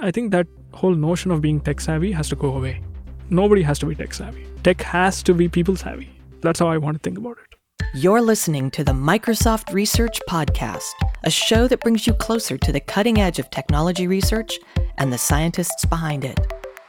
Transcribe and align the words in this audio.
I 0.00 0.10
think 0.10 0.30
that 0.32 0.46
whole 0.72 0.94
notion 0.94 1.30
of 1.30 1.40
being 1.40 1.60
tech 1.60 1.80
savvy 1.80 2.12
has 2.12 2.28
to 2.30 2.36
go 2.36 2.56
away. 2.56 2.82
Nobody 3.30 3.62
has 3.62 3.78
to 3.80 3.86
be 3.86 3.94
tech 3.94 4.14
savvy. 4.14 4.46
Tech 4.62 4.80
has 4.82 5.22
to 5.24 5.34
be 5.34 5.48
people 5.48 5.76
savvy. 5.76 6.10
That's 6.40 6.60
how 6.60 6.68
I 6.68 6.78
want 6.78 6.96
to 6.96 7.00
think 7.00 7.18
about 7.18 7.38
it. 7.38 7.58
You're 7.94 8.22
listening 8.22 8.70
to 8.72 8.84
the 8.84 8.92
Microsoft 8.92 9.72
Research 9.72 10.20
Podcast, 10.28 10.90
a 11.24 11.30
show 11.30 11.68
that 11.68 11.80
brings 11.80 12.06
you 12.06 12.14
closer 12.14 12.56
to 12.56 12.72
the 12.72 12.80
cutting 12.80 13.20
edge 13.20 13.38
of 13.38 13.50
technology 13.50 14.06
research 14.06 14.58
and 14.98 15.12
the 15.12 15.18
scientists 15.18 15.84
behind 15.84 16.24
it. 16.24 16.38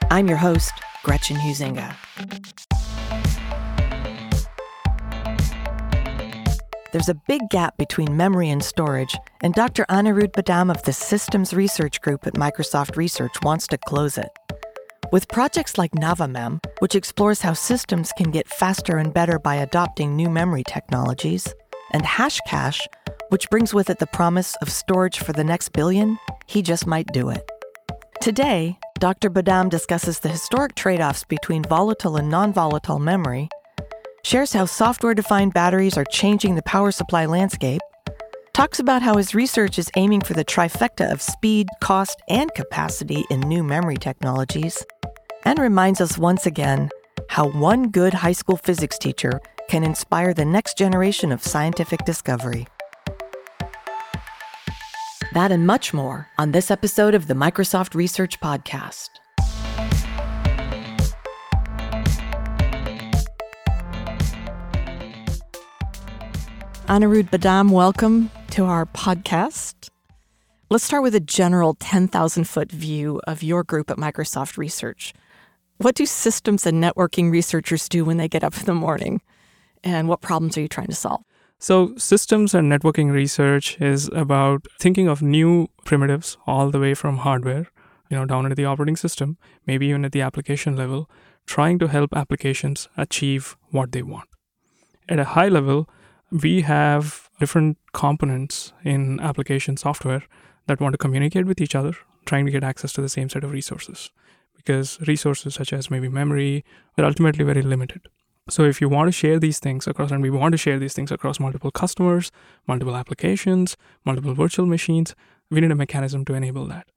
I'm 0.10 0.28
your 0.28 0.38
host, 0.38 0.72
Gretchen 1.04 1.38
Huizinga. 1.38 1.94
There's 6.94 7.10
a 7.10 7.16
big 7.16 7.50
gap 7.50 7.76
between 7.78 8.16
memory 8.16 8.52
and 8.52 8.64
storage, 8.64 9.18
and 9.42 9.52
Dr. 9.56 9.84
Anirudh 9.90 10.34
Badam 10.34 10.70
of 10.70 10.84
the 10.84 10.94
Systems 10.94 11.52
Research 11.52 12.00
Group 12.02 12.28
at 12.28 12.36
Microsoft 12.36 12.98
Research 12.98 13.34
wants 13.42 13.66
to 13.70 13.80
close 13.80 14.16
it. 14.16 14.30
With 15.12 15.28
projects 15.28 15.80
like 15.80 15.92
NavaMem, 15.94 16.64
which 16.82 16.94
explores 16.94 17.42
how 17.42 17.54
systems 17.54 18.12
can 18.16 18.30
get 18.30 18.48
faster 18.48 19.00
and 19.00 19.12
better 19.12 19.40
by 19.40 19.56
adopting 19.56 20.16
new 20.16 20.30
memory 20.30 20.64
technologies, 20.64 21.52
and 21.94 22.04
HashCache, 22.04 22.86
which 23.30 23.50
brings 23.50 23.74
with 23.74 23.90
it 23.90 23.98
the 23.98 24.06
promise 24.06 24.56
of 24.58 24.70
storage 24.70 25.18
for 25.18 25.34
the 25.34 25.44
next 25.44 25.70
billion, 25.70 26.20
he 26.46 26.62
just 26.62 26.86
might 26.86 27.08
do 27.08 27.30
it. 27.30 27.44
Today, 28.22 28.78
Dr. 29.00 29.32
Badam 29.32 29.72
discusses 29.72 30.20
the 30.20 30.30
historic 30.30 30.76
trade 30.76 31.02
offs 31.02 31.24
between 31.24 31.64
volatile 31.64 32.18
and 32.18 32.30
non 32.30 32.54
volatile 32.54 33.00
memory, 33.00 33.50
shares 34.24 34.54
how 34.54 34.66
software 34.66 35.14
defined 35.14 35.54
batteries 35.54 35.98
are 35.98 36.06
changing 36.06 36.56
the 36.56 36.64
power 36.64 36.92
supply 36.92 37.26
landscape, 37.26 37.82
talks 38.54 38.80
about 38.80 39.02
how 39.02 39.18
his 39.18 39.36
research 39.36 39.78
is 39.78 39.92
aiming 39.96 40.22
for 40.22 40.34
the 40.34 40.46
trifecta 40.46 41.12
of 41.12 41.22
speed, 41.22 41.68
cost, 41.82 42.22
and 42.30 42.54
capacity 42.54 43.24
in 43.30 43.40
new 43.42 43.64
memory 43.64 43.98
technologies, 43.98 44.84
and 45.44 45.60
reminds 45.60 46.00
us 46.00 46.18
once 46.18 46.46
again 46.46 46.90
how 47.30 47.50
one 47.50 47.90
good 47.90 48.14
high 48.14 48.32
school 48.32 48.58
physics 48.58 48.98
teacher 48.98 49.42
can 49.70 49.84
inspire 49.84 50.34
the 50.34 50.46
next 50.46 50.78
generation 50.78 51.32
of 51.32 51.44
scientific 51.44 52.06
discovery. 52.06 52.68
That 55.34 55.52
and 55.52 55.66
much 55.66 55.94
more 55.94 56.28
on 56.38 56.52
this 56.52 56.70
episode 56.70 57.16
of 57.16 57.28
the 57.28 57.34
Microsoft 57.34 57.96
Research 57.96 58.40
Podcast. 58.40 59.10
Anirudh 66.88 67.30
Badam, 67.30 67.72
welcome 67.72 68.30
to 68.52 68.66
our 68.66 68.86
podcast. 68.86 69.88
Let's 70.70 70.84
start 70.84 71.02
with 71.02 71.16
a 71.16 71.22
general 71.22 71.76
10,000 71.76 72.44
foot 72.44 72.70
view 72.70 73.22
of 73.26 73.42
your 73.42 73.64
group 73.64 73.90
at 73.90 73.96
Microsoft 73.96 74.58
Research. 74.58 75.14
What 75.78 75.96
do 75.96 76.06
systems 76.06 76.66
and 76.66 76.84
networking 76.84 77.32
researchers 77.32 77.88
do 77.88 78.04
when 78.04 78.18
they 78.18 78.28
get 78.28 78.44
up 78.44 78.58
in 78.58 78.66
the 78.66 78.74
morning? 78.74 79.22
And 79.82 80.10
what 80.10 80.20
problems 80.20 80.58
are 80.58 80.62
you 80.62 80.68
trying 80.68 80.88
to 80.88 80.96
solve? 80.96 81.24
So, 81.58 81.96
systems 81.96 82.54
and 82.54 82.70
networking 82.70 83.12
research 83.14 83.80
is 83.80 84.10
about 84.10 84.68
thinking 84.78 85.08
of 85.08 85.22
new 85.22 85.70
primitives 85.86 86.38
all 86.46 86.70
the 86.70 86.80
way 86.80 86.94
from 86.96 87.20
hardware, 87.20 87.68
you 88.10 88.18
know, 88.18 88.26
down 88.26 88.44
into 88.44 88.56
the 88.56 88.66
operating 88.66 88.98
system, 88.98 89.38
maybe 89.66 89.88
even 89.88 90.04
at 90.04 90.12
the 90.12 90.22
application 90.22 90.76
level, 90.76 91.10
trying 91.48 91.80
to 91.80 91.88
help 91.88 92.14
applications 92.14 92.90
achieve 92.98 93.56
what 93.70 93.94
they 93.94 94.04
want. 94.04 94.28
At 95.08 95.20
a 95.20 95.26
high 95.26 95.48
level, 95.48 95.88
we 96.42 96.62
have 96.62 97.30
different 97.40 97.78
components 97.94 98.74
in 98.84 99.20
application 99.20 99.78
software 99.78 100.24
that 100.66 100.82
want 100.82 100.94
to 100.94 100.98
communicate 100.98 101.46
with 101.46 101.62
each 101.62 101.76
other, 101.76 101.94
trying 102.26 102.46
to 102.46 102.52
get 102.52 102.64
access 102.64 102.92
to 102.94 103.02
the 103.02 103.10
same 103.10 103.30
set 103.30 103.44
of 103.44 103.52
resources. 103.52 104.10
Because 104.56 105.00
resources 105.08 105.54
such 105.54 105.74
as 105.74 105.92
maybe 105.92 106.10
memory 106.10 106.66
are 106.98 107.06
ultimately 107.06 107.46
very 107.46 107.62
limited. 107.62 108.02
So 108.50 108.64
if 108.64 108.82
you 108.82 108.90
want 108.90 109.10
to 109.10 109.12
share 109.12 109.40
these 109.40 109.60
things 109.60 109.88
across, 109.88 110.12
and 110.12 110.24
we 110.24 110.30
want 110.30 110.54
to 110.54 110.58
share 110.58 110.80
these 110.80 110.94
things 110.94 111.12
across 111.12 111.40
multiple 111.40 111.72
customers, 111.72 112.32
multiple 112.68 112.96
applications, 112.96 113.78
multiple 114.04 114.34
virtual 114.34 114.66
machines, 114.66 115.16
we 115.52 115.62
need 115.62 115.72
a 115.72 115.76
mechanism 115.76 116.26
to 116.26 116.34
enable 116.34 116.66
that. 116.66 116.88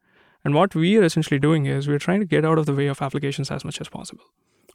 And 0.45 0.55
what 0.55 0.75
we 0.75 0.97
are 0.97 1.05
essentially 1.05 1.39
doing 1.39 1.67
is 1.67 1.89
we're 1.89 1.99
trying 1.99 2.21
to 2.21 2.27
get 2.27 2.45
out 2.45 2.59
of 2.59 2.67
the 2.67 2.75
way 2.75 2.87
of 2.87 3.03
applications 3.03 3.51
as 3.51 3.65
much 3.65 3.81
as 3.81 3.89
possible 3.89 4.25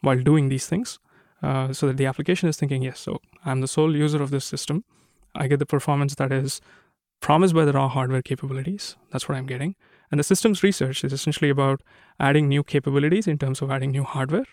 while 0.01 0.21
doing 0.21 0.49
these 0.49 0.67
things 0.67 0.99
uh, 1.43 1.73
so 1.73 1.87
that 1.87 1.97
the 1.97 2.05
application 2.05 2.49
is 2.49 2.57
thinking, 2.57 2.83
yes, 2.83 2.99
so 2.99 3.19
I'm 3.45 3.61
the 3.61 3.67
sole 3.67 3.95
user 3.95 4.21
of 4.21 4.31
this 4.31 4.45
system. 4.45 4.83
I 5.35 5.47
get 5.47 5.59
the 5.59 5.65
performance 5.65 6.15
that 6.15 6.31
is 6.31 6.61
promised 7.21 7.53
by 7.53 7.65
the 7.65 7.73
raw 7.73 7.87
hardware 7.87 8.21
capabilities. 8.21 8.95
That's 9.11 9.29
what 9.29 9.37
I'm 9.37 9.45
getting. 9.45 9.75
And 10.09 10.19
the 10.19 10.23
systems 10.23 10.63
research 10.63 11.03
is 11.03 11.13
essentially 11.13 11.49
about 11.49 11.81
adding 12.19 12.49
new 12.49 12.63
capabilities 12.63 13.27
in 13.27 13.37
terms 13.37 13.61
of 13.61 13.71
adding 13.71 13.91
new 13.91 14.03
hardware, 14.03 14.45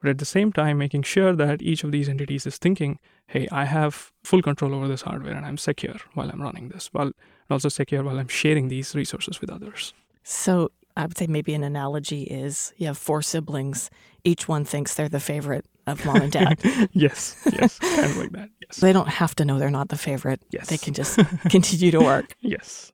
but 0.00 0.10
at 0.10 0.18
the 0.18 0.24
same 0.24 0.52
time, 0.52 0.78
making 0.78 1.04
sure 1.04 1.34
that 1.34 1.62
each 1.62 1.84
of 1.84 1.90
these 1.90 2.08
entities 2.08 2.46
is 2.46 2.58
thinking, 2.58 2.98
hey, 3.28 3.48
I 3.50 3.64
have 3.64 4.12
full 4.22 4.42
control 4.42 4.74
over 4.74 4.88
this 4.88 5.02
hardware 5.02 5.34
and 5.34 5.46
I'm 5.46 5.56
secure 5.56 5.96
while 6.14 6.28
I'm 6.30 6.42
running 6.42 6.68
this, 6.68 6.90
while 6.92 7.12
also 7.48 7.68
secure 7.68 8.02
while 8.02 8.18
I'm 8.18 8.28
sharing 8.28 8.68
these 8.68 8.94
resources 8.94 9.40
with 9.40 9.50
others. 9.50 9.94
So 10.22 10.70
I 10.96 11.06
would 11.06 11.16
say 11.16 11.26
maybe 11.26 11.54
an 11.54 11.64
analogy 11.64 12.24
is 12.24 12.74
you 12.76 12.88
have 12.88 12.98
four 12.98 13.22
siblings. 13.22 13.90
Each 14.22 14.48
one 14.48 14.64
thinks 14.64 14.94
they're 14.94 15.08
the 15.08 15.20
favorite 15.20 15.64
of 15.86 16.04
mom 16.04 16.16
and 16.16 16.32
dad. 16.32 16.58
yes, 16.92 17.36
yes, 17.52 17.78
kind 17.78 18.04
of 18.04 18.16
like 18.16 18.32
that. 18.32 18.50
Yes. 18.60 18.78
They 18.78 18.92
don't 18.92 19.08
have 19.08 19.34
to 19.36 19.44
know 19.44 19.58
they're 19.58 19.70
not 19.70 19.88
the 19.88 19.98
favorite. 19.98 20.40
Yes. 20.50 20.68
They 20.68 20.78
can 20.78 20.94
just 20.94 21.18
continue 21.48 21.90
to 21.90 22.00
work. 22.00 22.36
Yes. 22.40 22.92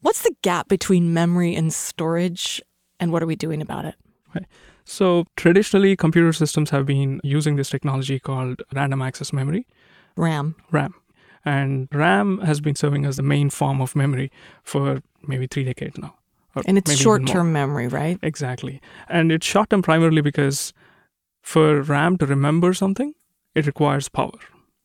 What's 0.00 0.22
the 0.22 0.34
gap 0.42 0.68
between 0.68 1.14
memory 1.14 1.54
and 1.54 1.72
storage, 1.72 2.60
and 2.98 3.12
what 3.12 3.22
are 3.22 3.26
we 3.26 3.36
doing 3.36 3.62
about 3.62 3.84
it? 3.84 3.94
Okay. 4.34 4.46
So, 4.84 5.26
traditionally, 5.36 5.94
computer 5.96 6.32
systems 6.32 6.70
have 6.70 6.86
been 6.86 7.20
using 7.22 7.54
this 7.56 7.70
technology 7.70 8.18
called 8.18 8.62
random 8.74 9.00
access 9.00 9.32
memory. 9.32 9.66
RAM. 10.16 10.56
RAM. 10.72 10.94
And 11.44 11.88
RAM 11.92 12.38
has 12.40 12.60
been 12.60 12.74
serving 12.74 13.04
as 13.04 13.16
the 13.16 13.22
main 13.22 13.50
form 13.50 13.80
of 13.80 13.94
memory 13.94 14.32
for 14.64 15.02
maybe 15.26 15.46
three 15.46 15.64
decades 15.64 15.98
now. 15.98 16.14
And 16.66 16.76
it's 16.76 16.94
short 16.94 17.26
term 17.26 17.52
memory, 17.52 17.88
right? 17.88 18.18
Exactly. 18.22 18.80
And 19.08 19.32
it's 19.32 19.46
short 19.46 19.70
term 19.70 19.82
primarily 19.82 20.20
because 20.20 20.72
for 21.42 21.82
RAM 21.82 22.16
to 22.18 22.26
remember 22.26 22.72
something, 22.72 23.14
it 23.54 23.66
requires 23.66 24.08
power 24.08 24.38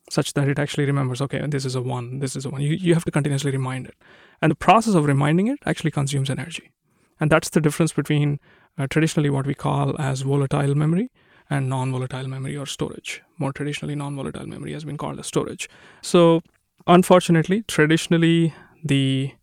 such 0.09 0.33
that 0.33 0.47
it 0.47 0.59
actually 0.59 0.85
remembers, 0.85 1.21
okay, 1.21 1.45
this 1.47 1.65
is 1.65 1.75
a 1.75 1.81
one, 1.81 2.19
this 2.19 2.35
is 2.35 2.45
a 2.45 2.49
one. 2.49 2.61
You, 2.61 2.73
you 2.73 2.93
have 2.93 3.05
to 3.05 3.11
continuously 3.11 3.51
remind 3.51 3.87
it. 3.87 3.95
And 4.41 4.51
the 4.51 4.55
process 4.55 4.95
of 4.95 5.05
reminding 5.05 5.47
it 5.47 5.59
actually 5.65 5.91
consumes 5.91 6.29
energy. 6.29 6.71
And 7.19 7.31
that's 7.31 7.49
the 7.49 7.61
difference 7.61 7.93
between 7.93 8.39
uh, 8.77 8.87
traditionally 8.87 9.29
what 9.29 9.45
we 9.45 9.53
call 9.53 9.99
as 9.99 10.21
volatile 10.21 10.75
memory 10.75 11.11
and 11.49 11.69
non 11.69 11.91
volatile 11.91 12.27
memory 12.27 12.55
or 12.55 12.65
storage. 12.65 13.21
More 13.37 13.51
traditionally, 13.51 13.95
non 13.95 14.15
volatile 14.15 14.47
memory 14.47 14.73
has 14.73 14.85
been 14.85 14.97
called 14.97 15.19
as 15.19 15.27
storage. 15.27 15.69
So, 16.01 16.41
unfortunately, 16.85 17.63
traditionally, 17.67 18.53
the 18.83 19.33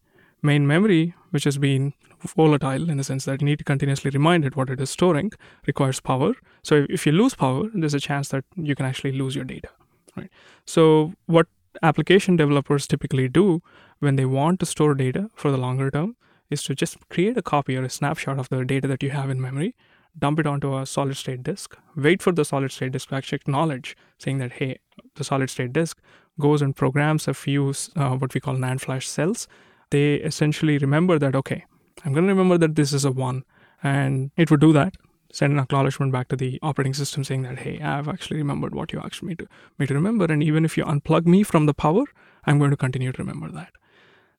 main 0.43 0.67
memory, 0.67 1.15
which 1.31 1.45
has 1.45 1.59
been 1.59 1.95
volatile 2.27 2.91
in 2.91 2.97
the 2.97 3.05
sense 3.05 3.25
that 3.25 3.41
you 3.41 3.47
need 3.47 3.59
to 3.59 3.65
continuously 3.65 4.11
remind 4.11 4.45
it 4.45 4.57
what 4.57 4.71
it 4.71 4.81
is 4.81 4.91
storing, 4.91 5.33
requires 5.67 6.01
power. 6.01 6.35
So, 6.63 6.87
if 6.89 7.07
you 7.07 7.13
lose 7.13 7.35
power, 7.35 7.69
there's 7.75 7.95
a 7.95 8.01
chance 8.01 8.29
that 8.29 8.45
you 8.57 8.75
can 8.75 8.87
actually 8.87 9.13
lose 9.13 9.35
your 9.35 9.45
data. 9.45 9.69
Right. 10.17 10.31
So, 10.67 11.15
what 11.27 11.47
application 11.83 12.37
developers 12.37 12.87
typically 12.87 13.29
do 13.29 13.63
when 13.99 14.17
they 14.17 14.25
want 14.25 14.61
to 14.61 14.67
store 14.67 14.95
data 14.95 15.31
for 15.35 15.51
the 15.51 15.57
longer 15.57 15.91
term 15.91 16.17
is 16.51 16.63
to 16.63 16.75
just 16.75 16.97
create 17.09 17.37
a 17.37 17.43
copy 17.43 17.77
or 17.77 17.83
a 17.85 17.91
snapshot 17.91 18.39
of 18.39 18.49
the 18.49 18.65
data 18.65 18.87
that 18.87 19.03
you 19.03 19.11
have 19.11 19.31
in 19.31 19.41
memory, 19.41 19.75
dump 20.19 20.39
it 20.39 20.47
onto 20.47 20.77
a 20.79 20.87
solid 20.87 21.17
state 21.17 21.43
disk, 21.43 21.77
wait 21.97 22.23
for 22.23 22.33
the 22.33 22.45
solid 22.45 22.71
state 22.71 22.93
disk 22.93 23.09
to 23.09 23.15
actually 23.17 23.37
acknowledge, 23.37 23.97
saying 24.19 24.39
that, 24.39 24.53
hey, 24.53 24.79
the 25.17 25.25
solid 25.25 25.51
state 25.51 25.73
disk 25.73 26.01
goes 26.39 26.63
and 26.63 26.77
programs 26.77 27.27
a 27.29 27.35
few 27.35 27.73
uh, 27.97 28.11
what 28.11 28.35
we 28.35 28.41
call 28.41 28.55
NAND 28.55 28.81
flash 28.81 29.09
cells. 29.09 29.49
They 29.91 30.15
essentially 30.15 30.79
remember 30.79 31.19
that, 31.19 31.35
okay, 31.35 31.65
I'm 32.05 32.13
going 32.13 32.25
to 32.25 32.33
remember 32.33 32.59
that 32.59 32.75
this 32.75 32.93
is 32.93 33.05
a 33.05 33.13
one, 33.13 33.45
and 33.83 34.31
it 34.37 34.51
would 34.51 34.61
do 34.61 34.73
that. 34.73 34.97
Send 35.33 35.53
an 35.53 35.59
acknowledgement 35.59 36.13
back 36.13 36.29
to 36.29 36.37
the 36.37 36.59
operating 36.63 36.95
system 36.95 37.25
saying 37.25 37.43
that, 37.43 37.59
hey, 37.59 37.81
I've 37.81 38.09
actually 38.09 38.37
remembered 38.37 38.75
what 38.75 38.93
you 38.93 39.01
asked 39.01 39.23
me 39.23 39.35
to, 39.35 39.47
me 39.79 39.87
to 39.87 39.95
remember. 39.95 40.27
And 40.27 40.43
even 40.43 40.65
if 40.65 40.77
you 40.77 40.85
unplug 40.85 41.27
me 41.27 41.43
from 41.43 41.67
the 41.67 41.75
power, 41.75 42.05
I'm 42.45 42.59
going 42.59 42.71
to 42.71 42.77
continue 42.77 43.11
to 43.11 43.23
remember 43.23 43.51
that. 43.51 43.73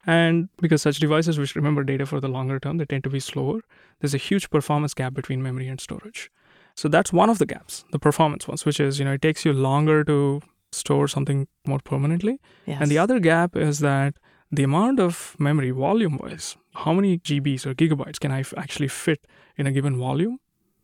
And 0.06 0.50
because 0.62 0.82
such 0.82 1.00
devices 1.00 1.38
which 1.38 1.56
remember 1.56 1.84
data 1.84 2.06
for 2.06 2.22
the 2.22 2.28
longer 2.30 2.60
term, 2.60 2.78
they 2.78 2.86
tend 2.86 3.04
to 3.04 3.10
be 3.10 3.20
slower, 3.20 3.62
there's 4.00 4.14
a 4.14 4.20
huge 4.20 4.50
performance 4.50 4.94
gap 4.94 5.14
between 5.14 5.44
memory 5.44 5.68
and 5.68 5.82
storage. 5.82 6.32
So 6.76 6.88
that's 6.88 7.12
one 7.12 7.30
of 7.30 7.40
the 7.40 7.46
gaps, 7.46 7.84
the 7.92 8.00
performance 8.00 8.48
ones, 8.48 8.66
which 8.66 8.80
is, 8.80 9.00
you 9.00 9.06
know, 9.06 9.14
it 9.14 9.22
takes 9.22 9.44
you 9.46 9.52
longer 9.52 10.04
to 10.06 10.42
store 10.72 11.08
something 11.08 11.48
more 11.66 11.80
permanently. 11.84 12.40
Yes. 12.66 12.78
And 12.82 12.92
the 12.92 13.00
other 13.00 13.20
gap 13.20 13.56
is 13.56 13.80
that 13.80 14.14
the 14.52 14.64
amount 14.64 15.00
of 15.00 15.36
memory 15.40 15.72
volume 15.72 16.18
wise, 16.22 16.56
how 16.84 16.94
many 16.94 17.18
GBs 17.20 17.66
or 17.66 17.74
gigabytes 17.74 18.20
can 18.20 18.32
I 18.32 18.42
f- 18.42 18.54
actually 18.58 18.88
fit 18.90 19.26
in 19.58 19.68
a 19.68 19.72
given 19.72 19.98
volume 19.98 20.40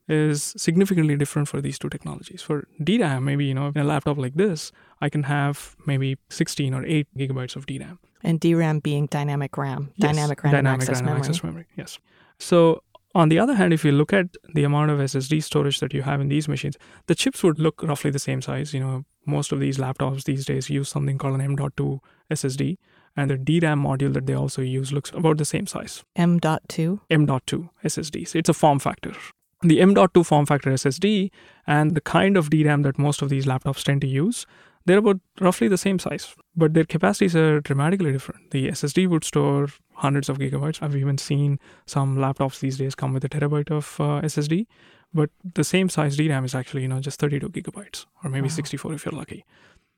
is 0.07 0.53
significantly 0.57 1.15
different 1.15 1.47
for 1.47 1.61
these 1.61 1.77
two 1.79 1.89
technologies. 1.89 2.41
For 2.41 2.67
DRAM, 2.83 3.23
maybe, 3.23 3.45
you 3.45 3.53
know, 3.53 3.67
in 3.75 3.77
a 3.81 3.83
laptop 3.83 4.17
like 4.17 4.33
this, 4.35 4.71
I 4.99 5.09
can 5.09 5.23
have 5.23 5.75
maybe 5.85 6.17
16 6.29 6.73
or 6.73 6.85
8 6.85 7.07
gigabytes 7.17 7.55
of 7.55 7.65
DRAM. 7.65 7.99
And 8.23 8.39
DRAM 8.39 8.79
being 8.79 9.05
dynamic 9.07 9.57
RAM, 9.57 9.91
Yes, 9.95 10.11
dynamic 10.11 10.43
random 10.43 10.57
dynamic 10.65 10.81
access 10.81 10.95
random 10.97 11.05
memory. 11.13 11.19
access 11.21 11.43
memory. 11.43 11.65
Yes. 11.77 11.99
So 12.39 12.83
On 13.13 13.27
the 13.27 13.39
other 13.39 13.55
hand, 13.55 13.73
if 13.73 13.83
you 13.83 13.91
look 13.91 14.13
at 14.13 14.27
the 14.55 14.63
amount 14.63 14.89
of 14.91 14.99
SSD 14.99 15.43
storage 15.43 15.79
that 15.81 15.93
you 15.93 16.01
have 16.03 16.21
in 16.21 16.29
these 16.29 16.47
machines, 16.47 16.77
the 17.07 17.15
chips 17.15 17.43
would 17.43 17.59
look 17.59 17.83
roughly 17.83 18.09
the 18.09 18.19
same 18.19 18.41
size. 18.41 18.73
You 18.73 18.79
know, 18.79 19.03
most 19.25 19.51
of 19.51 19.59
these 19.59 19.77
laptops 19.77 20.23
these 20.23 20.45
days 20.45 20.69
use 20.69 20.87
something 20.87 21.17
called 21.17 21.35
an 21.35 21.41
M.2 21.41 21.99
SSD, 22.31 22.77
and 23.15 23.29
the 23.29 23.37
DRAM 23.37 23.83
module 23.83 24.13
that 24.13 24.25
they 24.25 24.33
also 24.33 24.61
use 24.61 24.91
looks 24.91 25.11
about 25.11 25.37
the 25.37 25.45
same 25.45 25.67
size. 25.67 26.03
M.2? 26.15 26.99
M.2 27.09 27.69
SSDs. 27.83 28.35
It's 28.35 28.49
a 28.49 28.53
form 28.53 28.79
factor. 28.79 29.13
The 29.61 29.81
M.2 29.81 30.25
form 30.25 30.45
factor 30.45 30.71
SSD 30.71 31.29
and 31.67 31.93
the 31.93 32.01
kind 32.01 32.37
of 32.37 32.49
DRAM 32.49 32.81
that 32.83 32.97
most 32.97 33.21
of 33.21 33.29
these 33.29 33.45
laptops 33.45 33.83
tend 33.83 34.01
to 34.01 34.07
use, 34.07 34.45
they're 34.85 34.97
about 34.97 35.19
roughly 35.39 35.67
the 35.67 35.77
same 35.77 35.99
size, 35.99 36.33
but 36.55 36.73
their 36.73 36.85
capacities 36.85 37.35
are 37.35 37.59
dramatically 37.61 38.11
different. 38.11 38.49
The 38.51 38.69
SSD 38.69 39.07
would 39.07 39.23
store 39.23 39.67
hundreds 39.95 40.29
of 40.29 40.39
gigabytes. 40.39 40.81
I've 40.81 40.95
even 40.95 41.19
seen 41.19 41.59
some 41.85 42.17
laptops 42.17 42.59
these 42.59 42.77
days 42.79 42.95
come 42.95 43.13
with 43.13 43.23
a 43.23 43.29
terabyte 43.29 43.69
of 43.69 43.95
uh, 43.99 44.21
SSD, 44.25 44.65
but 45.13 45.29
the 45.53 45.63
same 45.63 45.89
size 45.89 46.17
DRAM 46.17 46.43
is 46.45 46.55
actually, 46.55 46.81
you 46.81 46.87
know, 46.87 46.99
just 46.99 47.19
32 47.19 47.49
gigabytes 47.49 48.07
or 48.23 48.31
maybe 48.31 48.47
Wow. 48.47 48.55
64 48.55 48.93
if 48.93 49.05
you're 49.05 49.11
lucky. 49.11 49.45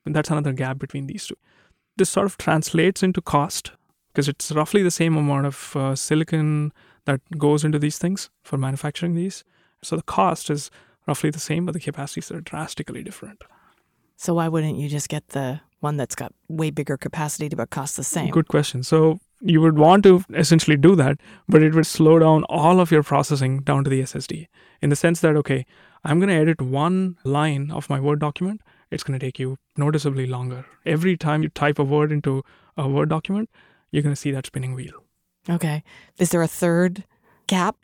And 0.04 0.14
that's 0.14 0.30
another 0.30 0.52
gap 0.52 0.78
between 0.78 1.06
these 1.06 1.26
two. 1.26 1.36
This 1.96 2.10
sort 2.10 2.26
of 2.26 2.38
translates 2.38 3.02
into 3.02 3.20
cost 3.20 3.72
because 4.12 4.28
it's 4.28 4.52
roughly 4.52 4.82
the 4.82 4.90
same 4.90 5.16
amount 5.16 5.46
of 5.46 5.76
uh, 5.76 5.94
silicon 5.94 6.72
that 7.04 7.20
goes 7.38 7.64
into 7.64 7.78
these 7.78 7.98
things 7.98 8.30
for 8.42 8.56
manufacturing 8.56 9.14
these. 9.14 9.44
So 9.82 9.96
the 9.96 10.02
cost 10.02 10.50
is 10.50 10.70
roughly 11.06 11.30
the 11.30 11.40
same, 11.40 11.66
but 11.66 11.72
the 11.72 11.80
capacities 11.80 12.30
are 12.30 12.40
drastically 12.40 13.02
different. 13.02 13.42
So 14.16 14.34
why 14.34 14.48
wouldn't 14.48 14.78
you 14.78 14.88
just 14.88 15.08
get 15.08 15.28
the 15.28 15.60
one 15.80 15.96
that's 15.96 16.14
got 16.14 16.32
way 16.48 16.70
bigger 16.70 16.96
capacity 16.96 17.48
but 17.48 17.70
costs 17.70 17.96
the 17.96 18.04
same? 18.04 18.30
Good 18.30 18.48
question. 18.48 18.82
So 18.82 19.20
you 19.40 19.60
would 19.60 19.76
want 19.76 20.04
to 20.04 20.24
essentially 20.32 20.76
do 20.76 20.96
that, 20.96 21.18
but 21.48 21.62
it 21.62 21.74
would 21.74 21.86
slow 21.86 22.18
down 22.18 22.44
all 22.44 22.80
of 22.80 22.90
your 22.90 23.02
processing 23.02 23.60
down 23.60 23.84
to 23.84 23.90
the 23.90 24.00
SSD 24.00 24.46
in 24.80 24.90
the 24.90 24.96
sense 24.96 25.20
that, 25.20 25.36
okay, 25.36 25.66
I'm 26.04 26.18
going 26.18 26.30
to 26.30 26.34
edit 26.34 26.60
one 26.60 27.18
line 27.24 27.70
of 27.70 27.90
my 27.90 28.00
Word 28.00 28.20
document. 28.20 28.62
It's 28.94 29.02
going 29.02 29.18
to 29.18 29.24
take 29.26 29.38
you 29.38 29.56
noticeably 29.76 30.26
longer. 30.26 30.64
Every 30.86 31.16
time 31.16 31.42
you 31.42 31.48
type 31.48 31.78
a 31.78 31.84
word 31.84 32.12
into 32.12 32.42
a 32.76 32.88
Word 32.88 33.08
document, 33.08 33.50
you're 33.90 34.02
going 34.02 34.14
to 34.14 34.20
see 34.20 34.30
that 34.32 34.46
spinning 34.46 34.74
wheel. 34.74 35.04
Okay. 35.48 35.82
Is 36.18 36.30
there 36.30 36.42
a 36.42 36.48
third 36.48 37.04
gap 37.46 37.76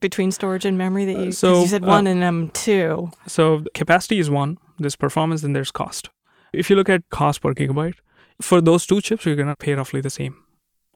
between 0.00 0.30
storage 0.32 0.64
and 0.64 0.76
memory 0.76 1.04
that 1.04 1.18
you, 1.18 1.26
'cause 1.26 1.38
so, 1.38 1.60
you 1.62 1.68
said 1.68 1.84
uh, 1.84 1.86
one 1.86 2.06
and 2.06 2.22
M2? 2.22 3.12
So 3.26 3.64
capacity 3.74 4.18
is 4.18 4.28
one, 4.30 4.58
there's 4.78 4.96
performance, 4.96 5.42
and 5.42 5.54
there's 5.54 5.70
cost. 5.70 6.10
If 6.52 6.70
you 6.70 6.76
look 6.76 6.88
at 6.88 7.08
cost 7.10 7.42
per 7.42 7.54
gigabyte, 7.54 7.94
for 8.40 8.60
those 8.60 8.86
two 8.86 9.00
chips, 9.00 9.24
you're 9.26 9.36
going 9.36 9.48
to 9.48 9.56
pay 9.56 9.74
roughly 9.74 10.00
the 10.00 10.10
same. 10.10 10.36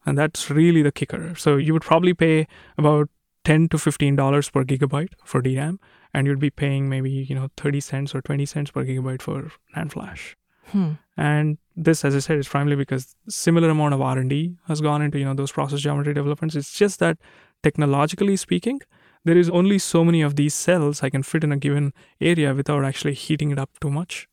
And 0.07 0.17
that's 0.19 0.51
really 0.51 0.83
the 0.83 0.93
kicker. 0.93 1.35
So 1.37 1.57
you 1.57 1.73
would 1.73 1.83
probably 1.83 2.15
pay 2.15 2.47
about 2.77 3.09
10 3.45 3.69
to 3.69 3.77
$15 3.77 4.53
per 4.53 4.65
gigabyte 4.65 5.13
for 5.25 5.41
DRAM, 5.41 5.79
and 6.15 6.27
you'd 6.27 6.41
be 6.41 6.51
paying 6.51 6.89
maybe, 6.89 7.11
you 7.11 7.35
know, 7.35 7.49
30 7.57 7.81
cents 7.81 8.15
or 8.15 8.23
20 8.23 8.47
cents 8.47 8.71
per 8.71 8.85
gigabyte 8.85 9.23
for 9.23 9.51
NAND 9.77 9.93
flash. 9.93 10.37
Hmm. 10.67 10.93
And 11.17 11.59
this, 11.77 12.05
as 12.05 12.15
I 12.15 12.19
said, 12.19 12.39
is 12.39 12.49
primarily 12.49 12.77
because 12.77 13.15
similar 13.29 13.71
amount 13.71 13.95
of 13.95 14.01
R&D 14.01 14.57
has 14.67 14.81
gone 14.81 15.03
into, 15.03 15.19
you 15.19 15.25
know, 15.25 15.35
those 15.35 15.53
process 15.53 15.81
geometry 15.81 16.15
developments. 16.15 16.55
It's 16.55 16.73
just 16.73 17.01
that 17.01 17.19
technologically 17.63 18.37
speaking, 18.37 18.81
there 19.25 19.37
is 19.37 19.51
only 19.51 19.79
so 19.79 20.05
many 20.05 20.23
of 20.23 20.37
these 20.37 20.55
cells 20.55 21.03
I 21.03 21.11
can 21.11 21.23
fit 21.23 21.45
in 21.45 21.53
a 21.53 21.57
given 21.57 21.93
area 22.21 22.55
without 22.55 22.85
actually 22.85 23.15
heating 23.15 23.51
it 23.51 23.59
up 23.59 23.71
too 23.81 23.91
much. 23.91 24.29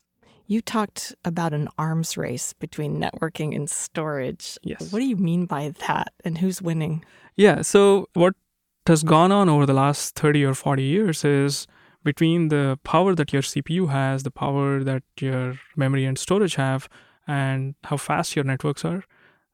You 0.48 0.62
talked 0.62 1.16
about 1.26 1.54
an 1.54 1.70
arms 1.78 2.18
race 2.18 2.54
between 2.54 3.02
networking 3.02 3.56
and 3.56 3.68
storage. 3.70 4.60
Yes. 4.62 4.92
What 4.92 5.00
do 5.00 5.06
you 5.06 5.16
mean 5.16 5.46
by 5.46 5.74
that? 5.88 6.14
And 6.24 6.38
who's 6.38 6.62
winning? 6.62 7.04
Yeah. 7.36 7.64
So 7.64 8.10
what 8.14 8.36
has 8.88 9.04
gone 9.04 9.32
on 9.32 9.50
over 9.50 9.66
the 9.66 9.74
last 9.74 10.16
30 10.16 10.44
or 10.46 10.54
40 10.54 10.84
years 10.84 11.26
is 11.26 11.68
between 12.04 12.50
the 12.50 12.80
power 12.84 13.16
that 13.16 13.34
your 13.34 13.42
CPU 13.42 13.90
has, 13.90 14.24
the 14.24 14.32
power 14.32 14.84
that 14.84 15.04
your 15.20 15.60
memory 15.76 16.06
and 16.06 16.18
storage 16.18 16.56
have, 16.56 16.88
and 17.28 17.74
how 17.86 17.98
fast 17.98 18.36
your 18.36 18.46
networks 18.46 18.86
are, 18.86 19.04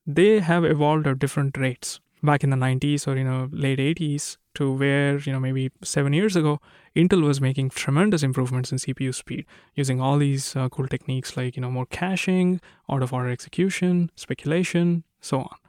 they 0.05 0.39
have 0.39 0.65
evolved 0.65 1.07
at 1.07 1.19
different 1.19 1.57
rates. 1.57 1.99
Back 2.23 2.43
in 2.43 2.51
the 2.51 2.57
90s 2.57 3.07
or 3.07 3.17
you 3.17 3.23
know 3.23 3.49
late 3.51 3.79
80s 3.79 4.37
to 4.55 4.71
where 4.71 5.17
you 5.17 5.31
know 5.31 5.39
maybe 5.39 5.71
seven 5.83 6.13
years 6.13 6.35
ago, 6.35 6.59
Intel 6.95 7.23
was 7.23 7.41
making 7.41 7.69
tremendous 7.69 8.21
improvements 8.21 8.71
in 8.71 8.77
CPU 8.77 9.15
speed 9.15 9.45
using 9.73 9.99
all 9.99 10.19
these 10.19 10.55
uh, 10.55 10.69
cool 10.69 10.87
techniques 10.87 11.35
like 11.35 11.55
you 11.55 11.61
know 11.61 11.71
more 11.71 11.87
caching, 11.87 12.61
out 12.91 13.01
of 13.01 13.11
order 13.11 13.29
execution, 13.31 14.11
speculation, 14.15 15.03
so 15.19 15.39
on. 15.39 15.60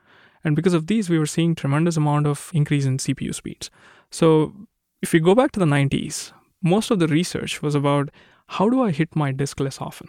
And 0.44 0.56
because 0.56 0.74
of 0.74 0.86
these, 0.86 1.08
we 1.08 1.18
were 1.18 1.26
seeing 1.26 1.54
tremendous 1.54 1.96
amount 1.96 2.26
of 2.26 2.50
increase 2.52 2.84
in 2.84 2.98
CPU 2.98 3.34
speeds. 3.34 3.70
So 4.10 4.52
if 5.00 5.14
you 5.14 5.20
go 5.20 5.34
back 5.34 5.52
to 5.52 5.60
the 5.60 5.66
90s, 5.66 6.32
most 6.62 6.90
of 6.90 6.98
the 6.98 7.08
research 7.08 7.62
was 7.62 7.74
about 7.74 8.10
how 8.48 8.68
do 8.68 8.82
I 8.82 8.90
hit 8.90 9.16
my 9.16 9.32
disk 9.32 9.60
less 9.60 9.80
often. 9.80 10.08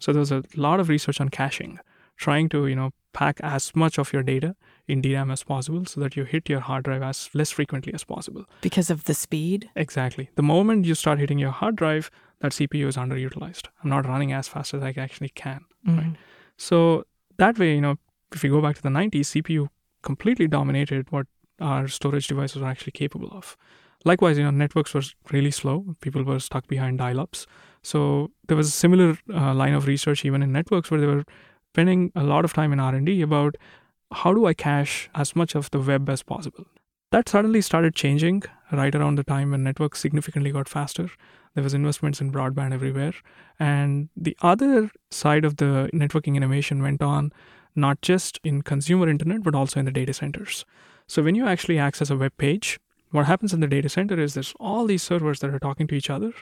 So 0.00 0.12
there 0.12 0.20
was 0.20 0.32
a 0.32 0.44
lot 0.56 0.80
of 0.80 0.88
research 0.88 1.20
on 1.20 1.28
caching, 1.28 1.78
trying 2.16 2.48
to 2.50 2.66
you 2.66 2.76
know 2.76 2.90
pack 3.12 3.40
as 3.42 3.74
much 3.74 3.98
of 3.98 4.12
your 4.12 4.22
data 4.22 4.54
in 4.86 5.00
DRAM 5.00 5.30
as 5.30 5.42
possible 5.42 5.84
so 5.86 6.00
that 6.00 6.16
you 6.16 6.24
hit 6.24 6.48
your 6.48 6.60
hard 6.60 6.84
drive 6.84 7.02
as 7.02 7.28
less 7.34 7.50
frequently 7.50 7.92
as 7.94 8.04
possible. 8.04 8.44
Because 8.60 8.90
of 8.90 9.04
the 9.04 9.14
speed? 9.14 9.68
Exactly. 9.74 10.30
The 10.36 10.42
moment 10.42 10.84
you 10.86 10.94
start 10.94 11.18
hitting 11.18 11.38
your 11.38 11.50
hard 11.50 11.76
drive, 11.76 12.10
that 12.40 12.52
CPU 12.52 12.86
is 12.86 12.96
underutilized. 12.96 13.66
I'm 13.82 13.90
not 13.90 14.06
running 14.06 14.32
as 14.32 14.46
fast 14.46 14.74
as 14.74 14.82
I 14.82 14.94
actually 14.96 15.30
can. 15.30 15.64
Mhm. 15.86 16.16
So 16.56 17.04
that 17.38 17.58
way, 17.58 17.74
you 17.74 17.80
know, 17.80 17.96
if 18.32 18.44
you 18.44 18.50
go 18.50 18.60
back 18.60 18.76
to 18.76 18.82
the 18.82 18.88
90s, 18.88 19.42
CPU 19.42 19.68
completely 20.02 20.46
dominated 20.46 21.10
what 21.10 21.26
our 21.60 21.88
storage 21.88 22.26
devices 22.26 22.62
were 22.62 22.68
actually 22.68 22.92
capable 22.92 23.30
of. 23.32 23.56
Likewise, 24.04 24.38
you 24.38 24.44
know, 24.44 24.50
networks 24.50 24.94
were 24.94 25.02
really 25.32 25.50
slow. 25.50 25.96
People 26.00 26.22
were 26.22 26.38
stuck 26.38 26.68
behind 26.68 26.98
dial-ups. 26.98 27.46
So 27.82 28.30
there 28.46 28.56
was 28.56 28.68
a 28.68 28.72
similar 28.72 29.18
uh, 29.32 29.54
line 29.54 29.74
of 29.74 29.86
research 29.86 30.24
even 30.24 30.42
in 30.42 30.52
networks 30.52 30.90
where 30.90 31.00
they 31.00 31.06
were 31.06 31.24
spending 31.72 32.12
a 32.14 32.22
lot 32.22 32.44
of 32.44 32.52
time 32.52 32.72
in 32.72 32.80
R&D 32.80 33.22
about 33.22 33.56
how 34.12 34.32
do 34.32 34.46
I 34.46 34.54
cache 34.54 35.10
as 35.14 35.34
much 35.36 35.54
of 35.54 35.70
the 35.70 35.80
web 35.80 36.08
as 36.08 36.22
possible. 36.22 36.66
That 37.10 37.28
suddenly 37.28 37.60
started 37.60 37.94
changing 37.94 38.42
right 38.70 38.94
around 38.94 39.16
the 39.16 39.24
time 39.24 39.50
when 39.50 39.64
networks 39.64 39.98
significantly 39.98 40.52
got 40.52 40.68
faster. 40.68 41.10
There 41.54 41.64
was 41.64 41.74
investments 41.74 42.20
in 42.20 42.30
broadband 42.30 42.72
everywhere. 42.72 43.14
And 43.58 44.10
the 44.16 44.36
other 44.42 44.90
side 45.10 45.44
of 45.44 45.56
the 45.56 45.90
networking 45.92 46.36
innovation 46.36 46.82
went 46.82 47.02
on 47.02 47.32
not 47.78 48.02
just 48.02 48.38
in 48.44 48.62
consumer 48.62 49.08
internet, 49.08 49.42
but 49.42 49.54
also 49.54 49.80
in 49.80 49.86
the 49.86 49.92
data 49.92 50.12
centers. 50.12 50.64
So 51.06 51.22
when 51.22 51.34
you 51.34 51.46
actually 51.46 51.78
access 51.78 52.10
a 52.10 52.16
web 52.16 52.36
page, 52.36 52.78
what 53.10 53.26
happens 53.26 53.54
in 53.54 53.60
the 53.60 53.66
data 53.66 53.88
center 53.88 54.20
is 54.20 54.34
there's 54.34 54.54
all 54.60 54.84
these 54.84 55.02
servers 55.02 55.40
that 55.40 55.54
are 55.54 55.58
talking 55.58 55.86
to 55.86 55.94
each 55.94 56.10
other 56.10 56.32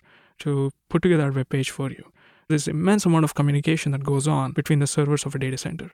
to 0.40 0.72
put 0.88 1.02
together 1.02 1.28
a 1.28 1.32
web 1.32 1.48
page 1.48 1.70
for 1.70 1.90
you. 1.90 2.12
There's 2.48 2.68
immense 2.68 3.06
amount 3.06 3.24
of 3.24 3.34
communication 3.34 3.92
that 3.92 4.04
goes 4.04 4.26
on 4.26 4.52
between 4.52 4.80
the 4.80 4.86
servers 4.86 5.24
of 5.24 5.34
a 5.34 5.38
data 5.38 5.58
center. 5.58 5.92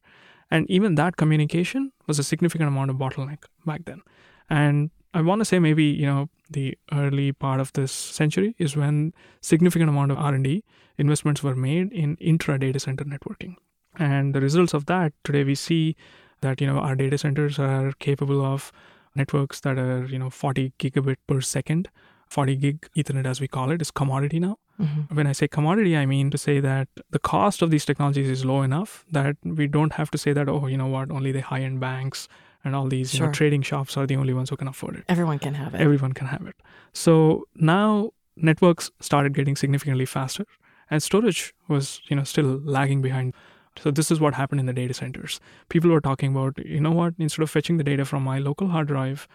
And 0.51 0.71
even 0.71 0.95
that 0.97 1.17
communication 1.17 1.93
was 2.07 2.19
a 2.19 2.25
significant 2.25 2.69
amount 2.69 2.91
of 2.91 2.97
bottleneck 2.97 3.45
back 3.65 3.85
then. 3.85 4.03
And 4.51 4.91
I 5.15 5.23
want 5.23 5.41
to 5.41 5.45
say 5.45 5.59
maybe, 5.59 5.85
you 5.85 6.07
know, 6.07 6.29
the 6.51 6.77
early 6.93 7.33
part 7.33 7.61
of 7.61 7.73
this 7.75 7.93
century 7.93 8.55
is 8.59 8.77
when 8.77 9.13
significant 9.41 9.91
amount 9.91 10.11
of 10.11 10.19
R&D 10.19 10.65
investments 10.99 11.43
were 11.43 11.55
made 11.55 11.93
in 11.93 12.17
intra 12.17 12.59
data 12.59 12.81
center 12.81 13.05
networking. 13.05 13.57
And 13.99 14.35
the 14.35 14.41
results 14.41 14.75
of 14.75 14.87
that 14.87 15.13
today 15.25 15.45
we 15.45 15.55
see 15.55 15.97
that, 16.41 16.61
you 16.61 16.67
know, 16.67 16.79
our 16.79 16.97
data 16.97 17.19
centers 17.19 17.59
are 17.59 17.93
capable 17.99 18.45
of 18.45 18.73
networks 19.15 19.61
that 19.61 19.79
are, 19.79 20.07
you 20.07 20.19
know, 20.19 20.31
40 20.31 20.73
gigabit 20.79 21.17
per 21.27 21.41
second. 21.41 21.89
40 22.29 22.57
gig 22.57 22.89
Ethernet, 22.97 23.27
as 23.27 23.41
we 23.43 23.47
call 23.49 23.71
it, 23.71 23.83
is 23.83 23.91
commodity 23.91 24.41
now. 24.41 24.57
Mhm. 24.81 25.15
When 25.15 25.27
I 25.27 25.33
say 25.33 25.47
commodity, 25.49 25.97
I 25.99 26.07
mean 26.07 26.31
to 26.31 26.39
say 26.39 26.61
that 26.61 26.89
the 27.11 27.19
cost 27.19 27.61
of 27.61 27.71
these 27.71 27.85
technologies 27.85 28.31
is 28.31 28.45
low 28.45 28.63
enough 28.63 29.05
that 29.13 29.37
we 29.45 29.67
don't 29.67 29.93
have 29.95 30.11
to 30.13 30.19
say 30.19 30.33
that, 30.33 30.49
oh, 30.49 30.67
you 30.67 30.79
know 30.79 30.87
what, 30.87 31.11
only 31.11 31.31
the 31.31 31.43
high 31.43 31.61
end 31.61 31.81
banks 31.81 32.29
and 32.65 32.75
all 32.75 32.87
these 32.87 33.13
you 33.13 33.21
know, 33.21 33.31
trading 33.33 33.61
shops 33.61 33.99
are 33.99 34.07
the 34.07 34.17
only 34.17 34.33
ones 34.33 34.49
who 34.49 34.57
can 34.57 34.69
afford 34.69 34.97
it. 34.97 35.05
Everyone 35.09 35.39
can 35.39 35.55
have 35.55 35.75
it. 35.75 35.81
Everyone 35.83 36.13
can 36.15 36.27
have 36.29 36.47
it. 36.47 36.57
So 36.95 37.45
now 37.55 38.13
networks 38.37 38.91
started 39.01 39.35
getting 39.35 39.55
significantly 39.57 40.07
faster, 40.07 40.47
and 40.91 41.03
storage 41.03 41.53
was 41.69 42.01
you 42.09 42.17
know 42.17 42.25
still 42.25 42.61
lagging 42.65 43.03
behind. 43.03 43.35
So 43.79 43.91
this 43.91 44.11
is 44.11 44.21
what 44.21 44.35
happened 44.35 44.61
in 44.61 44.67
the 44.67 44.73
data 44.73 44.95
centers. 44.95 45.41
People 45.69 45.91
were 45.91 46.01
talking 46.01 46.33
about, 46.33 46.59
you 46.65 46.81
know 46.81 46.91
what, 46.93 47.15
instead 47.19 47.43
of 47.43 47.51
fetching 47.51 47.79
the 47.79 47.85
data 47.85 48.05
from 48.05 48.23
my 48.23 48.39
local 48.39 48.69
hard 48.69 48.89
drive, 48.89 49.27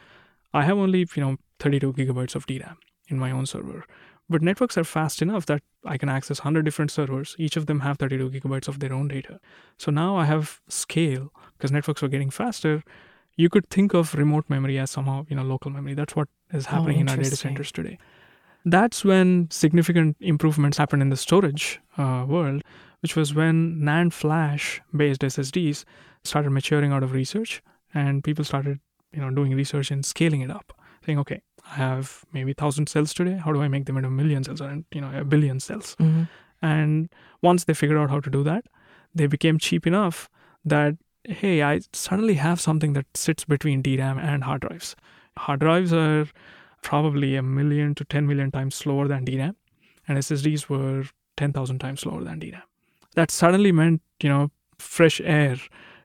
I 0.54 0.64
have 0.64 0.78
only 0.78 1.08
you 1.16 1.22
know 1.24 1.38
32 1.60 1.94
gigabytes 1.94 2.36
of 2.36 2.46
DRAM 2.46 2.78
in 3.10 3.18
my 3.20 3.32
own 3.32 3.46
server. 3.46 3.86
But 4.30 4.42
networks 4.42 4.78
are 4.78 4.84
fast 4.84 5.22
enough 5.22 5.46
that 5.46 5.62
I 5.86 5.98
can 5.98 6.10
access 6.10 6.40
100 6.40 6.64
different 6.66 6.92
servers. 6.92 7.36
Each 7.40 7.56
of 7.56 7.66
them 7.66 7.80
have 7.80 7.98
32 7.98 8.30
gigabytes 8.30 8.68
of 8.68 8.80
their 8.80 8.92
own 8.94 9.08
data. 9.08 9.40
So 9.78 9.90
now 9.90 10.18
I 10.18 10.26
have 10.26 10.60
scale 10.68 11.32
because 11.58 11.72
networks 11.72 12.04
are 12.04 12.10
getting 12.10 12.30
faster. 12.30 12.84
You 13.38 13.50
could 13.50 13.70
think 13.70 13.94
of 13.94 14.14
remote 14.16 14.46
memory 14.50 14.78
as 14.80 14.92
somehow, 14.92 15.26
you 15.30 15.36
know, 15.38 15.44
local 15.44 15.72
memory. 15.72 15.94
That's 15.94 16.16
what 16.16 16.28
is 16.52 16.68
Oh, 16.68 16.72
happening 16.72 17.00
in 17.00 17.10
our 17.10 17.16
data 17.16 17.36
centers 17.38 17.72
today. 17.72 17.98
That's 18.66 19.06
when 19.06 19.50
significant 19.50 20.18
improvements 20.20 20.78
happened 20.78 21.02
in 21.02 21.10
the 21.10 21.16
storage 21.18 21.80
uh, 21.98 22.26
world, 22.28 22.64
which 23.02 23.16
was 23.16 23.34
when 23.34 23.80
NAND 23.82 24.14
flash 24.14 24.82
based 24.96 25.22
SSDs 25.22 25.84
started 26.24 26.52
maturing 26.52 26.92
out 26.92 27.04
of 27.04 27.12
research 27.12 27.62
and 27.94 28.24
people 28.24 28.44
started, 28.44 28.80
you 29.12 29.22
know, 29.22 29.30
doing 29.30 29.54
research 29.54 29.92
and 29.92 30.06
scaling 30.06 30.42
it 30.42 30.52
up, 30.52 30.74
saying, 31.06 31.20
okay, 31.20 31.42
I 31.72 31.76
have 31.76 32.26
maybe 32.34 32.54
thousand 32.54 32.90
cells 32.90 33.14
today. 33.14 33.38
How 33.38 33.52
do 33.52 33.62
I 33.62 33.68
make 33.68 33.86
them 33.86 33.98
into 33.98 34.08
a 34.08 34.12
million 34.12 34.44
cells 34.44 34.62
or 34.62 34.84
you 34.92 35.02
know 35.02 35.12
a 35.18 35.24
billion 35.24 35.60
cells? 35.60 35.96
hmm 36.00 36.24
And 36.62 37.10
once 37.42 37.66
they 37.66 37.74
figured 37.74 38.00
out 38.00 38.10
how 38.10 38.20
to 38.20 38.30
do 38.30 38.44
that, 38.44 38.66
they 39.14 39.28
became 39.28 39.58
cheap 39.60 39.86
enough 39.86 40.30
that 40.66 40.96
hey, 41.28 41.62
I 41.62 41.82
suddenly 41.92 42.36
have 42.36 42.62
something 42.62 42.94
that 42.94 43.06
sits 43.14 43.44
between 43.44 43.82
DRAM 43.82 44.18
and 44.18 44.46
hard 44.46 44.62
drives. 44.62 44.96
Hard 45.38 45.60
drives 45.60 45.92
are 45.92 46.26
probably 46.82 47.36
a 47.36 47.42
million 47.42 47.96
to 47.96 48.06
10 48.06 48.26
million 48.28 48.50
times 48.50 48.76
slower 48.76 49.08
than 49.08 49.26
DRAM, 49.26 49.56
and 50.08 50.18
SSDs 50.18 50.70
were 50.70 51.04
10,000 51.36 51.80
times 51.80 52.02
slower 52.02 52.24
than 52.24 52.40
DRAM. 52.40 52.62
That 53.18 53.32
suddenly 53.32 53.72
meant, 53.72 54.04
you 54.22 54.30
know, 54.30 54.52
fresh 54.78 55.20
air. 55.22 55.58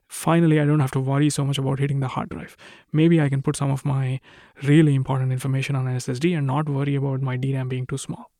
Finally, 0.07 0.59
I 0.59 0.65
don't 0.65 0.79
have 0.79 0.89
to 0.91 0.99
worry 0.99 1.29
so 1.29 1.45
much 1.45 1.59
about 1.59 1.77
hitting 1.77 1.99
the 1.99 2.07
hard 2.07 2.29
drive. 2.29 2.57
Maybe 2.91 3.21
I 3.21 3.29
can 3.29 3.43
put 3.43 3.55
some 3.55 3.69
of 3.69 3.85
my 3.85 4.19
really 4.63 4.95
important 4.95 5.31
information 5.31 5.75
on 5.75 5.87
an 5.87 5.95
SSD 5.97 6.35
and 6.35 6.47
not 6.47 6.67
worry 6.67 6.95
about 6.95 7.21
my 7.21 7.37
DRAM 7.37 7.69
being 7.69 7.85
too 7.85 7.99
small. 7.99 8.31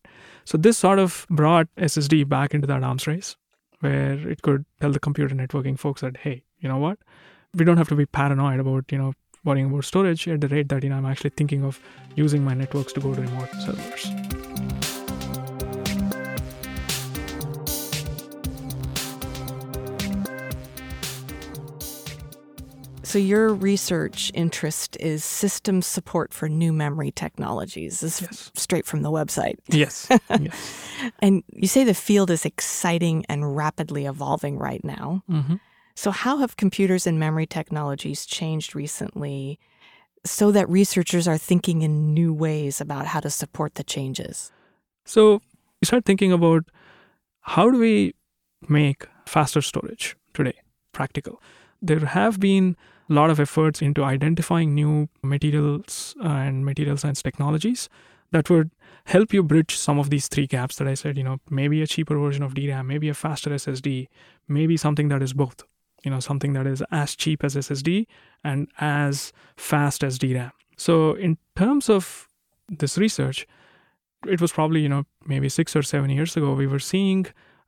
So, 0.44 0.58
this 0.58 0.80
sort 0.80 0.98
of 0.98 1.27
brought 1.30 1.68
SSD 1.77 2.27
back 2.27 2.56
into 2.56 2.65
that 2.65 2.84
arms 2.84 3.06
race 3.06 3.36
where 3.82 4.27
it 4.27 4.42
could 4.42 4.65
tell 4.82 4.92
the 4.92 5.00
computer 5.00 5.36
networking 5.36 5.77
folks 5.77 6.01
that, 6.01 6.18
hey, 6.18 6.44
you 6.60 6.68
know 6.68 6.77
what? 6.77 6.98
We 7.53 7.65
don't 7.65 7.77
have 7.77 7.89
to 7.89 7.96
be 7.96 8.08
paranoid 8.08 8.60
about, 8.60 8.92
you 8.92 8.98
know, 8.98 9.13
worrying 9.44 9.68
about 9.68 9.86
storage 9.86 10.27
at 10.27 10.42
the 10.42 10.48
rate 10.48 10.70
that, 10.70 10.84
you 10.84 10.89
know, 10.89 10.98
I'm 10.98 11.06
actually 11.06 11.30
thinking 11.32 11.63
of 11.63 11.80
using 12.15 12.44
my 12.44 12.56
networks 12.56 12.94
to 12.94 13.01
go 13.01 13.13
to 13.13 13.22
remote 13.22 13.50
servers. 13.60 14.33
So, 23.13 23.20
your 23.20 23.53
research 23.53 24.32
interest 24.34 24.98
is 25.00 25.24
systems 25.24 25.86
support 25.86 26.34
for 26.34 26.50
new 26.50 26.74
memory 26.74 27.12
technologies. 27.12 28.00
This 28.00 28.24
is 28.24 28.27
Yes. 28.27 28.51
straight 28.55 28.88
from 28.88 29.03
the 29.03 29.12
website. 29.12 29.58
Yes. 29.70 30.08
yes. 30.41 31.12
And 31.20 31.43
you 31.53 31.67
say 31.67 31.84
the 31.84 31.93
field 31.93 32.32
is 32.32 32.43
exciting 32.43 33.24
and 33.29 33.55
rapidly 33.55 34.08
evolving 34.08 34.58
right 34.58 34.84
now. 34.84 35.22
hmm 35.29 35.58
So, 35.93 36.10
how 36.10 36.38
have 36.38 36.58
computers 36.58 37.05
and 37.05 37.20
memory 37.20 37.46
technologies 37.46 38.25
changed 38.25 38.74
recently 38.74 39.60
so 40.25 40.51
that 40.51 40.67
researchers 40.67 41.27
are 41.27 41.38
thinking 41.38 41.84
in 41.84 42.15
new 42.15 42.34
ways 42.34 42.82
about 42.82 43.05
how 43.05 43.20
to 43.20 43.29
support 43.29 43.75
the 43.75 43.84
changes? 43.84 44.51
So 45.05 45.34
you 45.82 45.86
start 45.86 46.03
thinking 46.03 46.32
about 46.32 46.63
how 47.41 47.70
do 47.70 47.77
we 47.77 48.15
make 48.67 49.05
faster 49.27 49.62
storage 49.62 50.15
today 50.34 50.58
practical? 50.93 51.39
There 51.79 52.08
have 52.08 52.39
been 52.39 52.75
a 53.10 53.14
lot 53.14 53.30
of 53.30 53.40
efforts 53.40 53.82
into 53.82 54.04
identifying 54.04 54.74
new 54.74 55.10
materials 55.22 56.16
and 56.24 56.66
material 56.66 56.98
science 56.98 57.22
technologies 57.22 57.90
that 58.32 58.50
would 58.50 58.72
help 59.06 59.34
you 59.34 59.44
bridge 59.44 59.76
some 59.76 60.00
of 60.00 60.10
these 60.10 60.28
three 60.28 60.48
gaps 60.48 60.78
that 60.78 60.88
I 60.88 60.94
said, 60.94 61.18
you 61.18 61.24
know, 61.24 61.38
maybe 61.50 61.82
a 61.82 61.88
cheaper 61.88 62.18
version 62.18 62.44
of 62.44 62.56
DRAM, 62.56 62.88
maybe 62.88 63.10
a 63.10 63.14
faster 63.14 63.50
SSD, 63.50 64.08
maybe 64.48 64.78
something 64.78 65.10
that 65.10 65.22
is 65.22 65.34
both, 65.34 65.64
you 66.04 66.12
know, 66.12 66.20
something 66.20 66.54
that 66.54 66.66
is 66.66 66.82
as 66.92 67.16
cheap 67.16 67.44
as 67.44 67.56
SSD 67.56 68.08
and 68.44 68.68
as 68.80 69.34
fast 69.58 70.04
as 70.04 70.18
DRAM. 70.18 70.52
So 70.78 71.14
in 71.14 71.38
terms 71.56 71.90
of 71.90 72.28
this 72.70 72.98
research, 72.98 73.46
it 74.28 74.42
was 74.42 74.52
probably 74.52 74.82
you 74.82 74.90
know 74.90 75.06
maybe 75.26 75.50
six 75.50 75.76
or 75.76 75.84
seven 75.84 76.10
years 76.10 76.36
ago 76.38 76.54
we 76.54 76.68
were 76.68 76.80
seeing 76.80 77.26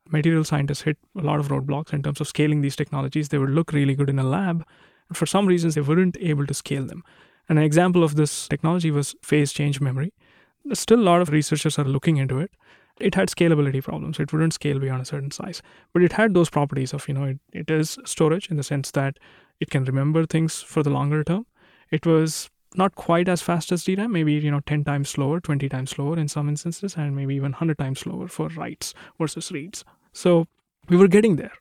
material 0.08 0.44
scientists 0.44 0.82
hit 0.82 0.96
a 1.18 1.22
lot 1.22 1.40
of 1.40 1.48
roadblocks 1.48 1.92
in 1.92 2.02
terms 2.02 2.20
of 2.20 2.28
scaling 2.28 2.60
these 2.60 2.76
technologies 2.76 3.28
they 3.28 3.38
would 3.38 3.50
look 3.50 3.72
really 3.72 3.94
good 3.94 4.08
in 4.08 4.18
a 4.18 4.24
lab 4.24 4.64
and 5.08 5.16
for 5.16 5.26
some 5.26 5.46
reasons 5.46 5.74
they 5.74 5.80
weren't 5.80 6.16
able 6.20 6.46
to 6.46 6.54
scale 6.54 6.84
them. 6.84 7.02
And 7.48 7.58
an 7.58 7.64
example 7.64 8.02
of 8.02 8.16
this 8.16 8.48
technology 8.48 8.90
was 8.90 9.14
phase 9.22 9.52
change 9.52 9.80
memory. 9.80 10.12
Still 10.72 11.00
a 11.00 11.02
lot 11.02 11.22
of 11.22 11.30
researchers 11.30 11.78
are 11.78 11.84
looking 11.84 12.16
into 12.16 12.40
it. 12.40 12.50
It 12.98 13.14
had 13.14 13.28
scalability 13.28 13.82
problems. 13.82 14.18
It 14.18 14.32
wouldn't 14.32 14.54
scale 14.54 14.78
beyond 14.78 15.02
a 15.02 15.04
certain 15.04 15.30
size. 15.30 15.62
But 15.92 16.02
it 16.02 16.12
had 16.12 16.34
those 16.34 16.50
properties 16.50 16.92
of 16.92 17.06
you 17.06 17.14
know 17.14 17.24
it, 17.24 17.38
it 17.52 17.70
is 17.70 17.98
storage 18.04 18.50
in 18.50 18.56
the 18.56 18.62
sense 18.62 18.90
that 18.92 19.18
it 19.60 19.70
can 19.70 19.84
remember 19.84 20.26
things 20.26 20.62
for 20.62 20.82
the 20.82 20.90
longer 20.90 21.22
term. 21.22 21.46
It 21.90 22.04
was 22.04 22.50
not 22.74 22.94
quite 22.94 23.28
as 23.28 23.42
fast 23.42 23.72
as 23.72 23.84
DRAM, 23.84 24.12
maybe 24.12 24.34
you 24.34 24.50
know 24.50 24.60
10 24.60 24.84
times 24.84 25.08
slower, 25.08 25.40
20 25.40 25.68
times 25.68 25.90
slower 25.90 26.18
in 26.18 26.28
some 26.28 26.48
instances, 26.48 26.96
and 26.96 27.14
maybe 27.14 27.34
even 27.34 27.52
100 27.52 27.78
times 27.78 28.00
slower 28.00 28.28
for 28.28 28.48
writes 28.48 28.92
versus 29.18 29.52
reads. 29.52 29.84
So 30.12 30.46
we 30.88 30.96
were 30.96 31.08
getting 31.08 31.36
there, 31.36 31.52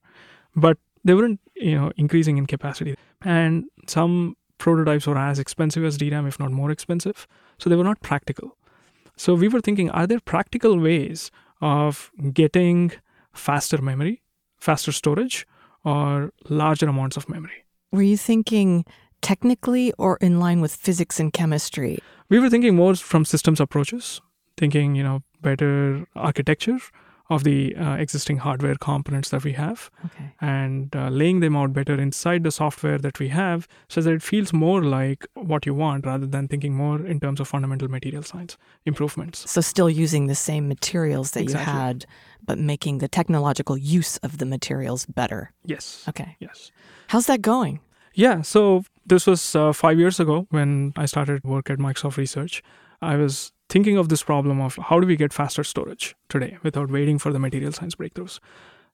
but 0.56 0.78
they 1.06 1.14
weren't 1.14 1.40
you 1.56 1.76
know 1.76 1.92
increasing 1.96 2.38
in 2.38 2.46
capacity, 2.46 2.96
and 3.22 3.66
some 3.88 4.36
prototypes 4.58 5.08
were 5.08 5.18
as 5.18 5.40
expensive 5.40 5.86
as 5.86 5.98
DRAM, 5.98 6.28
if 6.28 6.40
not 6.40 6.52
more 6.52 6.72
expensive. 6.72 7.28
So 7.58 7.70
they 7.70 7.78
were 7.78 7.84
not 7.86 8.02
practical. 8.02 8.58
So 9.16 9.34
we 9.34 9.48
were 9.48 9.62
thinking, 9.62 9.90
are 9.92 10.06
there 10.08 10.20
practical 10.20 10.78
ways 10.78 11.32
of 11.62 12.12
getting 12.34 12.92
faster 13.34 13.82
memory, 13.82 14.22
faster 14.58 14.92
storage, 14.92 15.48
or 15.86 16.34
larger 16.50 16.90
amounts 16.90 17.16
of 17.16 17.30
memory? 17.30 17.64
Were 17.94 18.02
you 18.02 18.18
thinking 18.18 18.84
technically 19.22 19.94
or 19.98 20.18
in 20.18 20.42
line 20.42 20.60
with 20.60 20.76
physics 20.76 21.20
and 21.20 21.32
chemistry? 21.32 22.00
we 22.30 22.40
were 22.40 22.50
thinking 22.50 22.76
more 22.76 22.96
from 22.96 23.26
systems 23.26 23.60
approaches 23.60 24.22
thinking 24.58 24.96
you 24.96 25.04
know 25.04 25.22
better 25.42 26.06
architecture 26.16 26.80
of 27.30 27.44
the 27.44 27.76
uh, 27.76 27.96
existing 27.96 28.38
hardware 28.38 28.76
components 28.76 29.30
that 29.30 29.44
we 29.44 29.54
have 29.54 29.90
Okay. 30.06 30.32
and 30.42 30.96
uh, 30.96 31.10
laying 31.10 31.40
them 31.40 31.56
out 31.56 31.74
better 31.74 32.00
inside 32.00 32.44
the 32.44 32.52
software 32.52 33.00
that 33.00 33.18
we 33.20 33.30
have 33.30 33.68
so 33.90 34.00
that 34.02 34.14
it 34.14 34.22
feels 34.22 34.54
more 34.54 34.84
like 34.84 35.26
what 35.34 35.66
you 35.66 35.74
want 35.74 36.06
rather 36.06 36.28
than 36.28 36.48
thinking 36.48 36.74
more 36.76 37.04
in 37.06 37.20
terms 37.20 37.40
of 37.40 37.48
fundamental 37.48 37.88
material 37.88 38.22
science 38.24 38.58
improvements 38.86 39.50
So, 39.50 39.62
still 39.62 39.90
using 39.90 40.28
the 40.28 40.36
same 40.36 40.68
materials 40.68 41.32
that 41.32 41.42
Exactly. 41.44 41.74
you 41.74 41.80
had, 41.80 42.06
but 42.46 42.60
making 42.60 43.00
the 43.00 43.08
technological 43.08 43.76
use 43.78 44.18
of 44.18 44.38
the 44.38 44.46
materials 44.46 45.06
better. 45.08 45.52
yes 45.66 46.06
Okay. 46.08 46.36
yes 46.40 46.72
How's 47.08 47.26
that 47.28 47.42
going? 47.42 47.80
Yeah, 48.14 48.42
so 48.44 48.84
this 49.06 49.28
was 49.28 49.56
uh, 49.56 49.74
five 49.74 50.00
years 50.00 50.20
ago 50.20 50.48
when 50.50 50.94
I 50.96 51.06
started 51.06 51.44
work 51.44 51.70
at 51.70 51.78
Microsoft 51.80 52.18
Research. 52.18 52.64
I 53.02 53.16
was 53.18 53.52
thinking 53.70 53.98
of 53.98 54.10
this 54.10 54.24
problem 54.24 54.62
of 54.62 54.76
how 54.76 55.00
do 55.00 55.08
we 55.08 55.16
get 55.16 55.34
faster 55.34 55.64
storage 55.64 56.16
today 56.30 56.58
without 56.64 56.92
waiting 56.92 57.18
for 57.20 57.32
the 57.32 57.40
material 57.40 57.72
science 57.72 57.96
breakthroughs. 57.96 58.40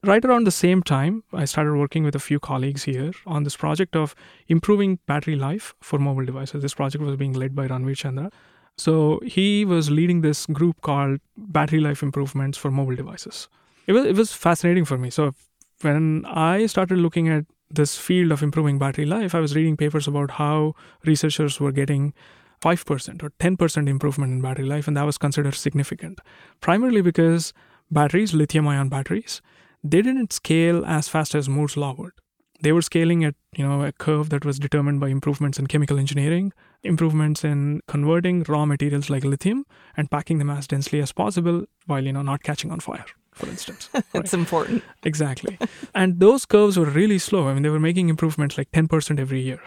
Right 0.04 0.26
around 0.26 0.48
the 0.48 0.52
same 0.52 0.82
time, 0.82 1.24
I 1.32 1.46
started 1.46 1.76
working 1.76 2.04
with 2.04 2.16
a 2.16 2.20
few 2.20 2.40
colleagues 2.40 2.84
here 2.84 3.12
on 3.28 3.44
this 3.44 3.56
project 3.56 3.96
of 3.96 4.16
improving 4.48 4.98
battery 5.06 5.36
life 5.36 5.76
for 5.82 6.00
mobile 6.00 6.26
devices. 6.26 6.64
This 6.64 6.74
project 6.74 7.04
was 7.04 7.16
being 7.18 7.34
led 7.34 7.56
by 7.56 7.68
Ranveer 7.68 7.96
Chandra. 7.96 8.32
So 8.78 9.20
he 9.26 9.64
was 9.64 9.92
leading 9.92 10.22
this 10.22 10.48
group 10.48 10.82
called 10.82 11.20
Battery 11.38 11.80
Life 11.80 12.02
Improvements 12.02 12.58
for 12.58 12.72
Mobile 12.72 12.96
Devices. 12.96 13.48
It 13.86 13.94
was, 13.94 14.06
it 14.06 14.16
was 14.16 14.34
fascinating 14.34 14.86
for 14.86 14.98
me. 14.98 15.12
So 15.12 15.34
when 15.82 16.26
I 16.26 16.66
started 16.66 16.98
looking 16.98 17.30
at 17.30 17.46
this 17.70 17.98
field 17.98 18.32
of 18.32 18.42
improving 18.42 18.80
battery 18.80 19.06
life, 19.06 19.36
I 19.36 19.40
was 19.40 19.56
reading 19.56 19.78
papers 19.78 20.08
about 20.08 20.32
how 20.32 20.74
researchers 21.06 21.60
were 21.60 21.72
getting 21.72 22.14
5% 22.62 23.24
or 23.24 23.32
10% 23.32 23.90
improvement 23.90 24.32
in 24.34 24.42
battery 24.42 24.66
life, 24.66 24.88
and 24.88 24.96
that 24.96 25.06
was 25.06 25.18
considered 25.18 25.56
significant. 25.56 26.20
Primarily 26.62 27.02
because 27.02 27.54
batteries, 27.90 28.34
lithium 28.34 28.68
ion 28.68 28.90
batteries, 28.90 29.42
they 29.84 30.02
didn't 30.02 30.32
scale 30.32 30.86
as 30.86 31.08
fast 31.08 31.34
as 31.36 31.50
Moore's 31.50 31.76
law 31.76 31.96
would. 31.98 32.14
They 32.62 32.72
were 32.72 32.84
scaling 32.84 33.24
at 33.24 33.34
you 33.58 33.68
know 33.68 33.84
a 33.84 33.92
curve 33.92 34.30
that 34.30 34.46
was 34.46 34.60
determined 34.60 35.00
by 35.00 35.08
improvements 35.08 35.58
in 35.58 35.66
chemical 35.66 35.98
engineering, 35.98 36.54
improvements 36.84 37.44
in 37.44 37.82
converting 37.88 38.44
raw 38.44 38.66
materials 38.66 39.10
like 39.10 39.24
lithium 39.24 39.66
and 39.98 40.12
packing 40.12 40.38
them 40.38 40.52
as 40.52 40.68
densely 40.68 41.02
as 41.02 41.12
possible 41.12 41.66
while 41.88 42.06
you 42.06 42.14
know 42.14 42.22
not 42.22 42.44
catching 42.44 42.72
on 42.72 42.80
fire, 42.80 43.06
for 43.32 43.48
instance. 43.48 43.90
That's 44.14 44.36
important. 44.36 44.84
Exactly. 45.04 45.58
and 45.96 46.20
those 46.20 46.46
curves 46.46 46.78
were 46.78 46.86
really 46.86 47.18
slow. 47.18 47.48
I 47.48 47.56
mean, 47.56 47.64
they 47.64 47.70
were 47.70 47.80
making 47.80 48.10
improvements 48.10 48.60
like 48.60 48.72
10% 48.72 49.20
every 49.20 49.42
year. 49.42 49.60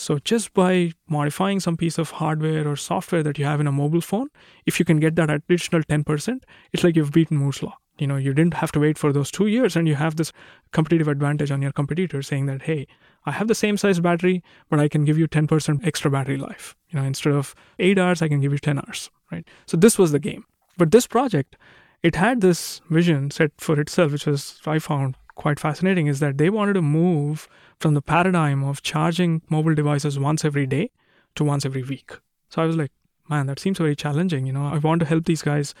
So 0.00 0.18
just 0.18 0.54
by 0.54 0.92
modifying 1.10 1.60
some 1.60 1.76
piece 1.76 1.98
of 1.98 2.12
hardware 2.12 2.66
or 2.66 2.74
software 2.74 3.22
that 3.22 3.38
you 3.38 3.44
have 3.44 3.60
in 3.60 3.66
a 3.66 3.72
mobile 3.72 4.00
phone, 4.00 4.28
if 4.64 4.78
you 4.78 4.84
can 4.86 4.98
get 4.98 5.14
that 5.16 5.28
additional 5.28 5.82
10%, 5.82 6.40
it's 6.72 6.82
like 6.82 6.96
you've 6.96 7.12
beaten 7.12 7.36
Moore's 7.36 7.62
law. 7.62 7.76
You 7.98 8.06
know, 8.06 8.16
you 8.16 8.32
didn't 8.32 8.54
have 8.54 8.72
to 8.72 8.80
wait 8.80 8.96
for 8.96 9.12
those 9.12 9.30
two 9.30 9.46
years 9.46 9.76
and 9.76 9.86
you 9.86 9.96
have 9.96 10.16
this 10.16 10.32
competitive 10.72 11.06
advantage 11.06 11.50
on 11.50 11.60
your 11.60 11.72
competitor 11.72 12.22
saying 12.22 12.46
that, 12.46 12.62
hey, 12.62 12.86
I 13.26 13.32
have 13.32 13.46
the 13.46 13.54
same 13.54 13.76
size 13.76 14.00
battery, 14.00 14.42
but 14.70 14.80
I 14.80 14.88
can 14.88 15.04
give 15.04 15.18
you 15.18 15.28
10% 15.28 15.86
extra 15.86 16.10
battery 16.10 16.38
life. 16.38 16.74
You 16.88 16.98
know, 16.98 17.04
instead 17.04 17.34
of 17.34 17.54
eight 17.78 17.98
hours, 17.98 18.22
I 18.22 18.28
can 18.28 18.40
give 18.40 18.52
you 18.52 18.58
10 18.58 18.78
hours, 18.78 19.10
right? 19.30 19.46
So 19.66 19.76
this 19.76 19.98
was 19.98 20.12
the 20.12 20.18
game. 20.18 20.46
But 20.78 20.92
this 20.92 21.06
project, 21.06 21.56
it 22.02 22.16
had 22.16 22.40
this 22.40 22.80
vision 22.88 23.30
set 23.30 23.52
for 23.58 23.78
itself, 23.78 24.12
which 24.12 24.24
was 24.24 24.62
I 24.64 24.78
found 24.78 25.16
quite 25.40 25.58
fascinating, 25.58 26.06
is 26.06 26.20
that 26.20 26.38
they 26.38 26.50
wanted 26.50 26.74
to 26.74 26.82
move 26.82 27.48
from 27.78 27.94
the 27.94 28.02
paradigm 28.02 28.62
of 28.62 28.82
charging 28.82 29.40
mobile 29.48 29.74
devices 29.74 30.18
once 30.18 30.44
every 30.44 30.66
day 30.66 30.90
to 31.36 31.44
once 31.52 31.64
every 31.64 31.82
week. 31.82 32.10
So 32.50 32.62
I 32.62 32.66
was 32.66 32.76
like, 32.76 32.92
man, 33.28 33.46
that 33.46 33.58
seems 33.58 33.78
very 33.78 33.96
challenging. 33.96 34.46
You 34.46 34.52
know, 34.52 34.66
I 34.66 34.78
want 34.78 35.00
to 35.00 35.06
help 35.06 35.24
these 35.24 35.42
guys 35.42 35.74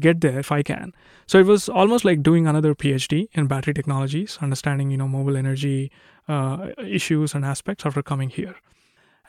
get 0.00 0.20
there 0.20 0.38
if 0.38 0.52
I 0.52 0.62
can. 0.62 0.92
So 1.26 1.38
it 1.38 1.46
was 1.46 1.68
almost 1.68 2.04
like 2.04 2.22
doing 2.22 2.46
another 2.46 2.74
PhD 2.74 3.28
in 3.32 3.46
battery 3.46 3.74
technologies, 3.74 4.38
understanding, 4.42 4.90
you 4.90 4.98
know, 4.98 5.08
mobile 5.08 5.36
energy 5.36 5.90
uh, 6.28 6.68
issues 7.00 7.34
and 7.34 7.44
aspects 7.44 7.86
after 7.86 8.02
coming 8.02 8.28
here. 8.28 8.56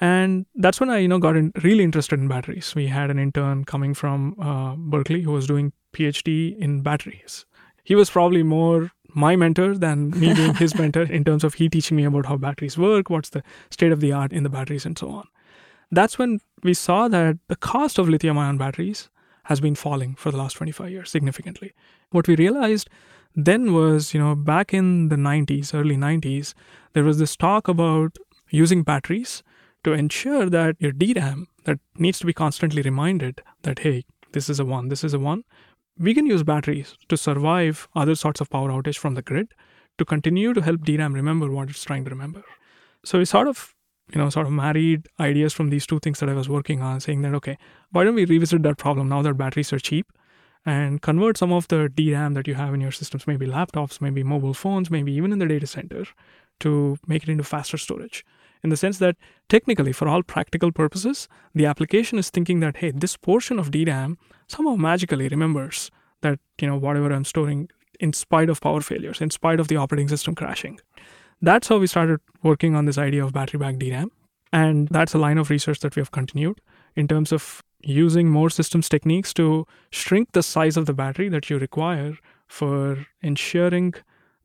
And 0.02 0.46
that's 0.56 0.80
when 0.82 0.90
I, 0.90 0.98
you 0.98 1.08
know, 1.08 1.20
got 1.20 1.38
in, 1.38 1.52
really 1.64 1.84
interested 1.84 2.20
in 2.20 2.28
batteries. 2.28 2.76
We 2.76 2.88
had 2.88 3.10
an 3.10 3.20
intern 3.20 3.64
coming 3.66 3.94
from 3.94 4.36
uh, 4.40 4.76
Berkeley 4.76 5.22
who 5.22 5.32
was 5.32 5.48
doing 5.48 5.72
PhD 5.94 6.58
in 6.58 6.82
batteries. 6.82 7.46
He 7.84 7.96
was 7.96 8.10
probably 8.10 8.44
more 8.44 8.92
my 9.14 9.36
mentor 9.36 9.78
than 9.78 10.12
me 10.12 10.34
being 10.34 10.54
his 10.56 10.76
mentor 10.76 11.04
in 11.04 11.24
terms 11.24 11.44
of 11.44 11.56
he 11.56 11.70
teaching 11.70 11.98
me 11.98 12.06
about 12.06 12.26
how 12.26 12.38
batteries 12.38 12.78
work, 12.78 13.10
what's 13.10 13.30
the 13.30 13.44
state 13.70 13.92
of 13.92 14.00
the 14.00 14.12
art 14.12 14.34
in 14.34 14.44
the 14.44 14.50
batteries, 14.50 14.86
and 14.86 14.98
so 14.98 15.10
on. 15.10 15.28
That's 15.92 16.20
when 16.20 16.40
we 16.64 16.74
saw 16.74 17.08
that 17.08 17.38
the 17.48 17.56
cost 17.56 17.98
of 17.98 18.10
lithium 18.10 18.38
ion 18.38 18.58
batteries 18.58 19.10
has 19.46 19.62
been 19.62 19.76
falling 19.76 20.16
for 20.16 20.32
the 20.32 20.38
last 20.38 20.58
25 20.58 20.92
years 20.92 21.10
significantly. 21.10 21.74
What 22.12 22.28
we 22.28 22.36
realized 22.36 22.90
then 23.36 23.74
was, 23.74 24.14
you 24.14 24.20
know, 24.20 24.36
back 24.36 24.74
in 24.74 25.10
the 25.10 25.16
90s, 25.16 25.74
early 25.74 25.96
90s, 25.96 26.54
there 26.94 27.04
was 27.04 27.20
this 27.20 27.36
talk 27.36 27.68
about 27.68 28.18
using 28.50 28.84
batteries 28.84 29.44
to 29.84 29.94
ensure 29.94 30.50
that 30.50 30.76
your 30.80 30.92
DRAM 30.92 31.48
that 31.64 31.80
needs 31.98 32.20
to 32.20 32.26
be 32.26 32.34
constantly 32.34 32.82
reminded 32.82 33.42
that, 33.62 33.80
hey, 33.80 34.04
this 34.34 34.50
is 34.50 34.60
a 34.60 34.66
one, 34.66 34.90
this 34.90 35.04
is 35.04 35.14
a 35.14 35.20
one. 35.20 35.44
We 36.00 36.14
can 36.14 36.26
use 36.28 36.44
batteries 36.44 36.96
to 37.10 37.18
survive 37.18 37.88
other 37.96 38.16
sorts 38.16 38.40
of 38.40 38.50
power 38.50 38.70
outage 38.70 38.98
from 38.98 39.16
the 39.16 39.22
grid 39.22 39.54
to 39.98 40.06
continue 40.06 40.54
to 40.54 40.62
help 40.62 40.82
DRAM 40.82 41.14
remember 41.14 41.50
what 41.50 41.70
it's 41.70 41.84
trying 41.84 42.04
to 42.04 42.12
remember. 42.12 42.44
So 43.04 43.18
we 43.18 43.26
sort 43.26 43.48
of, 43.48 43.74
you 44.14 44.20
know, 44.20 44.30
sort 44.30 44.46
of 44.46 44.52
married 44.52 45.08
ideas 45.20 45.54
from 45.54 45.70
these 45.70 45.88
two 45.88 46.00
things 46.00 46.20
that 46.20 46.30
I 46.30 46.34
was 46.34 46.48
working 46.48 46.82
on, 46.82 47.00
saying 47.00 47.24
that, 47.24 47.34
okay, 47.36 47.58
why 47.92 48.04
don't 48.04 48.16
we 48.16 48.26
revisit 48.26 48.62
that 48.64 48.78
problem 48.78 49.10
now 49.10 49.24
that 49.24 49.34
batteries 49.36 49.74
are 49.74 49.80
cheap 49.80 50.12
and 50.66 51.02
convert 51.02 51.38
some 51.38 51.52
of 51.52 51.68
the 51.70 51.90
DRAM 51.90 52.36
that 52.36 52.48
you 52.48 52.54
have 52.54 52.74
in 52.74 52.82
your 52.82 52.92
systems, 52.92 53.26
maybe 53.26 53.48
laptops, 53.48 54.00
maybe 54.00 54.22
mobile 54.22 54.54
phones, 54.54 54.92
maybe 54.92 55.12
even 55.14 55.32
in 55.32 55.40
the 55.40 55.48
data 55.48 55.66
center, 55.66 56.06
to 56.60 56.98
make 57.08 57.24
it 57.24 57.30
into 57.30 57.44
faster 57.44 57.78
storage 57.78 58.24
in 58.64 58.70
the 58.70 58.78
sense 58.78 58.98
that 59.00 59.16
technically, 59.50 59.94
for 59.94 60.08
all 60.08 60.24
practical 60.24 60.72
purposes, 60.72 61.28
the 61.54 61.66
application 61.66 62.18
is 62.18 62.30
thinking 62.30 62.60
that, 62.60 62.78
hey, 62.78 62.92
this 62.92 63.16
portion 63.16 63.60
of 63.60 63.72
DRAM 63.72 64.18
somehow 64.48 64.76
magically 64.76 65.28
remembers 65.28 65.92
that, 66.22 66.40
you 66.60 66.68
know, 66.68 66.78
whatever 66.78 67.12
I'm 67.12 67.26
storing 67.26 67.70
in 68.00 68.14
spite 68.14 68.50
of 68.50 68.62
power 68.62 68.82
failures, 68.82 69.22
in 69.22 69.30
spite 69.30 69.60
of 69.60 69.68
the 69.68 69.78
operating 69.78 70.08
system 70.08 70.36
crashing. 70.36 70.80
That's 71.42 71.68
how 71.68 71.78
we 71.78 71.88
started 71.88 72.20
working 72.44 72.76
on 72.76 72.86
this 72.86 72.98
idea 72.98 73.24
of 73.24 73.34
battery 73.34 73.60
back 73.60 73.78
DRAM. 73.78 74.12
And 74.54 74.88
that's 74.90 75.14
a 75.14 75.18
line 75.18 75.38
of 75.38 75.50
research 75.50 75.80
that 75.82 75.96
we 75.96 76.00
have 76.00 76.12
continued 76.12 76.62
in 76.96 77.08
terms 77.08 77.32
of 77.32 77.62
using 77.82 78.30
more 78.30 78.50
systems 78.50 78.90
techniques 78.90 79.34
to 79.34 79.66
shrink 79.92 80.32
the 80.32 80.42
size 80.42 80.78
of 80.78 80.86
the 80.86 80.94
battery 80.94 81.30
that 81.30 81.50
you 81.50 81.60
require 81.60 82.18
for 82.48 83.06
ensuring 83.22 83.94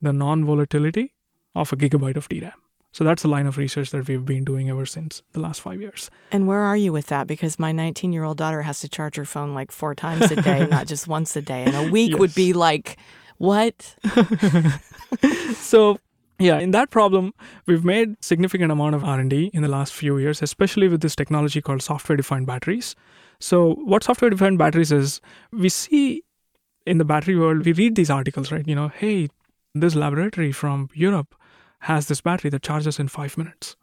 the 0.00 0.12
non 0.12 0.44
volatility 0.44 1.14
of 1.54 1.73
a 1.73 1.76
gigabyte 1.76 2.16
of 2.16 2.28
DRAM. 2.28 2.62
So 2.92 3.04
that's 3.04 3.22
the 3.22 3.28
line 3.28 3.46
of 3.46 3.56
research 3.56 3.90
that 3.90 4.06
we've 4.06 4.25
been 4.25 4.44
doing 4.44 4.68
ever 4.68 4.84
since 4.84 5.22
the 5.32 5.40
last 5.40 5.62
five 5.62 5.80
years. 5.80 6.11
And 6.30 6.46
where 6.46 6.61
are 6.61 6.76
you 6.76 6.92
with 6.92 7.06
that? 7.06 7.26
Because 7.26 7.58
my 7.58 7.72
19 7.72 8.12
year 8.12 8.25
old 8.25 8.37
daughter 8.37 8.62
has 8.62 8.80
to 8.80 8.88
charge 8.88 9.16
her 9.16 9.25
phone 9.25 9.54
like 9.54 9.72
four 9.72 9.94
times 9.94 10.30
a 10.30 10.37
day, 10.37 10.66
not 10.66 10.87
just 10.87 11.08
once 11.18 11.34
a 11.34 11.42
day. 11.42 11.64
And 11.64 11.75
a 11.75 11.90
week 11.90 12.12
yes. 12.12 12.20
would 12.20 12.34
be 12.34 12.52
like, 12.52 12.99
what? 13.38 13.96
so 15.54 15.99
yeah 16.38 16.58
in 16.58 16.70
that 16.72 16.90
problem 16.90 17.32
we've 17.66 17.84
made 17.84 18.16
significant 18.25 18.72
amount 18.72 18.94
of 18.94 19.04
r&d 19.04 19.50
in 19.52 19.62
the 19.62 19.68
last 19.68 19.92
few 19.92 20.18
years 20.18 20.42
especially 20.42 20.88
with 20.88 21.00
this 21.00 21.14
technology 21.14 21.61
called 21.61 21.82
software 21.82 22.16
defined 22.16 22.46
batteries 22.46 22.94
so 23.38 23.75
what 23.84 24.02
software 24.02 24.30
defined 24.30 24.58
batteries 24.58 24.90
is 24.90 25.20
we 25.52 25.68
see 25.68 26.22
in 26.87 26.99
the 26.99 27.04
battery 27.04 27.37
world 27.37 27.64
we 27.64 27.72
read 27.72 27.94
these 27.94 28.11
articles 28.11 28.50
right 28.50 28.66
you 28.66 28.75
know 28.75 28.88
hey 28.88 29.28
this 29.75 29.94
laboratory 29.94 30.52
from 30.52 30.88
europe 30.94 31.34
has 31.82 32.06
this 32.06 32.20
battery 32.20 32.50
that 32.50 32.62
charges 32.62 32.98
in 32.98 33.08
five 33.08 33.36
minutes. 33.36 33.76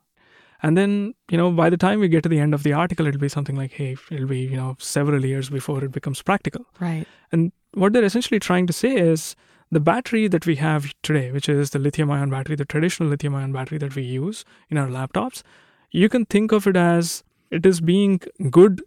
And 0.61 0.77
then, 0.77 1.13
you 1.29 1.37
know, 1.37 1.51
by 1.51 1.69
the 1.69 1.77
time 1.77 1.99
we 1.99 2.09
get 2.09 2.23
to 2.23 2.29
the 2.29 2.39
end 2.39 2.53
of 2.53 2.63
the 2.63 2.73
article, 2.73 3.07
it'll 3.07 3.19
be 3.19 3.29
something 3.29 3.55
like, 3.55 3.71
hey, 3.71 3.95
it'll 4.11 4.27
be, 4.27 4.39
you 4.39 4.57
know, 4.57 4.75
several 4.79 5.25
years 5.25 5.49
before 5.49 5.83
it 5.83 5.91
becomes 5.91 6.21
practical. 6.21 6.65
Right. 6.79 7.05
And 7.31 7.51
what 7.73 7.93
they're 7.93 8.03
essentially 8.03 8.39
trying 8.39 8.67
to 8.67 8.73
say 8.73 8.95
is 8.95 9.35
the 9.71 9.79
battery 9.79 10.27
that 10.27 10.45
we 10.45 10.55
have 10.57 10.93
today, 11.03 11.31
which 11.31 11.47
is 11.47 11.69
the 11.69 11.79
lithium 11.79 12.11
ion 12.11 12.29
battery, 12.29 12.55
the 12.55 12.65
traditional 12.65 13.09
lithium 13.09 13.35
ion 13.35 13.53
battery 13.53 13.77
that 13.77 13.95
we 13.95 14.03
use 14.03 14.43
in 14.69 14.77
our 14.77 14.87
laptops, 14.87 15.43
you 15.91 16.09
can 16.09 16.25
think 16.25 16.51
of 16.51 16.67
it 16.67 16.75
as 16.75 17.23
it 17.51 17.65
is 17.65 17.79
being 17.79 18.19
good, 18.49 18.81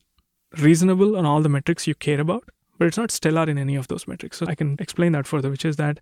reasonable 0.59 1.17
on 1.17 1.25
all 1.25 1.41
the 1.41 1.49
metrics 1.49 1.87
you 1.87 1.95
care 1.95 2.21
about, 2.21 2.45
but 2.79 2.87
it's 2.87 2.99
not 2.99 3.11
stellar 3.11 3.49
in 3.49 3.59
any 3.59 3.77
of 3.77 3.89
those 3.89 4.07
metrics. 4.07 4.39
So 4.39 4.47
I 4.47 4.55
can 4.55 4.77
explain 4.79 5.13
that 5.13 5.27
further, 5.27 5.51
which 5.51 5.65
is 5.65 5.77
that 5.77 6.01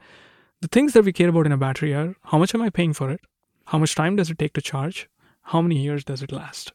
the 0.61 0.69
things 0.69 0.93
that 0.93 1.05
we 1.05 1.13
care 1.13 1.29
about 1.29 1.47
in 1.47 1.53
a 1.53 1.57
battery 1.57 1.95
are 1.95 2.15
how 2.25 2.39
much 2.39 2.55
am 2.55 2.63
I 2.63 2.71
paying 2.71 2.93
for 2.93 3.11
it? 3.11 3.21
How 3.67 3.79
much 3.79 3.95
time 3.95 4.17
does 4.17 4.31
it 4.31 4.39
take 4.39 4.53
to 4.55 4.61
charge? 4.61 5.09
How 5.43 5.63
many 5.63 5.79
years 5.79 6.05
does 6.05 6.23
it 6.23 6.33
last? 6.33 6.73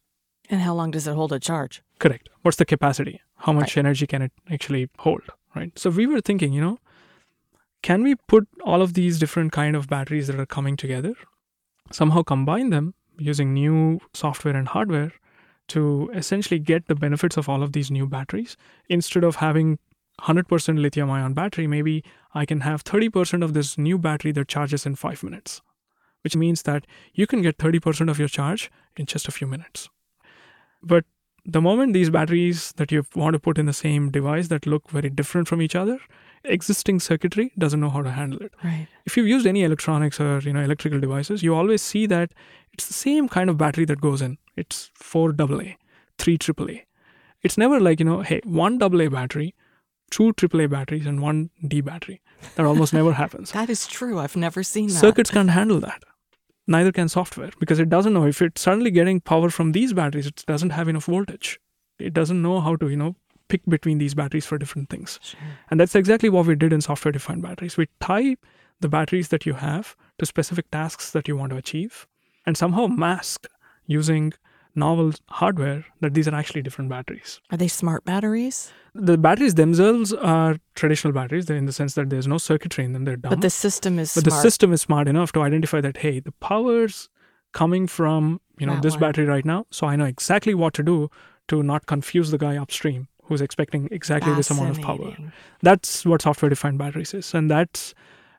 And 0.49 0.61
how 0.61 0.73
long 0.73 0.91
does 0.91 1.07
it 1.07 1.13
hold 1.13 1.33
a 1.33 1.39
charge? 1.39 1.81
Correct. 1.99 2.29
What's 2.41 2.57
the 2.57 2.65
capacity? 2.65 3.21
How 3.37 3.53
much 3.53 3.75
right. 3.75 3.85
energy 3.85 4.07
can 4.07 4.21
it 4.21 4.31
actually 4.49 4.89
hold? 4.99 5.21
Right. 5.55 5.77
So 5.77 5.89
we 5.89 6.07
were 6.07 6.21
thinking, 6.21 6.51
you 6.51 6.61
know, 6.61 6.79
can 7.81 8.03
we 8.03 8.15
put 8.27 8.47
all 8.63 8.81
of 8.81 8.93
these 8.93 9.19
different 9.19 9.51
kind 9.51 9.75
of 9.75 9.87
batteries 9.87 10.27
that 10.27 10.39
are 10.39 10.45
coming 10.45 10.75
together, 10.75 11.13
somehow 11.91 12.23
combine 12.23 12.71
them 12.71 12.95
using 13.17 13.53
new 13.53 13.99
software 14.13 14.55
and 14.55 14.67
hardware 14.67 15.13
to 15.67 16.09
essentially 16.13 16.59
get 16.59 16.87
the 16.87 16.95
benefits 16.95 17.37
of 17.37 17.47
all 17.47 17.63
of 17.63 17.73
these 17.73 17.89
new 17.89 18.07
batteries 18.07 18.57
instead 18.89 19.23
of 19.23 19.37
having 19.37 19.79
100% 20.21 20.79
lithium 20.79 21.09
ion 21.11 21.33
battery, 21.33 21.67
maybe 21.67 22.03
I 22.33 22.45
can 22.45 22.61
have 22.61 22.83
30% 22.83 23.43
of 23.43 23.53
this 23.53 23.77
new 23.77 23.97
battery 23.97 24.31
that 24.33 24.47
charges 24.47 24.85
in 24.85 24.95
five 24.95 25.23
minutes, 25.23 25.61
which 26.23 26.35
means 26.35 26.63
that 26.63 26.85
you 27.13 27.27
can 27.27 27.41
get 27.41 27.57
30% 27.57 28.09
of 28.09 28.19
your 28.19 28.27
charge 28.27 28.71
in 28.95 29.05
just 29.05 29.27
a 29.27 29.31
few 29.31 29.47
minutes. 29.47 29.89
But 30.81 31.05
the 31.45 31.61
moment 31.61 31.93
these 31.93 32.09
batteries 32.09 32.73
that 32.77 32.91
you 32.91 33.05
want 33.15 33.33
to 33.33 33.39
put 33.39 33.57
in 33.57 33.65
the 33.65 33.73
same 33.73 34.09
device 34.09 34.47
that 34.47 34.65
look 34.65 34.89
very 34.89 35.09
different 35.09 35.47
from 35.47 35.61
each 35.61 35.75
other, 35.75 35.99
existing 36.43 36.99
circuitry 36.99 37.51
doesn't 37.57 37.79
know 37.79 37.89
how 37.89 38.01
to 38.01 38.11
handle 38.11 38.39
it. 38.41 38.53
Right. 38.63 38.87
If 39.05 39.15
you've 39.15 39.27
used 39.27 39.45
any 39.45 39.63
electronics 39.63 40.19
or 40.19 40.39
you 40.39 40.53
know 40.53 40.61
electrical 40.61 40.99
devices, 40.99 41.43
you 41.43 41.53
always 41.53 41.81
see 41.81 42.05
that 42.07 42.31
it's 42.73 42.87
the 42.87 42.93
same 42.93 43.29
kind 43.29 43.49
of 43.49 43.57
battery 43.57 43.85
that 43.85 44.01
goes 44.01 44.21
in. 44.21 44.37
It's 44.55 44.89
four 44.95 45.35
AA, 45.39 45.75
three 46.17 46.37
AAA. 46.37 46.81
It's 47.41 47.57
never 47.57 47.79
like 47.79 47.99
you 47.99 48.05
know, 48.05 48.21
hey, 48.21 48.41
one 48.43 48.81
AA 48.81 49.09
battery 49.09 49.53
two 50.15 50.31
AAA 50.31 50.69
batteries 50.69 51.05
and 51.05 51.21
one 51.21 51.49
D 51.67 51.81
battery. 51.81 52.21
That 52.55 52.65
almost 52.65 52.93
never 52.93 53.11
happens. 53.23 53.51
That 53.51 53.69
is 53.69 53.85
true. 53.85 54.17
I've 54.17 54.37
never 54.37 54.63
seen 54.63 54.87
that. 54.87 54.93
Circuits 54.93 55.29
can't 55.29 55.49
handle 55.49 55.81
that. 55.81 56.03
Neither 56.67 56.93
can 56.93 57.09
software 57.09 57.51
because 57.59 57.79
it 57.79 57.89
doesn't 57.89 58.13
know 58.13 58.25
if 58.25 58.41
it's 58.41 58.61
suddenly 58.61 58.91
getting 58.91 59.19
power 59.19 59.49
from 59.49 59.73
these 59.73 59.91
batteries, 59.91 60.25
it 60.25 60.43
doesn't 60.47 60.69
have 60.69 60.87
enough 60.87 61.05
voltage. 61.05 61.59
It 61.99 62.13
doesn't 62.13 62.41
know 62.41 62.61
how 62.61 62.77
to, 62.77 62.87
you 62.89 62.95
know, 62.95 63.17
pick 63.49 63.61
between 63.67 63.97
these 63.97 64.15
batteries 64.15 64.45
for 64.45 64.57
different 64.57 64.89
things. 64.89 65.19
Sure. 65.21 65.39
And 65.69 65.79
that's 65.79 65.95
exactly 65.95 66.29
what 66.29 66.45
we 66.47 66.55
did 66.55 66.71
in 66.71 66.79
software 66.79 67.11
defined 67.11 67.41
batteries. 67.41 67.75
We 67.75 67.89
tie 67.99 68.37
the 68.79 68.87
batteries 68.87 69.27
that 69.29 69.45
you 69.45 69.53
have 69.53 69.97
to 70.19 70.25
specific 70.25 70.71
tasks 70.71 71.11
that 71.11 71.27
you 71.27 71.35
want 71.35 71.51
to 71.51 71.57
achieve 71.57 72.07
and 72.45 72.57
somehow 72.57 72.87
mask 72.87 73.47
using 73.85 74.33
novel 74.75 75.13
hardware 75.29 75.85
that 76.01 76.13
these 76.13 76.27
are 76.27 76.35
actually 76.35 76.61
different 76.61 76.89
batteries. 76.89 77.39
Are 77.51 77.57
they 77.57 77.67
smart 77.67 78.05
batteries? 78.05 78.71
The 78.93 79.17
batteries 79.17 79.55
themselves 79.55 80.13
are 80.13 80.57
traditional 80.75 81.13
batteries 81.13 81.49
in 81.49 81.65
the 81.65 81.73
sense 81.73 81.95
that 81.95 82.09
there's 82.09 82.27
no 82.27 82.37
circuitry 82.37 82.85
in 82.85 82.93
them. 82.93 83.05
They're 83.05 83.17
dumb. 83.17 83.29
But 83.29 83.41
the 83.41 83.49
system 83.49 83.99
is 83.99 84.13
but 84.13 84.23
smart. 84.23 84.37
the 84.37 84.41
system 84.41 84.73
is 84.73 84.81
smart 84.81 85.07
enough 85.07 85.31
to 85.33 85.41
identify 85.41 85.81
that 85.81 85.97
hey, 85.97 86.19
the 86.19 86.31
power's 86.33 87.09
coming 87.51 87.87
from 87.87 88.39
you 88.59 88.65
know 88.65 88.73
That 88.75 88.83
this 88.83 88.93
one. 88.93 89.01
battery 89.01 89.25
right 89.25 89.45
now, 89.45 89.65
so 89.69 89.87
I 89.87 89.95
know 89.95 90.05
exactly 90.05 90.53
what 90.53 90.73
to 90.75 90.83
do 90.83 91.09
to 91.47 91.61
not 91.61 91.85
confuse 91.87 92.31
the 92.31 92.37
guy 92.37 92.55
upstream 92.57 93.07
who's 93.23 93.41
expecting 93.41 93.87
exactly 93.91 94.33
this 94.33 94.49
amount 94.51 94.69
of 94.77 94.81
power. 94.81 95.15
That's 95.61 96.05
what 96.05 96.21
software 96.21 96.49
defined 96.49 96.77
batteries 96.77 97.13
is, 97.13 97.33
and 97.33 97.49
that's 97.49 97.93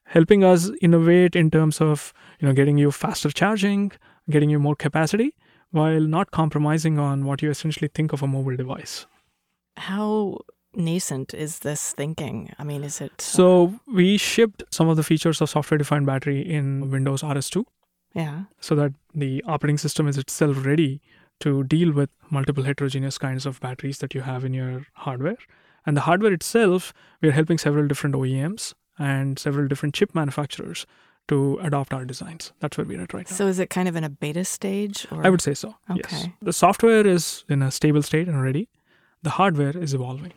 helping 0.05 0.45
us 0.45 0.71
innovate 0.81 1.35
in 1.37 1.51
terms 1.51 1.81
of 1.81 2.15
you 2.41 2.49
know 2.49 2.55
getting 2.55 2.79
you 2.79 2.91
faster 2.91 3.31
charging, 3.31 3.93
getting 4.31 4.49
you 4.49 4.59
more 4.59 4.77
capacity, 4.77 5.35
while 5.71 6.01
not 6.01 6.31
compromising 6.31 6.99
on 6.99 7.25
what 7.25 7.43
you 7.43 7.51
essentially 7.51 7.89
think 7.93 8.13
of 8.13 8.23
a 8.23 8.27
mobile 8.27 8.57
device. 8.57 9.07
How 9.77 10.39
nascent 10.75 11.35
is 11.35 11.61
this 11.61 11.93
thinking? 11.93 12.53
I 12.59 12.65
mean, 12.65 12.85
is 12.85 13.01
it 13.01 13.21
So 13.21 13.79
we 13.87 14.17
shipped 14.17 14.63
some 14.71 14.89
of 14.89 14.97
the 14.97 15.03
features 15.03 15.41
of 15.41 15.51
software 15.51 15.79
defined 15.79 16.07
battery 16.07 16.41
in 16.41 16.91
Windows 16.91 17.23
RS2 17.23 17.65
yeah? 18.15 18.45
so 18.61 18.75
that 18.75 18.93
the 19.15 19.43
operating 19.47 19.79
system 19.79 20.07
is 20.09 20.19
itself 20.19 20.65
ready 20.65 21.01
to 21.41 21.65
deal 21.65 21.93
with 21.93 22.11
multiple 22.31 22.65
heterogeneous 22.65 23.19
kinds 23.19 23.45
of 23.45 23.61
batteries 23.61 23.99
that 23.99 24.15
you 24.15 24.23
have 24.23 24.45
in 24.45 24.55
your 24.55 24.87
hardware. 24.95 25.37
And 25.85 25.97
the 25.97 26.03
hardware 26.03 26.33
itself, 26.33 26.93
we 27.21 27.29
are 27.29 27.33
helping 27.33 27.59
several 27.59 27.87
different 27.87 28.17
OEMs 28.17 28.75
and 28.99 29.39
several 29.39 29.69
different 29.69 29.95
chip 29.95 30.15
manufacturers 30.15 30.87
to 31.29 31.59
adopt 31.63 31.93
our 31.93 32.05
designs. 32.05 32.53
That's 32.61 32.79
where 32.79 32.85
we're 32.87 33.01
at 33.03 33.13
right 33.13 33.29
now. 33.29 33.37
So 33.37 33.47
is 33.47 33.59
it 33.59 33.71
kind 33.71 33.89
of 33.89 33.97
in 33.97 34.05
a 34.05 34.09
beta 34.09 34.45
stage? 34.45 35.07
Or? 35.11 35.27
I 35.27 35.31
would 35.31 35.41
say 35.41 35.55
so. 35.55 35.75
Yes. 35.95 36.07
Okay. 36.15 36.33
The 36.43 36.53
software 36.53 37.07
is 37.07 37.45
in 37.49 37.63
a 37.63 37.71
stable 37.71 38.03
state 38.03 38.29
and 38.29 38.41
ready. 38.43 38.69
The 39.23 39.31
hardware 39.31 39.77
is 39.77 39.93
evolving. 39.95 40.33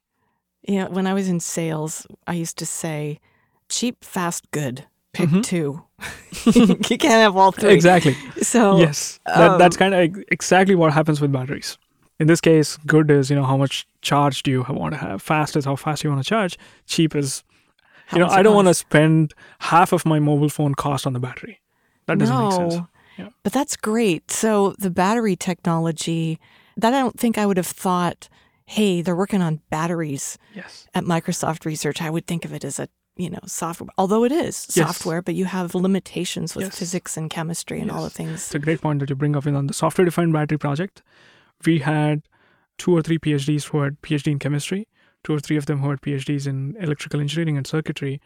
Yeah, 0.64 0.88
when 0.88 1.08
I 1.08 1.14
was 1.14 1.30
in 1.30 1.40
sales, 1.40 2.06
I 2.28 2.34
used 2.34 2.58
to 2.58 2.66
say 2.66 3.20
cheap, 3.70 4.04
fast, 4.04 4.50
good. 4.52 4.86
pick 5.12 5.30
Mhm. 5.30 5.44
two. 5.44 5.84
you 6.90 6.98
can't 6.98 7.04
have 7.26 7.36
all 7.36 7.52
three. 7.52 7.74
Exactly. 7.74 8.16
So 8.44 8.78
yes. 8.78 9.20
That, 9.26 9.58
that's 9.58 9.76
um, 9.76 9.80
kind 9.92 9.94
of 9.96 10.24
exactly 10.32 10.76
what 10.76 10.94
happens 10.94 11.20
with 11.20 11.32
batteries. 11.32 11.78
In 12.20 12.28
this 12.28 12.40
case, 12.42 12.78
good 12.86 13.10
is, 13.10 13.30
you 13.30 13.36
know, 13.36 13.44
how 13.46 13.58
much 13.58 13.88
charge 14.02 14.44
do 14.44 14.52
you 14.52 14.66
want 14.70 14.94
to 14.94 15.00
have? 15.00 15.22
Fast 15.22 15.56
is 15.56 15.66
how 15.66 15.76
fast 15.76 16.04
you 16.04 16.10
want 16.12 16.22
to 16.24 16.30
charge. 16.30 16.58
Cheap 16.86 17.16
is, 17.16 17.44
you 18.14 18.20
know, 18.20 18.28
I 18.28 18.42
don't 18.42 18.56
want 18.56 18.68
to 18.68 18.74
spend 18.74 19.34
half 19.60 19.92
of 19.94 20.06
my 20.06 20.20
mobile 20.20 20.50
phone 20.50 20.76
cost 20.76 21.06
on 21.08 21.14
the 21.14 21.20
battery. 21.20 21.62
That 22.08 22.18
doesn't 22.18 22.36
no, 22.36 22.44
make 22.50 22.72
sense. 22.72 22.88
Yeah. 23.18 23.30
But 23.44 23.54
that's 23.54 23.76
great. 23.76 24.32
So 24.32 24.76
the 24.80 24.90
battery 24.90 25.36
technology, 25.36 26.40
that 26.78 26.94
I 26.94 27.00
don't 27.00 27.20
think 27.20 27.38
I 27.38 27.46
would 27.46 27.58
have 27.58 27.68
thought, 27.68 28.30
hey, 28.66 29.02
they're 29.02 29.16
working 29.16 29.42
on 29.42 29.62
batteries 29.70 30.38
Yes. 30.56 30.88
at 30.94 31.04
Microsoft 31.04 31.66
Research. 31.66 32.02
I 32.02 32.10
would 32.10 32.26
think 32.28 32.46
of 32.46 32.54
it 32.54 32.64
as 32.64 32.80
a 32.80 32.88
you 33.18 33.30
know 33.30 33.40
software, 33.46 33.90
although 33.98 34.24
it 34.24 34.32
is 34.32 34.68
Yes. 34.74 34.88
software, 34.88 35.22
but 35.22 35.36
you 35.36 35.46
have 35.46 35.76
limitations 35.76 36.56
with 36.56 36.66
Yes. 36.68 36.80
physics 36.80 37.18
and 37.18 37.30
chemistry 37.30 37.82
and 37.82 37.92
all 37.92 38.04
the 38.04 38.10
things. 38.10 38.46
It's 38.46 38.56
a 38.56 38.60
great 38.60 38.80
point 38.82 39.00
that 39.00 39.10
you 39.10 39.16
bring 39.16 39.36
up. 39.36 39.46
In 39.46 39.56
on 39.56 39.68
the 39.68 39.74
software 39.74 40.06
defined 40.06 40.32
battery 40.32 40.58
project, 40.58 41.04
we 41.66 41.80
had 41.80 42.22
two 42.78 42.96
or 42.96 43.02
three 43.02 43.20
PhDs 43.20 43.66
who 43.66 43.82
had 43.82 44.02
PhD 44.02 44.32
in 44.32 44.40
chemistry, 44.40 44.88
two 45.24 45.34
or 45.34 45.40
three 45.40 45.58
of 45.58 45.66
them 45.66 45.80
who 45.80 45.90
had 45.90 46.02
PhDs 46.02 46.48
in 46.48 46.76
electrical 46.80 47.20
engineering 47.20 47.58
and 47.58 47.68
circuitry. 47.68 48.22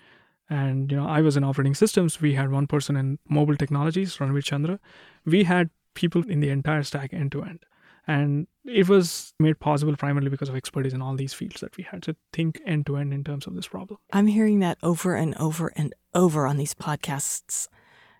And 0.49 0.91
you 0.91 0.97
know, 0.97 1.07
I 1.07 1.21
was 1.21 1.37
in 1.37 1.43
operating 1.43 1.75
systems. 1.75 2.21
We 2.21 2.33
had 2.33 2.51
one 2.51 2.67
person 2.67 2.95
in 2.95 3.19
mobile 3.27 3.55
technologies, 3.55 4.17
Ranveer 4.17 4.43
Chandra. 4.43 4.79
We 5.25 5.43
had 5.43 5.69
people 5.93 6.27
in 6.27 6.39
the 6.39 6.49
entire 6.49 6.83
stack 6.83 7.13
end 7.13 7.31
to 7.31 7.43
end. 7.43 7.65
And 8.05 8.47
it 8.65 8.89
was 8.89 9.33
made 9.39 9.59
possible 9.59 9.95
primarily 9.95 10.29
because 10.29 10.49
of 10.49 10.55
expertise 10.55 10.93
in 10.93 11.01
all 11.01 11.15
these 11.15 11.33
fields 11.33 11.61
that 11.61 11.77
we 11.77 11.83
had 11.83 12.03
to 12.03 12.15
think 12.33 12.61
end 12.65 12.85
to 12.87 12.97
end 12.97 13.13
in 13.13 13.23
terms 13.23 13.47
of 13.47 13.55
this 13.55 13.67
problem. 13.67 13.99
I'm 14.11 14.27
hearing 14.27 14.59
that 14.59 14.77
over 14.83 15.15
and 15.15 15.35
over 15.37 15.71
and 15.75 15.93
over 16.13 16.45
on 16.45 16.57
these 16.57 16.73
podcasts 16.73 17.67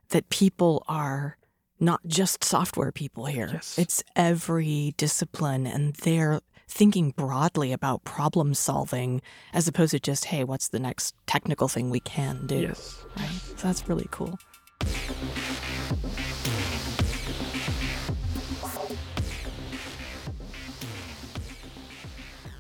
that 0.10 0.30
people 0.30 0.86
are 0.88 1.38
not 1.80 2.00
just 2.08 2.44
software 2.44 2.94
people 2.94 3.26
here. 3.26 3.50
Yes. 3.52 3.78
It's 3.78 4.04
every 4.16 4.94
discipline 4.96 5.68
and 5.68 5.96
they're 5.96 6.40
thinking 6.74 7.12
broadly 7.12 7.72
about 7.72 8.04
problem 8.04 8.56
solving 8.56 9.22
as 9.54 9.68
opposed 9.68 9.92
to 9.92 10.00
just, 10.00 10.26
hey, 10.26 10.44
what's 10.44 10.70
the 10.70 10.80
next 10.80 11.14
technical 11.28 11.68
thing 11.68 11.92
we 11.92 12.00
can 12.00 12.48
do? 12.48 12.62
Yes. 12.62 13.06
Right. 13.16 13.30
So 13.58 13.68
that's 13.68 13.88
really 13.88 14.08
cool. 14.10 14.40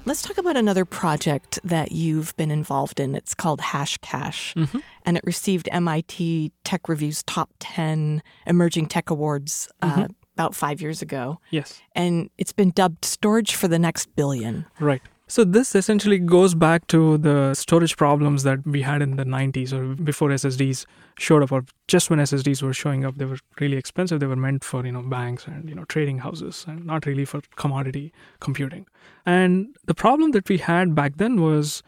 Let's 0.05 0.21
talk 0.21 0.37
about 0.37 0.57
another 0.57 0.83
project 0.83 1.59
that 1.63 1.93
you've 1.93 2.35
been 2.35 2.51
involved 2.51 2.99
in. 2.99 3.15
It's 3.15 3.33
called 3.33 3.61
HashCache, 3.61 4.53
Mhm. 4.53 4.83
and 5.05 5.15
it 5.15 5.23
received 5.25 5.69
MIT 5.71 6.51
Tech 6.65 6.89
Review's 6.89 7.23
top 7.23 7.51
10 7.59 8.21
Emerging 8.45 8.87
Tech 8.87 9.09
Awards 9.09 9.69
uh, 9.81 10.07
about 10.33 10.55
five 10.55 10.81
years 10.81 11.01
ago. 11.01 11.39
Yes. 11.51 11.81
And 11.93 12.29
it's 12.37 12.53
been 12.53 12.71
dubbed 12.71 13.05
Storage 13.05 13.55
for 13.55 13.67
the 13.67 13.79
Next 13.79 14.15
Billion. 14.15 14.65
Right. 14.79 15.01
So 15.27 15.43
this 15.43 15.73
essentially 15.73 16.19
goes 16.19 16.53
back 16.53 16.85
to 16.87 17.17
the 17.17 17.53
storage 17.55 17.97
problems 17.97 18.43
that 18.43 18.65
we 18.67 18.81
had 18.81 19.01
in 19.01 19.15
the 19.15 19.23
90s 19.23 19.71
or 19.71 19.95
before 19.95 20.29
SSDs 20.29 20.85
showed 21.17 21.41
up 21.41 21.51
or 21.51 21.65
just 21.87 22.09
when 22.09 22.19
SSDs 22.19 22.61
were 22.61 22.73
showing 22.73 23.05
up 23.05 23.15
they 23.15 23.25
were 23.25 23.39
really 23.59 23.77
expensive 23.77 24.19
they 24.19 24.27
were 24.27 24.35
meant 24.35 24.63
for 24.63 24.85
you 24.85 24.91
know 24.91 25.01
banks 25.01 25.47
and 25.47 25.69
you 25.69 25.75
know 25.75 25.85
trading 25.85 26.19
houses 26.19 26.65
and 26.67 26.85
not 26.85 27.05
really 27.05 27.25
for 27.25 27.41
commodity 27.55 28.11
computing. 28.41 28.85
And 29.25 29.75
the 29.85 29.95
problem 29.95 30.31
that 30.31 30.49
we 30.49 30.57
had 30.57 30.93
back 30.93 31.17
then 31.17 31.41
was 31.41 31.81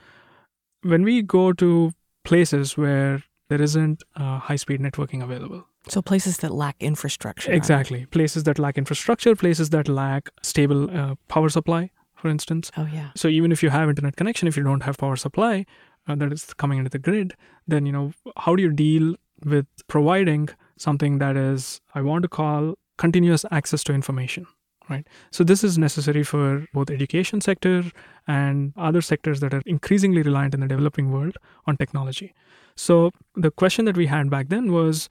when 0.81 1.03
we 1.03 1.21
go 1.21 1.51
to 1.53 1.91
places 2.23 2.77
where 2.77 3.21
there 3.49 3.62
isn't 3.62 4.01
uh, 4.15 4.39
high 4.39 4.55
speed 4.55 4.79
networking 4.79 5.21
available 5.21 5.67
So 5.88 6.02
places 6.02 6.38
that 6.38 6.52
lack 6.52 6.76
infrastructure. 6.80 7.52
exactly 7.52 8.06
places 8.08 8.43
that 8.43 8.58
lack 8.60 8.78
infrastructure 8.78 9.36
places 9.36 9.69
that 9.69 9.88
lack 9.88 10.30
stable 10.41 10.89
uh, 11.00 11.15
power 11.28 11.50
supply 11.50 11.91
for 12.15 12.30
instance 12.30 12.71
Oh, 12.78 12.88
yeah. 12.91 13.10
so 13.15 13.28
even 13.28 13.52
if 13.52 13.62
you 13.63 13.69
have 13.69 13.89
internet 13.89 14.15
connection, 14.15 14.48
if 14.48 14.58
you 14.58 14.63
don't 14.63 14.84
have 14.84 14.98
power 14.98 15.15
supply 15.15 15.65
uh, 16.08 16.15
that 16.15 16.32
is 16.34 16.54
coming 16.54 16.78
into 16.80 16.89
the 16.89 17.00
grid, 17.00 17.34
then 17.67 17.86
you 17.86 17.91
know 17.91 18.13
how 18.38 18.56
do 18.56 18.63
you 18.63 18.71
deal 18.71 19.15
with 19.45 19.67
providing 19.88 20.50
something 20.78 21.19
that 21.19 21.36
is 21.38 21.82
I 21.93 22.02
want 22.02 22.24
to 22.24 22.30
call 22.30 22.76
continuous 22.98 23.45
access 23.52 23.84
to 23.86 23.93
information, 23.93 24.45
right? 24.89 25.06
So 25.32 25.43
this 25.43 25.63
is 25.63 25.78
necessary 25.78 26.24
for 26.24 26.65
both 26.74 26.89
education 26.89 27.41
sector 27.41 27.84
and 28.28 28.74
other 28.78 29.02
sectors 29.02 29.39
that 29.41 29.54
are 29.54 29.62
increasingly 29.65 30.21
reliant 30.21 30.54
in 30.54 30.62
the 30.62 30.67
developing 30.67 31.12
world 31.12 31.38
on 31.67 31.76
technology. 31.78 32.34
So 32.76 33.12
the 33.36 33.52
question 33.52 33.86
that 33.86 33.98
we 33.98 34.06
had 34.08 34.30
back 34.30 34.48
then 34.50 34.71
was 34.71 35.10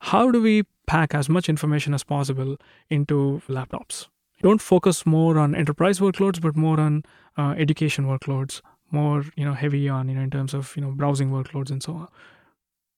how 0.00 0.30
do 0.30 0.40
we 0.42 0.64
pack 0.86 1.14
as 1.14 1.28
much 1.28 1.48
information 1.48 1.94
as 1.94 2.02
possible 2.02 2.56
into 2.88 3.42
laptops? 3.48 4.08
Don't 4.42 4.60
focus 4.60 5.04
more 5.04 5.38
on 5.38 5.54
enterprise 5.54 6.00
workloads, 6.00 6.40
but 6.40 6.56
more 6.56 6.80
on 6.80 7.04
uh, 7.36 7.54
education 7.58 8.06
workloads, 8.06 8.62
more 8.90 9.24
you 9.36 9.44
know 9.44 9.52
heavy 9.54 9.88
on 9.88 10.08
you 10.08 10.14
know 10.14 10.22
in 10.22 10.30
terms 10.30 10.54
of 10.54 10.74
you 10.76 10.82
know 10.82 10.90
browsing 10.90 11.30
workloads 11.30 11.70
and 11.70 11.82
so 11.82 11.92
on. 11.94 12.08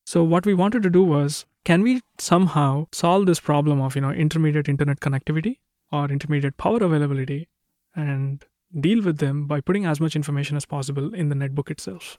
So 0.06 0.22
what 0.22 0.46
we 0.46 0.54
wanted 0.54 0.82
to 0.84 0.90
do 0.90 1.02
was, 1.02 1.44
can 1.64 1.82
we 1.82 2.00
somehow 2.18 2.86
solve 2.92 3.26
this 3.26 3.40
problem 3.40 3.80
of 3.80 3.96
you 3.96 4.00
know 4.00 4.10
intermediate 4.10 4.68
internet 4.68 5.00
connectivity 5.00 5.58
or 5.90 6.06
intermediate 6.06 6.56
power 6.56 6.82
availability, 6.82 7.48
and 7.96 8.44
deal 8.80 9.02
with 9.02 9.18
them 9.18 9.46
by 9.46 9.60
putting 9.60 9.84
as 9.84 10.00
much 10.00 10.16
information 10.16 10.56
as 10.56 10.64
possible 10.64 11.12
in 11.12 11.28
the 11.28 11.34
netbook 11.34 11.70
itself 11.70 12.18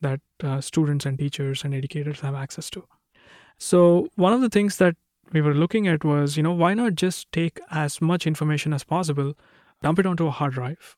that 0.00 0.20
uh, 0.42 0.60
students 0.60 1.06
and 1.06 1.18
teachers 1.18 1.64
and 1.64 1.72
educators 1.72 2.20
have 2.20 2.34
access 2.34 2.68
to. 2.70 2.84
So 3.58 4.08
one 4.16 4.32
of 4.32 4.40
the 4.40 4.48
things 4.48 4.76
that 4.78 4.96
we 5.32 5.40
were 5.40 5.54
looking 5.54 5.88
at 5.88 6.04
was, 6.04 6.36
you 6.36 6.42
know, 6.42 6.52
why 6.52 6.74
not 6.74 6.94
just 6.94 7.30
take 7.32 7.60
as 7.70 8.00
much 8.00 8.26
information 8.26 8.72
as 8.72 8.84
possible, 8.84 9.34
dump 9.82 9.98
it 9.98 10.06
onto 10.06 10.26
a 10.26 10.30
hard 10.30 10.54
drive, 10.54 10.96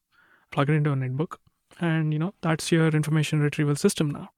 plug 0.51 0.71
it 0.71 0.75
into 0.75 0.92
a 0.92 0.97
netbook, 0.97 1.37
and 1.81 2.12
you 2.12 2.19
know, 2.19 2.35
that's 2.42 2.73
your 2.73 2.88
information 2.88 3.40
retrieval 3.40 3.77
system 3.77 4.11
now. 4.11 4.31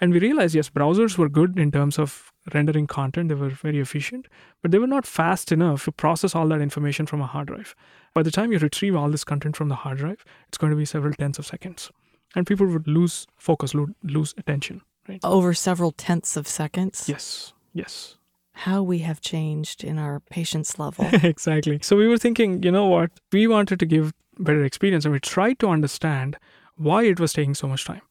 And 0.00 0.12
we 0.12 0.18
realized, 0.18 0.54
yes, 0.54 0.70
browsers 0.70 1.16
were 1.16 1.28
good 1.28 1.58
in 1.58 1.70
terms 1.70 1.98
of 1.98 2.32
rendering 2.52 2.86
content, 2.86 3.28
they 3.28 3.34
were 3.34 3.48
very 3.48 3.80
efficient, 3.80 4.26
but 4.60 4.70
they 4.70 4.78
were 4.78 4.86
not 4.88 5.06
fast 5.06 5.52
enough 5.52 5.84
to 5.84 5.92
process 5.92 6.34
all 6.34 6.48
that 6.48 6.60
information 6.60 7.06
from 7.06 7.20
a 7.20 7.26
hard 7.26 7.46
drive. 7.46 7.74
By 8.12 8.22
the 8.22 8.30
time 8.30 8.52
you 8.52 8.58
retrieve 8.58 8.96
all 8.96 9.08
this 9.08 9.24
content 9.24 9.56
from 9.56 9.68
the 9.68 9.76
hard 9.76 9.98
drive, 9.98 10.24
it's 10.48 10.58
going 10.58 10.70
to 10.72 10.76
be 10.76 10.84
several 10.84 11.14
tens 11.14 11.38
of 11.38 11.46
seconds. 11.46 11.90
And 12.34 12.46
people 12.46 12.66
would 12.66 12.88
lose 12.88 13.26
focus, 13.36 13.72
lose 14.02 14.34
attention, 14.36 14.82
right? 15.08 15.20
Over 15.22 15.54
several 15.54 15.92
tenths 15.92 16.36
of 16.36 16.46
seconds. 16.48 17.08
Yes, 17.08 17.53
yes. 17.74 18.16
How 18.52 18.82
we 18.82 19.00
have 19.00 19.20
changed 19.20 19.82
in 19.82 19.98
our 19.98 20.20
patience 20.20 20.78
level. 20.78 21.06
exactly. 21.12 21.80
So 21.82 21.96
we 21.96 22.06
were 22.06 22.18
thinking, 22.18 22.62
you 22.62 22.70
know 22.70 22.86
what? 22.86 23.10
We 23.32 23.46
wanted 23.46 23.80
to 23.80 23.86
give 23.86 24.14
better 24.38 24.64
experience 24.64 25.04
and 25.04 25.12
we 25.12 25.20
tried 25.20 25.58
to 25.58 25.68
understand 25.68 26.38
why 26.76 27.04
it 27.04 27.20
was 27.20 27.32
taking 27.32 27.54
so 27.54 27.68
much 27.68 27.84
time. 27.84 28.02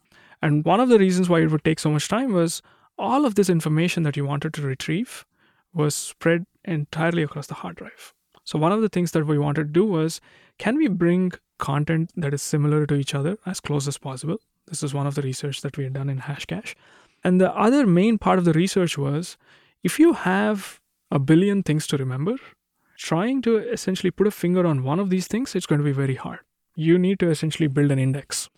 And 0.41 0.65
one 0.65 0.79
of 0.79 0.89
the 0.89 0.99
reasons 0.99 1.29
why 1.29 1.41
it 1.41 1.51
would 1.51 1.63
take 1.63 1.79
so 1.79 1.89
much 1.89 2.07
time 2.09 2.33
was 2.33 2.61
all 2.97 3.25
of 3.25 3.35
this 3.35 3.49
information 3.49 4.03
that 4.03 4.17
you 4.17 4.25
wanted 4.25 4.53
to 4.53 4.61
retrieve 4.61 5.25
was 5.73 5.95
spread 5.95 6.45
entirely 6.65 7.23
across 7.23 7.47
the 7.47 7.55
hard 7.55 7.77
drive. 7.77 8.13
So 8.43 8.59
one 8.59 8.73
of 8.73 8.81
the 8.81 8.89
things 8.89 9.11
that 9.11 9.25
we 9.25 9.37
wanted 9.37 9.67
to 9.67 9.73
do 9.73 9.85
was 9.85 10.19
can 10.57 10.75
we 10.75 10.87
bring 10.87 11.31
content 11.57 12.11
that 12.17 12.33
is 12.33 12.41
similar 12.41 12.85
to 12.85 12.95
each 12.95 13.15
other 13.15 13.37
as 13.45 13.59
close 13.59 13.87
as 13.87 13.97
possible? 13.97 14.37
This 14.67 14.83
is 14.83 14.93
one 14.93 15.07
of 15.07 15.15
the 15.15 15.21
research 15.21 15.61
that 15.61 15.77
we 15.77 15.85
had 15.85 15.93
done 15.93 16.09
in 16.09 16.19
HashCache. 16.19 16.75
And 17.23 17.39
the 17.39 17.53
other 17.55 17.87
main 17.87 18.17
part 18.17 18.39
of 18.39 18.45
the 18.45 18.53
research 18.53 18.97
was 18.97 19.37
if 19.83 19.99
you 19.99 20.13
have 20.13 20.81
a 21.11 21.19
billion 21.19 21.63
things 21.63 21.87
to 21.87 21.97
remember, 21.97 22.35
trying 22.97 23.41
to 23.43 23.57
essentially 23.57 24.11
put 24.11 24.27
a 24.27 24.31
finger 24.31 24.65
on 24.65 24.83
one 24.83 24.99
of 24.99 25.09
these 25.09 25.27
things, 25.27 25.55
it's 25.55 25.65
going 25.65 25.79
to 25.79 25.85
be 25.85 25.91
very 25.91 26.15
hard. 26.15 26.39
You 26.75 26.97
need 26.97 27.19
to 27.19 27.29
essentially 27.29 27.67
build 27.67 27.91
an 27.91 27.99
index. 27.99 28.49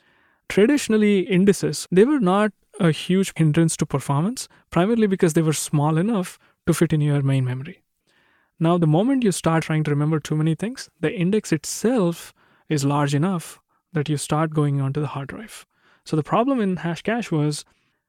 Traditionally, 0.47 1.21
indices, 1.21 1.87
they 1.91 2.05
were 2.05 2.19
not 2.19 2.53
a 2.79 2.91
huge 2.91 3.33
hindrance 3.35 3.75
to 3.77 3.85
performance, 3.85 4.47
primarily 4.69 5.07
because 5.07 5.33
they 5.33 5.41
were 5.41 5.53
small 5.53 5.97
enough 5.97 6.37
to 6.67 6.73
fit 6.73 6.93
in 6.93 7.01
your 7.01 7.21
main 7.21 7.45
memory. 7.45 7.83
Now, 8.59 8.77
the 8.77 8.87
moment 8.87 9.23
you 9.23 9.31
start 9.31 9.63
trying 9.63 9.83
to 9.83 9.91
remember 9.91 10.19
too 10.19 10.35
many 10.35 10.55
things, 10.55 10.89
the 10.99 11.13
index 11.13 11.51
itself 11.51 12.33
is 12.69 12.85
large 12.85 13.13
enough 13.13 13.59
that 13.93 14.07
you 14.07 14.17
start 14.17 14.53
going 14.53 14.79
onto 14.79 15.01
the 15.01 15.07
hard 15.07 15.29
drive. 15.29 15.65
So 16.05 16.15
the 16.15 16.23
problem 16.23 16.61
in 16.61 16.77
HashCache 16.77 17.31
was 17.31 17.65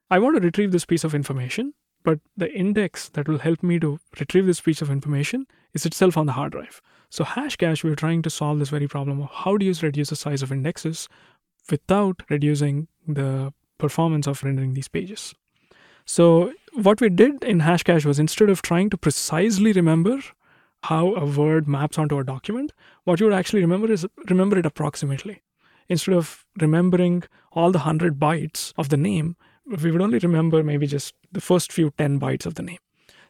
I 0.08 0.20
want 0.20 0.36
to 0.36 0.42
retrieve 0.42 0.70
this 0.70 0.84
piece 0.84 1.02
of 1.02 1.14
information, 1.14 1.74
but 2.04 2.20
the 2.36 2.52
index 2.52 3.08
that 3.10 3.26
will 3.26 3.38
help 3.38 3.62
me 3.62 3.80
to 3.80 3.98
retrieve 4.20 4.46
this 4.46 4.60
piece 4.60 4.80
of 4.80 4.90
information 4.90 5.46
is 5.74 5.84
itself 5.84 6.16
on 6.16 6.26
the 6.26 6.32
hard 6.32 6.52
drive. 6.52 6.80
So 7.10 7.24
HashCache, 7.24 7.82
we're 7.82 7.96
trying 7.96 8.22
to 8.22 8.30
solve 8.30 8.60
this 8.60 8.68
very 8.68 8.86
problem 8.86 9.20
of 9.20 9.30
how 9.30 9.56
do 9.56 9.66
you 9.66 9.74
reduce 9.82 10.10
the 10.10 10.16
size 10.16 10.42
of 10.42 10.52
indexes 10.52 11.08
without 11.70 12.22
reducing 12.30 12.86
the 13.08 13.52
performance 13.78 14.28
of 14.28 14.44
rendering 14.44 14.74
these 14.74 14.86
pages. 14.86 15.34
So 16.04 16.52
what 16.74 17.00
we 17.00 17.08
did 17.08 17.42
in 17.42 17.60
HashCache 17.60 18.04
was 18.04 18.20
instead 18.20 18.48
of 18.48 18.62
trying 18.62 18.90
to 18.90 18.96
precisely 18.96 19.72
remember 19.72 20.20
how 20.84 21.16
a 21.16 21.26
word 21.26 21.66
maps 21.66 21.98
onto 21.98 22.18
a 22.18 22.24
document, 22.24 22.72
what 23.02 23.18
you 23.18 23.26
would 23.26 23.34
actually 23.34 23.60
remember 23.60 23.90
is 23.90 24.06
remember 24.30 24.56
it 24.56 24.66
approximately. 24.66 25.42
Instead 25.88 26.14
of 26.14 26.44
remembering 26.60 27.24
all 27.52 27.72
the 27.72 27.78
100 27.78 28.20
bytes 28.20 28.72
of 28.78 28.88
the 28.88 28.96
name, 28.96 29.36
we 29.82 29.90
would 29.90 30.00
only 30.02 30.18
remember 30.18 30.62
maybe 30.62 30.86
just 30.86 31.14
the 31.32 31.40
first 31.40 31.72
few 31.72 31.90
10 31.98 32.20
bytes 32.20 32.46
of 32.46 32.54
the 32.54 32.62
name. 32.62 32.78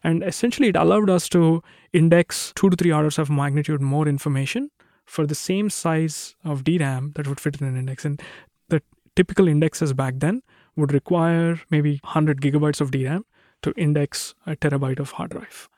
And 0.04 0.22
essentially, 0.22 0.68
it 0.68 0.76
allowed 0.76 1.10
us 1.10 1.28
to 1.30 1.62
index 1.92 2.52
two 2.54 2.70
to 2.70 2.76
three 2.76 2.92
orders 2.92 3.18
of 3.18 3.30
magnitude 3.30 3.80
more 3.80 4.06
information 4.06 4.70
for 5.04 5.26
the 5.26 5.34
same 5.34 5.70
size 5.70 6.36
of 6.44 6.64
DRAM 6.64 7.12
that 7.16 7.26
would 7.26 7.40
fit 7.40 7.60
in 7.60 7.66
an 7.66 7.76
index. 7.76 8.04
And 8.04 8.20
the 8.68 8.82
typical 9.16 9.48
indexes 9.48 9.92
back 9.92 10.14
then 10.18 10.42
would 10.76 10.92
require 10.92 11.60
maybe 11.70 11.98
100 12.04 12.40
gigabytes 12.40 12.80
of 12.80 12.90
DRAM 12.90 13.24
to 13.62 13.72
index 13.76 14.34
a 14.46 14.54
terabyte 14.54 14.98
of 15.00 15.12
hard 15.12 15.30
drive. 15.30 15.68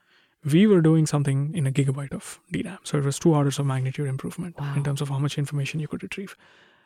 We 0.43 0.67
were 0.67 0.81
doing 0.81 1.05
something 1.05 1.53
in 1.55 1.65
a 1.67 1.71
gigabyte 1.71 2.13
of 2.13 2.39
DRAM. 2.51 2.79
So 2.83 2.97
it 2.97 3.05
was 3.05 3.17
two 3.17 3.33
orders 3.33 3.59
of 3.59 3.65
magnitude 3.65 4.07
improvement 4.07 4.59
Wow. 4.59 4.73
in 4.75 4.83
terms 4.83 5.01
of 5.01 5.09
how 5.09 5.19
much 5.19 5.37
information 5.37 5.79
you 5.79 5.87
could 5.87 6.03
retrieve. 6.03 6.35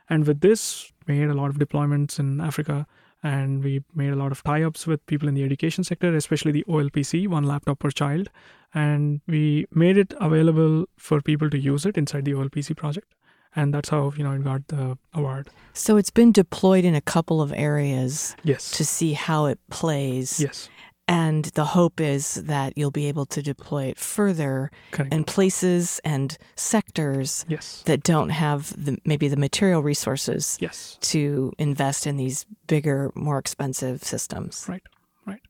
And 0.10 0.26
with 0.28 0.42
this, 0.42 0.92
we 1.08 1.20
made 1.20 1.30
a 1.30 1.34
lot 1.34 1.50
of 1.50 1.58
deployments 1.58 2.20
in 2.20 2.40
Africa 2.42 2.86
and 3.24 3.64
we 3.64 3.82
made 3.96 4.12
a 4.12 4.16
lot 4.16 4.32
of 4.32 4.44
tie 4.44 4.64
ups 4.64 4.86
with 4.86 5.06
people 5.06 5.28
in 5.30 5.34
the 5.36 5.44
education 5.44 5.84
sector, 5.84 6.14
especially 6.16 6.52
the 6.52 6.66
OLPC, 6.68 7.28
one 7.28 7.44
laptop 7.44 7.80
per 7.80 7.90
child. 7.90 8.30
And 8.74 9.22
we 9.28 9.66
made 9.74 9.98
it 9.98 10.14
available 10.20 10.86
for 10.98 11.22
people 11.22 11.50
to 11.50 11.58
use 11.58 11.86
it 11.86 11.98
inside 11.98 12.26
the 12.26 12.34
OLPC 12.34 12.76
project. 12.76 13.14
And 13.56 13.74
that's 13.74 13.90
how, 13.90 14.12
you 14.18 14.24
know, 14.24 14.32
it 14.34 14.44
got 14.44 14.68
the 14.68 14.98
award. 15.14 15.50
So 15.74 15.96
it's 15.96 16.10
been 16.10 16.32
deployed 16.32 16.84
in 16.84 16.96
a 16.96 17.02
couple 17.02 17.40
of 17.42 17.54
areas 17.56 18.36
Yes. 18.44 18.72
to 18.72 18.84
see 18.84 19.14
how 19.14 19.46
it 19.46 19.60
plays. 19.70 20.40
yes. 20.40 20.70
And 21.08 21.46
the 21.46 21.66
hope 21.66 22.00
is 22.00 22.36
that 22.36 22.78
you'll 22.78 22.90
be 22.92 23.08
able 23.08 23.26
to 23.28 23.42
deploy 23.42 23.86
it 23.86 24.00
further 24.00 24.72
Correct. 24.92 25.14
in 25.14 25.26
places 25.26 26.00
and 26.06 26.38
sectors 26.56 27.46
yes. 27.50 27.84
that 27.86 28.04
don't 28.04 28.30
have 28.30 28.74
the, 28.82 28.98
maybe 29.04 29.28
the 29.28 29.36
material 29.38 29.84
resources 29.84 30.58
Yes. 30.62 30.98
to 31.02 31.52
invest 31.58 32.08
in 32.08 32.16
these 32.16 32.46
bigger, 32.68 33.12
more 33.16 33.38
expensive 33.38 34.02
systems. 34.04 34.66
Right. 34.70 34.84
Right. 35.26 35.42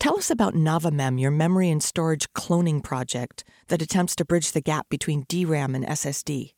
Tell 0.00 0.16
us 0.18 0.28
about 0.28 0.54
NavaMem, 0.54 1.20
your 1.20 1.30
memory 1.30 1.70
and 1.70 1.82
storage 1.82 2.32
cloning 2.32 2.82
project 2.82 3.44
that 3.68 3.80
attempts 3.80 4.16
to 4.16 4.24
bridge 4.24 4.52
the 4.52 4.60
gap 4.60 4.88
between 4.88 5.24
DRAM 5.28 5.76
and 5.76 5.86
SSD. 5.86 6.52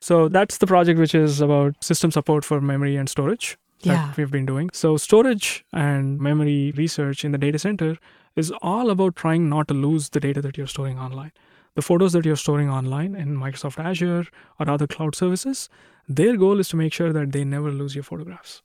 So 0.00 0.28
that's 0.28 0.58
the 0.58 0.66
project 0.66 0.98
which 0.98 1.14
is 1.14 1.40
about 1.40 1.82
system 1.84 2.10
support 2.10 2.44
for 2.44 2.60
memory 2.60 2.96
and 2.96 3.08
storage 3.08 3.56
that 3.82 3.92
Yeah. 3.92 4.12
we've 4.16 4.30
been 4.30 4.46
doing. 4.46 4.70
So 4.72 4.96
storage 4.96 5.64
and 5.72 6.18
memory 6.20 6.72
research 6.76 7.24
in 7.24 7.32
the 7.32 7.38
data 7.38 7.58
center 7.58 7.96
is 8.36 8.52
all 8.62 8.90
about 8.90 9.16
trying 9.16 9.48
not 9.48 9.68
to 9.68 9.74
lose 9.74 10.10
the 10.10 10.20
data 10.20 10.40
that 10.42 10.56
you're 10.56 10.66
storing 10.66 10.98
online. 10.98 11.32
The 11.74 11.82
photos 11.82 12.12
that 12.12 12.24
you're 12.24 12.36
storing 12.36 12.68
online 12.68 13.14
in 13.14 13.36
Microsoft 13.36 13.78
Azure 13.82 14.26
or 14.58 14.68
other 14.70 14.86
cloud 14.86 15.14
services, 15.14 15.68
their 16.08 16.36
goal 16.36 16.58
is 16.60 16.68
to 16.70 16.76
make 16.76 16.92
sure 16.92 17.12
that 17.12 17.32
they 17.32 17.44
never 17.44 17.70
lose 17.70 17.94
your 17.94 18.04
photographs. 18.04 18.62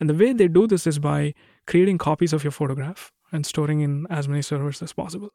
And 0.00 0.10
the 0.10 0.14
way 0.14 0.32
they 0.32 0.48
do 0.48 0.66
this 0.66 0.86
is 0.86 0.98
by 0.98 1.34
creating 1.66 1.98
copies 1.98 2.32
of 2.32 2.42
your 2.42 2.50
photograph 2.50 3.12
and 3.30 3.46
storing 3.46 3.80
in 3.80 4.06
as 4.10 4.28
many 4.28 4.42
servers 4.42 4.82
as 4.82 4.92
possible. 4.92 5.30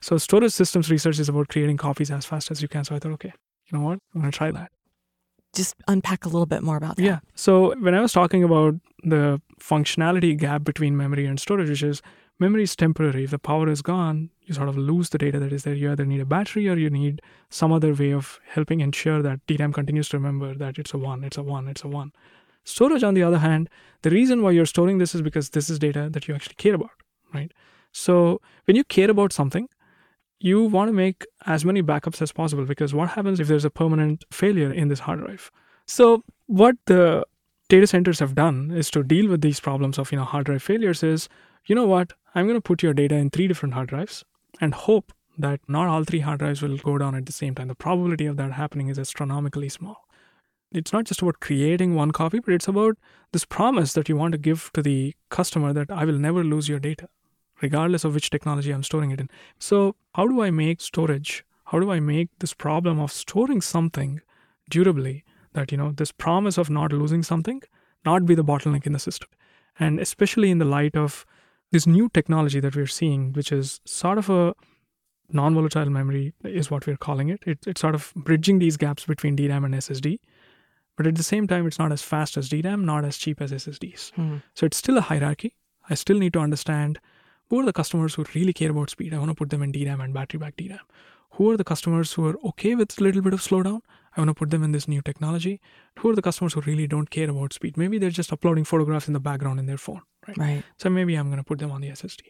So 0.00 0.18
storage 0.18 0.52
systems 0.52 0.90
research 0.90 1.18
is 1.18 1.28
about 1.28 1.48
creating 1.48 1.78
copies 1.78 2.10
as 2.10 2.24
fast 2.24 2.50
as 2.50 2.62
you 2.62 2.68
can. 2.68 2.84
So 2.84 2.94
I 2.94 2.98
thought, 3.00 3.12
okay, 3.12 3.32
you 3.66 3.78
know 3.78 3.84
what? 3.84 3.98
I'm 4.14 4.20
going 4.20 4.30
to 4.30 4.36
try 4.38 4.50
that. 4.52 4.70
Just 5.56 5.74
unpack 5.88 6.24
a 6.24 6.28
little 6.28 6.46
bit 6.46 6.62
more 6.62 6.76
about 6.76 6.96
that. 6.96 7.02
Yeah. 7.02 7.18
So 7.34 7.74
when 7.80 7.94
I 7.94 8.00
was 8.00 8.12
talking 8.12 8.44
about 8.44 8.74
the 9.02 9.40
functionality 9.60 10.36
gap 10.36 10.64
between 10.64 10.96
memory 10.96 11.26
and 11.26 11.38
storage, 11.40 11.68
which 11.68 11.82
is 11.82 12.02
memory 12.38 12.64
is 12.64 12.76
temporary. 12.76 13.24
If 13.24 13.30
the 13.30 13.38
power 13.38 13.68
is 13.68 13.82
gone, 13.82 14.30
you 14.44 14.54
sort 14.54 14.68
of 14.68 14.76
lose 14.76 15.10
the 15.10 15.18
data 15.18 15.38
that 15.38 15.52
is 15.52 15.62
there. 15.62 15.74
You 15.74 15.92
either 15.92 16.04
need 16.04 16.20
a 16.20 16.26
battery 16.26 16.68
or 16.68 16.76
you 16.76 16.90
need 16.90 17.22
some 17.50 17.72
other 17.72 17.94
way 17.94 18.12
of 18.12 18.38
helping 18.46 18.80
ensure 18.80 19.22
that 19.22 19.40
DRAM 19.46 19.72
continues 19.72 20.08
to 20.10 20.18
remember 20.18 20.54
that 20.54 20.78
it's 20.78 20.92
a 20.92 20.98
one, 20.98 21.24
it's 21.24 21.38
a 21.38 21.42
one, 21.42 21.68
it's 21.68 21.84
a 21.84 21.88
one. 21.88 22.12
Storage, 22.64 23.04
on 23.04 23.14
the 23.14 23.22
other 23.22 23.38
hand, 23.38 23.70
the 24.02 24.10
reason 24.10 24.42
why 24.42 24.50
you're 24.50 24.66
storing 24.66 24.98
this 24.98 25.14
is 25.14 25.22
because 25.22 25.50
this 25.50 25.70
is 25.70 25.78
data 25.78 26.08
that 26.10 26.26
you 26.26 26.34
actually 26.34 26.56
care 26.56 26.74
about, 26.74 26.90
right? 27.32 27.52
So 27.92 28.40
when 28.64 28.76
you 28.76 28.84
care 28.84 29.10
about 29.10 29.32
something, 29.32 29.68
you 30.38 30.64
want 30.64 30.88
to 30.88 30.92
make 30.92 31.24
as 31.46 31.64
many 31.64 31.82
backups 31.82 32.20
as 32.22 32.32
possible 32.32 32.64
because 32.64 32.94
what 32.94 33.10
happens 33.10 33.40
if 33.40 33.48
there's 33.48 33.64
a 33.64 33.70
permanent 33.70 34.24
failure 34.30 34.72
in 34.72 34.88
this 34.88 35.00
hard 35.00 35.20
drive? 35.20 35.50
So 35.86 36.24
what 36.46 36.76
the 36.86 37.24
data 37.68 37.86
centers 37.86 38.18
have 38.20 38.34
done 38.34 38.70
is 38.70 38.90
to 38.90 39.02
deal 39.02 39.28
with 39.28 39.40
these 39.40 39.60
problems 39.60 39.98
of 39.98 40.12
you 40.12 40.18
know 40.18 40.24
hard 40.24 40.46
drive 40.46 40.62
failures 40.62 41.02
is 41.02 41.28
you 41.66 41.74
know 41.74 41.86
what? 41.86 42.12
I'm 42.34 42.46
going 42.46 42.56
to 42.56 42.60
put 42.60 42.82
your 42.82 42.94
data 42.94 43.16
in 43.16 43.30
three 43.30 43.48
different 43.48 43.74
hard 43.74 43.88
drives 43.88 44.24
and 44.60 44.72
hope 44.72 45.12
that 45.38 45.60
not 45.68 45.88
all 45.88 46.04
three 46.04 46.20
hard 46.20 46.38
drives 46.38 46.62
will 46.62 46.76
go 46.76 46.96
down 46.96 47.14
at 47.14 47.26
the 47.26 47.32
same 47.32 47.54
time. 47.54 47.68
The 47.68 47.74
probability 47.74 48.26
of 48.26 48.36
that 48.36 48.52
happening 48.52 48.88
is 48.88 48.98
astronomically 48.98 49.68
small. 49.68 50.06
It's 50.72 50.92
not 50.92 51.04
just 51.04 51.22
about 51.22 51.40
creating 51.40 51.94
one 51.94 52.10
copy 52.10 52.38
but 52.38 52.52
it's 52.54 52.68
about 52.68 52.98
this 53.32 53.44
promise 53.44 53.92
that 53.94 54.08
you 54.08 54.16
want 54.16 54.32
to 54.32 54.38
give 54.38 54.70
to 54.74 54.82
the 54.82 55.14
customer 55.30 55.72
that 55.72 55.90
i 55.90 56.04
will 56.04 56.18
never 56.18 56.42
lose 56.42 56.68
your 56.68 56.78
data 56.78 57.08
regardless 57.62 58.04
of 58.04 58.14
which 58.14 58.30
technology 58.30 58.70
i'm 58.70 58.82
storing 58.82 59.10
it 59.10 59.20
in 59.20 59.28
so 59.58 59.96
how 60.14 60.26
do 60.26 60.42
i 60.42 60.50
make 60.50 60.80
storage 60.80 61.44
how 61.72 61.78
do 61.80 61.90
i 61.90 61.98
make 62.00 62.28
this 62.40 62.54
problem 62.54 62.98
of 63.00 63.12
storing 63.12 63.60
something 63.60 64.20
durably 64.70 65.24
that 65.54 65.72
you 65.72 65.78
know 65.78 65.90
this 65.92 66.12
promise 66.12 66.58
of 66.58 66.68
not 66.70 66.92
losing 66.92 67.22
something 67.22 67.62
not 68.04 68.26
be 68.26 68.34
the 68.34 68.44
bottleneck 68.44 68.86
in 68.86 68.92
the 68.92 68.98
system 68.98 69.28
and 69.78 69.98
especially 70.00 70.50
in 70.50 70.58
the 70.58 70.64
light 70.76 70.96
of 70.96 71.24
this 71.72 71.86
new 71.86 72.08
technology 72.10 72.60
that 72.60 72.76
we're 72.76 72.86
seeing 72.86 73.32
which 73.32 73.50
is 73.52 73.80
sort 73.84 74.18
of 74.18 74.28
a 74.30 74.54
non-volatile 75.32 75.90
memory 75.90 76.32
is 76.44 76.70
what 76.70 76.86
we're 76.86 76.96
calling 76.96 77.28
it. 77.28 77.42
it 77.46 77.58
it's 77.66 77.80
sort 77.80 77.94
of 77.96 78.12
bridging 78.14 78.58
these 78.60 78.76
gaps 78.76 79.04
between 79.06 79.34
dram 79.36 79.64
and 79.64 79.74
ssd 79.74 80.18
but 80.96 81.06
at 81.06 81.16
the 81.16 81.22
same 81.22 81.46
time 81.46 81.66
it's 81.66 81.78
not 81.78 81.92
as 81.92 82.02
fast 82.02 82.36
as 82.36 82.48
dram 82.48 82.84
not 82.84 83.04
as 83.04 83.16
cheap 83.18 83.40
as 83.40 83.52
ssds 83.52 84.12
Hmm. 84.14 84.36
so 84.54 84.66
it's 84.66 84.76
still 84.76 84.98
a 84.98 85.00
hierarchy 85.00 85.54
i 85.90 85.94
still 85.94 86.18
need 86.18 86.32
to 86.34 86.38
understand 86.40 87.00
who 87.48 87.60
are 87.60 87.64
the 87.64 87.72
customers 87.72 88.14
who 88.14 88.24
really 88.34 88.52
care 88.52 88.70
about 88.70 88.90
speed? 88.90 89.14
I 89.14 89.18
want 89.18 89.30
to 89.30 89.34
put 89.34 89.50
them 89.50 89.62
in 89.62 89.72
dram 89.72 90.00
and 90.00 90.12
battery 90.14 90.38
back 90.38 90.56
dram 90.56 90.80
who 91.32 91.50
are 91.50 91.56
the 91.56 91.64
customers 91.64 92.14
who 92.14 92.26
are 92.26 92.36
okay 92.46 92.74
with 92.74 92.98
a 92.98 93.02
little 93.02 93.20
bit 93.20 93.34
of 93.34 93.40
slowdown? 93.40 93.80
I 94.16 94.20
want 94.20 94.30
to 94.30 94.34
put 94.34 94.50
them 94.50 94.62
in 94.62 94.72
this 94.72 94.88
new 94.88 95.02
technology. 95.02 95.60
Who 95.98 96.08
are 96.08 96.14
the 96.14 96.22
customers 96.22 96.54
who 96.54 96.62
really 96.62 96.86
don't 96.86 97.10
care 97.10 97.28
about 97.28 97.52
speed? 97.52 97.76
Maybe 97.76 97.98
they're 97.98 98.08
just 98.08 98.32
uploading 98.32 98.64
photographs 98.64 99.06
in 99.06 99.12
the 99.12 99.20
background 99.20 99.58
in 99.60 99.66
their 99.66 99.76
phone 99.76 100.00
right? 100.28 100.38
Right. 100.38 100.64
so 100.78 100.90
maybe 100.90 101.14
i'm 101.14 101.26
going 101.26 101.38
to 101.38 101.44
put 101.44 101.58
them 101.58 101.70
on 101.70 101.80
the 101.80 101.88
ssd 101.88 102.22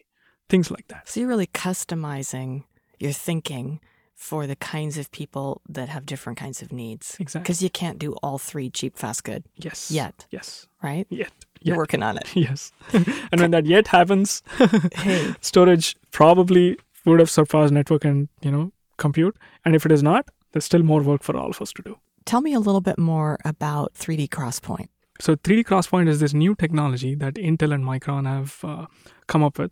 things 0.49 0.71
like 0.71 0.87
that. 0.87 1.09
So 1.09 1.19
you're 1.19 1.27
really 1.27 1.47
customizing 1.47 2.63
your 2.99 3.11
thinking 3.11 3.81
for 4.17 4.47
the 4.47 4.55
kinds 4.55 4.97
of 4.97 5.11
people 5.11 5.61
that 5.69 5.89
have 5.89 6.05
different 6.05 6.39
kinds 6.39 6.61
of 6.63 6.73
needs. 6.73 7.15
exactly. 7.19 7.43
Because 7.43 7.61
you 7.61 7.69
can't 7.69 7.99
do 7.99 8.13
all 8.23 8.39
three 8.39 8.69
cheap, 8.69 8.97
fast, 8.97 9.23
good 9.23 9.43
yes. 9.55 9.91
yet, 9.91 10.25
yes. 10.31 10.67
right? 10.81 11.05
yet. 11.09 11.31
You're 11.61 11.77
working 11.77 12.03
on 12.03 12.17
it. 12.17 12.27
yes. 12.35 12.71
And 13.31 13.41
when 13.41 13.51
that 13.51 13.65
yet 13.65 13.87
happens 13.87 14.43
Hey, 14.95 15.33
storage 15.41 15.95
probably 16.11 16.77
would 17.05 17.19
have 17.19 17.29
surpassed 17.29 17.73
network 17.73 18.05
and 18.05 18.27
you 18.41 18.51
know 18.51 18.71
compute. 18.97 19.35
And 19.65 19.75
if 19.75 19.85
it 19.85 19.91
is 19.91 20.03
not 20.03 20.29
there's 20.51 20.65
still 20.65 20.83
more 20.83 21.01
work 21.01 21.23
for 21.23 21.35
all 21.37 21.49
of 21.49 21.61
us 21.61 21.71
to 21.73 21.81
do. 21.83 21.97
Tell 22.25 22.41
me 22.41 22.53
a 22.53 22.59
little 22.59 22.81
bit 22.81 22.97
more 22.97 23.37
about 23.45 23.93
3D 23.93 24.29
XPoint. 24.29 24.87
so 25.19 25.35
3D 25.35 25.63
XPoint 25.65 26.07
is 26.07 26.19
this 26.19 26.33
new 26.33 26.55
technology 26.55 27.15
that 27.15 27.35
intel 27.35 27.73
and 27.73 27.83
micron 27.83 28.25
have 28.25 28.59
uh, 28.63 28.85
come 29.27 29.43
up 29.43 29.57
with. 29.59 29.71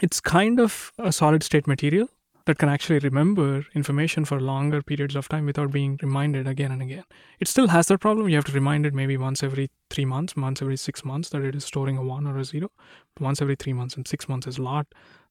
It's 0.00 0.20
kind 0.20 0.60
of 0.60 0.92
a 0.98 1.12
solid 1.12 1.42
state 1.42 1.66
material 1.66 2.08
that 2.46 2.58
can 2.58 2.68
actually 2.68 2.98
remember 2.98 3.64
information 3.74 4.24
for 4.24 4.38
longer 4.40 4.82
periods 4.82 5.16
of 5.16 5.28
time 5.28 5.46
without 5.46 5.72
being 5.72 5.98
reminded 6.02 6.46
again 6.46 6.70
and 6.70 6.82
again 6.82 7.04
it 7.40 7.48
still 7.48 7.68
has 7.68 7.86
that 7.86 8.00
problem 8.00 8.28
you 8.28 8.36
have 8.36 8.44
to 8.44 8.52
remind 8.52 8.84
it 8.84 8.92
maybe 8.92 9.16
once 9.16 9.42
every 9.42 9.70
three 9.90 10.04
months 10.04 10.36
once 10.36 10.60
every 10.60 10.76
six 10.76 11.04
months 11.04 11.30
that 11.30 11.42
it 11.42 11.54
is 11.54 11.64
storing 11.64 11.96
a 11.96 12.02
one 12.02 12.26
or 12.26 12.36
a 12.38 12.44
zero 12.44 12.70
once 13.18 13.40
every 13.40 13.56
three 13.56 13.72
months 13.72 13.96
and 13.96 14.06
six 14.06 14.28
months 14.28 14.46
is 14.46 14.58
a 14.58 14.62
lot 14.62 14.86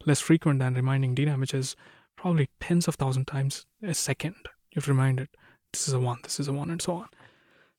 less 0.05 0.19
frequent 0.19 0.59
than 0.59 0.73
reminding 0.73 1.15
DRAM, 1.15 1.39
which 1.39 1.53
is 1.53 1.75
probably 2.15 2.49
tens 2.59 2.87
of 2.87 2.95
thousand 2.95 3.25
times 3.25 3.65
a 3.81 3.93
second. 3.93 4.35
You 4.71 4.75
have 4.75 4.85
to 4.85 4.91
remind 4.91 5.19
it, 5.19 5.29
this 5.71 5.87
is 5.87 5.93
a 5.93 5.99
one, 5.99 6.19
this 6.23 6.39
is 6.39 6.47
a 6.47 6.53
one, 6.53 6.69
and 6.69 6.81
so 6.81 6.93
on. 6.93 7.07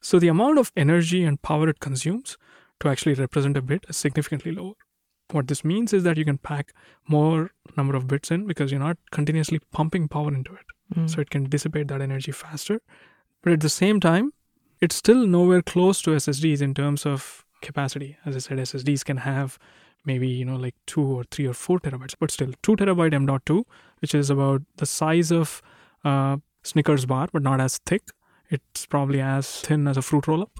So 0.00 0.18
the 0.18 0.28
amount 0.28 0.58
of 0.58 0.72
energy 0.76 1.24
and 1.24 1.40
power 1.40 1.68
it 1.68 1.80
consumes 1.80 2.36
to 2.80 2.88
actually 2.88 3.14
represent 3.14 3.56
a 3.56 3.62
bit 3.62 3.84
is 3.88 3.96
significantly 3.96 4.52
lower. 4.52 4.74
What 5.30 5.48
this 5.48 5.64
means 5.64 5.92
is 5.92 6.02
that 6.04 6.16
you 6.16 6.24
can 6.24 6.38
pack 6.38 6.72
more 7.08 7.50
number 7.76 7.96
of 7.96 8.06
bits 8.06 8.30
in 8.30 8.46
because 8.46 8.70
you're 8.70 8.80
not 8.80 8.98
continuously 9.10 9.60
pumping 9.72 10.08
power 10.08 10.32
into 10.32 10.52
it. 10.52 10.66
Mm. 10.94 11.10
So 11.10 11.20
it 11.20 11.30
can 11.30 11.44
dissipate 11.44 11.88
that 11.88 12.02
energy 12.02 12.32
faster. 12.32 12.80
But 13.42 13.54
at 13.54 13.60
the 13.60 13.68
same 13.68 14.00
time, 14.00 14.32
it's 14.80 14.94
still 14.94 15.26
nowhere 15.26 15.62
close 15.62 16.02
to 16.02 16.10
SSDs 16.10 16.60
in 16.60 16.74
terms 16.74 17.06
of 17.06 17.44
capacity. 17.62 18.16
As 18.24 18.36
I 18.36 18.38
said, 18.38 18.58
SSDs 18.58 19.04
can 19.04 19.18
have 19.18 19.58
maybe, 20.04 20.28
you 20.28 20.44
know, 20.44 20.56
like 20.56 20.74
two 20.86 21.02
or 21.02 21.24
three 21.30 21.46
or 21.46 21.54
four 21.54 21.80
terabytes, 21.80 22.14
but 22.18 22.30
still 22.30 22.52
two 22.62 22.76
terabyte 22.76 23.14
M.2, 23.14 23.64
which 24.00 24.14
is 24.14 24.30
about 24.30 24.62
the 24.76 24.86
size 24.86 25.32
of 25.32 25.62
uh, 26.04 26.36
Snickers 26.62 27.06
bar, 27.06 27.28
but 27.32 27.42
not 27.42 27.60
as 27.60 27.78
thick. 27.86 28.02
It's 28.50 28.86
probably 28.86 29.20
as 29.20 29.60
thin 29.62 29.88
as 29.88 29.96
a 29.96 30.02
fruit 30.02 30.26
roll 30.26 30.42
up, 30.42 30.52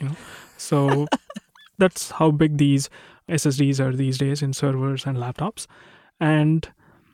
you 0.00 0.08
know. 0.08 0.16
So 0.56 1.06
that's 1.78 2.10
how 2.10 2.30
big 2.30 2.58
these 2.58 2.90
SSDs 3.28 3.80
are 3.80 3.94
these 3.94 4.18
days 4.18 4.42
in 4.42 4.52
servers 4.52 5.06
and 5.06 5.18
laptops. 5.18 5.66
And 6.20 6.68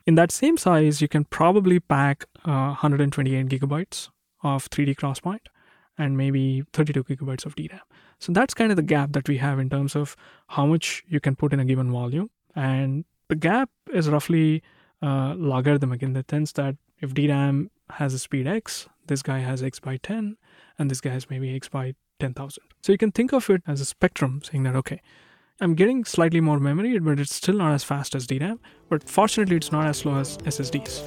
in 0.05 0.15
that 0.15 0.31
same 0.31 0.57
size, 0.57 1.01
you 1.01 1.07
can 1.07 1.25
probably 1.25 1.79
pack 1.79 2.25
uh, 2.45 2.75
128 2.75 3.47
gigabytes 3.47 4.09
of 4.43 4.69
3D 4.69 4.95
XPoint. 4.95 5.47
and 5.97 6.17
maybe 6.17 6.63
32 6.73 7.03
gigabytes 7.05 7.45
of 7.45 7.55
DRAM. 7.55 7.79
So 8.19 8.33
that's 8.33 8.53
kind 8.53 8.71
of 8.71 8.75
the 8.75 8.83
gap 8.83 9.13
that 9.13 9.29
we 9.29 9.37
have 9.37 9.59
in 9.59 9.69
terms 9.69 9.95
of 9.95 10.15
how 10.47 10.65
much 10.65 11.03
you 11.07 11.19
can 11.19 11.35
put 11.35 11.53
in 11.53 11.59
a 11.59 11.65
given 11.65 11.91
volume. 11.91 12.29
And 12.55 13.05
the 13.29 13.35
gap 13.35 13.69
is 13.93 14.09
roughly 14.09 14.61
uh, 15.01 15.35
logarithmic 15.37 16.03
in 16.03 16.13
the 16.13 16.25
sense 16.29 16.51
that 16.53 16.75
if 16.99 17.13
DRAM 17.13 17.71
has 17.91 18.13
a 18.13 18.19
speed 18.19 18.47
x, 18.47 18.87
this 19.07 19.21
guy 19.21 19.39
has 19.39 19.61
x 19.61 19.79
by 19.79 19.97
10, 19.97 20.37
and 20.79 20.91
this 20.91 21.01
guy 21.01 21.11
has 21.11 21.29
maybe 21.29 21.55
x 21.55 21.69
by 21.69 21.95
10,000. 22.19 22.63
So 22.81 22.91
you 22.91 22.97
can 22.97 23.11
think 23.11 23.33
of 23.33 23.49
it 23.49 23.61
as 23.67 23.81
a 23.81 23.85
spectrum 23.85 24.41
saying 24.43 24.63
that, 24.63 24.75
okay, 24.75 25.01
I'm 25.61 25.73
getting 25.73 26.03
slightly 26.03 26.41
more 26.41 26.59
memory, 26.59 26.99
but 26.99 27.17
it's 27.17 27.33
still 27.33 27.55
not 27.55 27.73
as 27.73 27.81
fast 27.81 28.13
as 28.13 28.27
DRAM. 28.27 28.59
But 28.89 29.07
fortunately, 29.07 29.55
it's 29.55 29.71
not 29.71 29.87
as 29.87 29.99
slow 29.99 30.15
as 30.17 30.37
SSDs. 30.39 31.01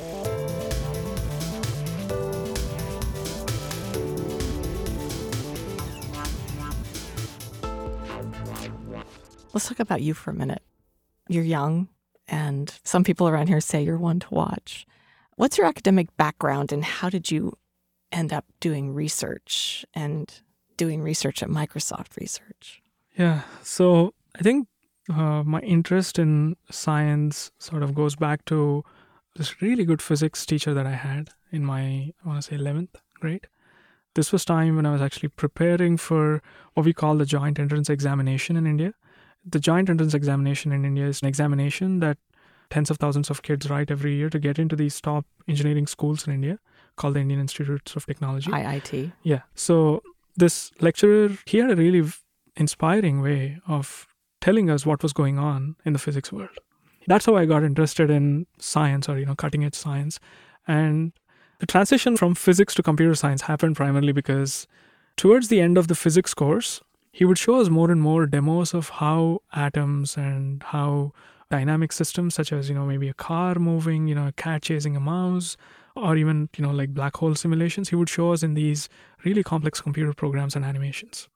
Let's 9.53 9.69
talk 9.69 9.81
about 9.81 10.01
you 10.01 10.15
for 10.15 10.31
a 10.31 10.35
minute. 10.35 10.63
You're 11.29 11.45
young, 11.45 11.89
and 12.27 12.73
some 12.85 13.05
people 13.05 13.29
around 13.29 13.49
here 13.49 13.61
say 13.61 13.83
you're 13.83 13.99
one 13.99 14.21
to 14.21 14.29
watch. 14.31 14.87
What's 15.37 15.59
your 15.59 15.67
academic 15.67 16.17
background, 16.17 16.73
and 16.73 16.85
how 16.85 17.11
did 17.11 17.31
you 17.31 17.53
end 18.11 18.33
up 18.33 18.47
doing 18.61 18.95
research 18.95 19.85
and 19.93 20.41
doing 20.79 21.03
research 21.03 21.43
at 21.43 21.51
Microsoft 21.51 22.17
Research? 22.19 22.81
Yeah, 23.15 23.43
so 23.63 24.15
I 24.39 24.43
think 24.43 24.69
uh, 25.11 25.43
my 25.43 25.61
interest 25.61 26.19
in 26.19 26.57
science 26.71 27.51
sort 27.59 27.83
of 27.83 27.95
goes 27.95 28.15
back 28.15 28.45
to 28.47 28.85
this 29.37 29.61
really 29.63 29.85
good 29.85 30.03
physics 30.03 30.47
teacher 30.47 30.75
that 30.75 30.87
I 30.87 30.93
had 30.93 31.31
in 31.51 31.65
my, 31.65 32.13
I 32.25 32.29
want 32.29 32.43
to 32.43 32.43
say, 32.43 32.57
11th 32.57 32.97
grade. 33.21 33.49
This 34.15 34.33
was 34.33 34.45
time 34.45 34.77
when 34.77 34.87
I 34.87 34.93
was 34.93 35.03
actually 35.03 35.29
preparing 35.29 35.97
for 35.97 36.43
what 36.75 36.85
we 36.85 36.93
call 36.93 37.17
the 37.17 37.27
joint 37.27 37.59
entrance 37.59 37.89
examination 37.89 38.57
in 38.57 38.67
India. 38.67 38.93
The 39.45 39.61
joint 39.61 39.89
entrance 39.89 40.15
examination 40.15 40.73
in 40.73 40.85
India 40.85 41.07
is 41.07 41.23
an 41.23 41.29
examination 41.29 42.01
that 42.01 42.19
tens 42.71 42.91
of 42.91 42.99
thousands 42.99 43.31
of 43.31 43.43
kids 43.43 43.71
write 43.71 43.91
every 43.91 44.15
year 44.15 44.29
to 44.31 44.39
get 44.39 44.59
into 44.59 44.77
these 44.77 45.01
top 45.01 45.25
engineering 45.47 45.87
schools 45.87 46.27
in 46.27 46.35
India 46.35 46.59
called 46.97 47.15
the 47.15 47.21
Indian 47.21 47.41
Institutes 47.41 47.95
of 47.97 48.05
Technology. 48.07 48.51
IIT. 48.51 49.13
Yeah. 49.23 49.43
So 49.55 50.03
this 50.37 50.73
lecturer, 50.81 51.31
he 51.47 51.59
had 51.59 51.71
a 51.71 51.77
really 51.77 52.11
inspiring 52.57 53.23
way 53.23 53.59
of 53.67 54.08
telling 54.41 54.71
us 54.71 54.87
what 54.87 55.03
was 55.03 55.13
going 55.13 55.39
on 55.39 55.77
in 55.85 55.93
the 55.93 55.99
physics 55.99 56.33
world. 56.33 56.59
That's 57.07 57.27
how 57.27 57.37
I 57.37 57.47
got 57.47 57.65
interested 57.65 58.11
in 58.11 58.47
science 58.59 59.09
or, 59.09 59.19
you 59.19 59.27
know, 59.27 59.35
cutting 59.35 59.65
edge 59.65 59.75
science. 59.75 60.21
And 60.67 61.13
the 61.59 61.67
transition 61.67 62.17
from 62.17 62.35
physics 62.35 62.75
to 62.75 62.83
computer 62.83 63.15
science 63.15 63.43
happened 63.43 63.77
primarily 63.77 64.13
because 64.13 64.67
towards 65.17 65.49
the 65.49 65.61
end 65.61 65.79
of 65.79 65.89
the 65.89 65.95
physics 65.95 66.35
course, 66.35 66.83
he 67.11 67.25
would 67.25 67.39
show 67.39 67.61
us 67.61 67.69
more 67.69 67.91
and 67.91 68.01
more 68.01 68.27
demos 68.27 68.75
of 68.75 68.91
how 68.91 69.41
atoms 69.53 70.17
and 70.17 70.63
how 70.63 71.13
dynamic 71.51 71.93
systems 71.93 72.35
such 72.35 72.53
as, 72.53 72.69
you 72.69 72.75
know, 72.75 72.85
maybe 72.85 73.09
a 73.09 73.15
car 73.15 73.55
moving, 73.57 74.07
you 74.07 74.15
know, 74.15 74.29
a 74.29 74.33
cat 74.33 74.63
chasing 74.63 74.95
a 74.95 75.01
mouse, 75.01 75.57
or 75.97 76.17
even, 76.17 76.49
you 76.57 76.63
know, 76.63 76.71
like 76.71 76.95
black 76.95 77.17
hole 77.17 77.35
simulations, 77.35 77.89
he 77.89 77.97
would 77.97 78.09
show 78.09 78.33
us 78.33 78.43
in 78.43 78.55
these 78.55 78.89
really 79.25 79.43
complex 79.43 79.81
computer 79.81 80.13
programs 80.13 80.55
and 80.55 80.65
animations. 80.65 81.29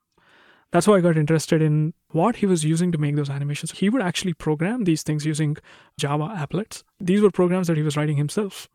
That's 0.73 0.87
why 0.87 0.95
I 0.97 1.01
got 1.01 1.17
interested 1.17 1.61
in 1.61 1.93
what 2.09 2.37
he 2.37 2.47
was 2.47 2.65
using 2.65 2.91
to 2.93 2.97
make 2.97 3.15
those 3.15 3.29
animations. 3.29 3.69
He 3.71 3.91
would 3.91 4.01
actually 4.01 4.33
program 4.33 4.85
these 4.85 5.03
things 5.03 5.23
using 5.23 5.55
Java 5.99 6.33
applets. 6.35 6.81
These 6.99 7.21
were 7.21 7.29
programs 7.29 7.67
that 7.67 7.77
he 7.77 7.83
was 7.83 7.95
writing 7.95 8.17
himself. 8.17 8.67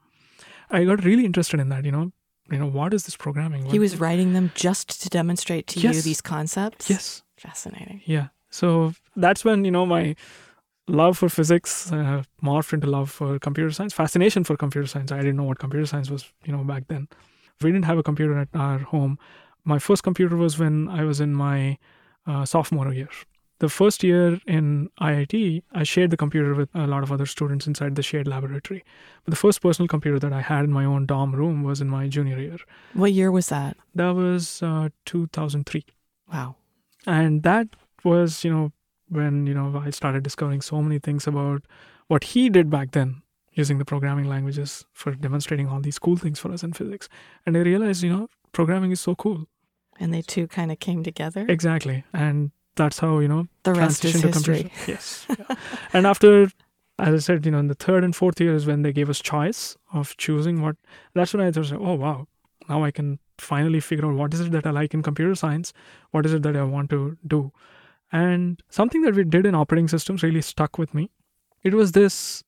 I 0.71 0.85
got 0.85 1.05
really 1.05 1.25
interested 1.25 1.59
in 1.59 1.71
that, 1.71 1.85
you 1.85 1.91
know, 1.91 2.13
you 2.53 2.59
know, 2.59 2.69
what 2.69 2.95
is 2.95 3.05
this 3.05 3.17
programming? 3.17 3.65
He 3.67 3.81
was 3.81 3.99
writing 3.99 4.33
them 4.33 4.53
just 4.55 5.03
to 5.03 5.09
demonstrate 5.09 5.67
to 5.69 5.81
you 5.81 6.01
these 6.01 6.21
concepts? 6.21 6.89
Yes. 6.89 7.25
Fascinating. 7.37 8.01
Yeah. 8.05 8.29
So 8.51 8.93
that's 9.17 9.45
when, 9.45 9.65
you 9.65 9.73
know, 9.73 9.85
my 9.85 10.15
love 10.87 11.19
for 11.19 11.29
physics 11.29 11.91
uh, 11.91 12.23
morphed 12.43 12.73
into 12.73 12.87
love 12.87 13.11
for 13.11 13.41
computer 13.41 13.73
science, 13.73 13.93
fascination 13.93 14.45
for 14.45 14.57
computer 14.57 14.87
science. 14.87 15.11
I 15.11 15.19
didn't 15.19 15.37
know 15.37 15.45
what 15.51 15.59
computer 15.59 15.85
science 15.85 16.11
was, 16.11 16.33
you 16.45 16.53
know, 16.53 16.63
back 16.63 16.85
then. 16.87 17.09
We 17.61 17.73
didn't 17.73 17.87
have 17.87 17.99
a 17.99 18.05
computer 18.05 18.39
at 18.39 18.49
our 18.55 18.79
home. 18.79 19.19
My 19.73 19.79
first 19.79 20.03
computer 20.03 20.37
was 20.45 20.59
when 20.59 20.89
I 20.89 21.05
was 21.05 21.21
in 21.21 21.33
my 21.35 21.79
uh, 22.27 22.45
sophomore 22.53 22.93
year. 22.93 23.11
The 23.61 23.69
first 23.69 24.03
year 24.09 24.41
in 24.47 24.89
IIT, 25.01 25.63
I 25.73 25.83
shared 25.83 26.11
the 26.11 26.17
computer 26.17 26.55
with 26.55 26.71
a 26.75 26.87
lot 26.87 27.03
of 27.03 27.11
other 27.15 27.27
students 27.27 27.67
inside 27.67 27.97
the 27.97 28.03
shared 28.11 28.29
laboratory. 28.29 28.85
But 29.25 29.33
the 29.33 29.37
first 29.45 29.61
personal 29.61 29.89
computer 29.89 30.19
that 30.25 30.33
I 30.33 30.43
had 30.51 30.63
in 30.65 30.73
my 30.73 30.85
own 30.93 31.07
dorm 31.07 31.33
room 31.41 31.65
was 31.65 31.81
in 31.81 31.89
my 31.89 32.09
junior 32.09 32.39
year. 32.39 32.59
What 32.95 33.13
year 33.13 33.31
was 33.33 33.49
that? 33.49 33.77
That 33.95 34.15
was 34.15 34.63
uh, 34.63 34.89
2003 35.07 35.85
Wow. 36.33 36.57
and 37.07 37.43
that 37.43 37.67
was 38.05 38.45
you 38.45 38.51
know 38.55 38.73
when 39.19 39.47
you 39.49 39.55
know 39.59 39.83
i 39.85 39.91
started 39.99 40.23
discovering 40.23 40.61
so 40.61 40.81
many 40.87 40.99
things 41.07 41.27
about 41.27 41.63
what 42.13 42.23
he 42.33 42.43
did 42.57 42.69
back 42.75 42.91
then 42.97 43.23
using 43.55 43.79
the 43.79 43.85
programming 43.93 44.27
languages 44.35 44.85
for 44.93 45.13
demonstrating 45.27 45.67
all 45.69 45.81
these 45.81 45.99
cool 45.99 46.17
things 46.25 46.39
for 46.39 46.53
us 46.53 46.63
in 46.63 46.73
physics 46.81 47.09
and 47.47 47.57
i 47.57 47.61
realized 47.71 48.03
you 48.09 48.13
know 48.15 48.29
programming 48.53 48.91
is 48.97 49.01
so 49.01 49.15
cool 49.15 49.47
And 50.01 50.15
they 50.15 50.23
two 50.23 50.47
kind 50.47 50.71
of 50.73 50.79
came 50.79 51.03
together. 51.03 51.45
exactly 51.49 52.05
and 52.13 52.51
that's 52.77 52.99
how 53.01 53.19
you 53.19 53.29
know 53.29 53.49
the 53.65 53.75
rest 53.75 54.05
is 54.05 54.13
transition 54.13 54.21
to 54.21 54.39
history. 54.39 54.63
computer 54.63 54.91
yes 54.93 55.27
yeah. 55.29 55.57
and 55.93 56.07
after 56.07 56.45
as 56.99 57.15
i 57.15 57.19
said 57.19 57.45
you 57.45 57.53
know 57.53 57.59
in 57.59 57.67
the 57.67 57.75
third 57.75 58.05
and 58.05 58.15
fourth 58.15 58.41
year 58.41 58.55
is 58.55 58.67
when 58.67 58.83
they 58.83 58.93
gave 58.93 59.11
us 59.11 59.21
choice 59.21 59.77
of 59.93 60.17
choosing 60.17 60.63
what 60.63 60.77
that's 61.15 61.35
when 61.35 61.45
i 61.47 61.51
thought 61.51 61.73
oh 61.73 61.95
wow 61.95 62.27
now 62.69 62.85
i 62.85 62.91
can 62.91 63.19
finally 63.39 63.81
figure 63.81 64.07
out 64.07 64.15
what 64.15 64.33
is 64.35 64.41
it 64.41 64.53
that 64.53 64.67
i 64.67 64.71
like 64.71 64.95
in 64.95 65.03
computer 65.03 65.35
science 65.35 65.73
what 66.13 66.25
is 66.25 66.33
it 66.33 66.43
that 66.43 66.57
i 66.57 66.63
want 66.63 66.89
to 66.91 67.17
do 67.27 67.51
and 68.13 68.63
something 68.69 69.03
that 69.03 69.15
we 69.15 69.25
did 69.25 69.45
in 69.47 69.55
operating 69.55 69.89
systems 69.89 70.23
really 70.23 70.43
stuck 70.43 70.79
with 70.79 70.95
me 70.95 71.11
it 71.63 71.75
was 71.75 71.93
this 71.93 72.45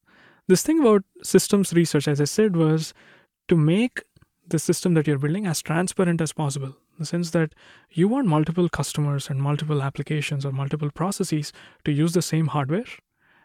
this 0.47 0.63
thing 0.63 0.81
about 0.81 1.03
systems 1.23 1.73
research 1.73 2.07
as 2.09 2.21
i 2.21 2.25
said 2.25 2.57
was 2.57 2.95
to 3.49 3.57
make 3.57 4.03
the 4.47 4.59
system 4.59 4.95
that 4.95 5.07
you're 5.07 5.19
building 5.19 5.47
as 5.47 5.63
transparent 5.63 6.21
as 6.21 6.33
possible 6.33 6.77
the 7.01 7.07
sense 7.07 7.31
that 7.31 7.55
you 7.91 8.09
want 8.09 8.27
multiple 8.27 8.69
customers 8.69 9.29
and 9.29 9.41
multiple 9.41 9.83
applications 9.83 10.47
or 10.47 10.53
multiple 10.53 10.91
processes 10.91 11.53
to 11.85 11.93
use 11.93 12.13
the 12.13 12.23
same 12.23 12.49
hardware. 12.49 12.85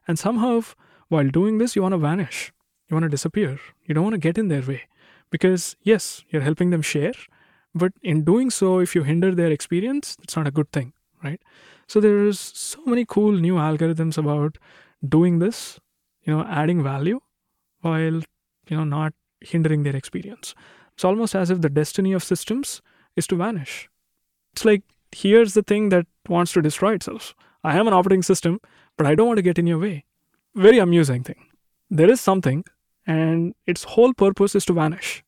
And 0.08 0.20
somehow 0.20 0.62
while 1.08 1.28
doing 1.28 1.58
this 1.58 1.76
you 1.76 1.82
want 1.82 1.94
to 1.94 1.98
vanish. 1.98 2.52
You 2.88 2.96
want 2.96 3.04
to 3.04 3.10
disappear. 3.10 3.60
You 3.86 3.96
don't 3.96 4.04
want 4.04 4.14
to 4.14 4.20
get 4.20 4.38
in 4.38 4.50
their 4.50 4.62
way. 4.62 4.84
Because 5.32 5.76
yes 5.82 6.24
you're 6.30 6.44
helping 6.44 6.70
them 6.70 6.82
share 6.82 7.14
but 7.74 7.92
in 8.02 8.24
doing 8.24 8.50
so 8.50 8.80
if 8.80 8.96
you 8.96 9.04
hinder 9.04 9.34
their 9.36 9.52
experience 9.52 10.16
it's 10.22 10.38
not 10.38 10.48
a 10.48 10.52
good 10.52 10.72
thing 10.72 10.94
right? 11.24 11.42
So 11.88 12.00
there's 12.00 12.40
so 12.40 12.80
many 12.86 13.06
cool 13.06 13.32
new 13.32 13.56
algorithms 13.56 14.18
about 14.18 14.58
doing 15.08 15.40
this 15.40 15.80
you 16.24 16.36
know 16.36 16.44
adding 16.44 16.84
value 16.84 17.20
while 17.82 18.22
you 18.70 18.78
know 18.78 18.84
not 18.84 19.14
hindering 19.42 19.84
their 19.84 19.96
experience. 19.96 20.56
It's 20.94 21.04
almost 21.04 21.36
as 21.36 21.50
if 21.50 21.62
the 21.62 21.70
destiny 21.70 22.14
of 22.14 22.24
systems 22.24 22.82
is 23.16 23.28
to 23.28 23.36
vanish. 23.36 23.90
It's 24.54 24.66
like 24.66 24.84
here's 25.12 25.54
the 25.54 25.64
thing 25.64 25.90
that 25.90 26.08
wants 26.28 26.54
to 26.54 26.62
destroy 26.62 26.94
itself. 26.94 27.36
I 27.64 27.78
am 27.78 27.88
an 27.88 27.94
operating 27.94 28.24
system 28.24 28.60
but 28.98 29.06
i 29.06 29.16
don't 29.16 29.28
want 29.28 29.38
to 29.38 29.44
get 29.50 29.60
in 29.60 29.68
your 29.68 29.80
way. 29.80 30.06
Very 30.56 30.80
amusing 30.80 31.24
thing. 31.24 31.48
There 31.90 32.10
is 32.10 32.22
something 32.22 32.64
and 33.06 33.54
its 33.68 33.84
whole 33.84 34.14
purpose 34.14 34.56
is 34.56 34.66
to 34.66 34.74
vanish. 34.74 35.24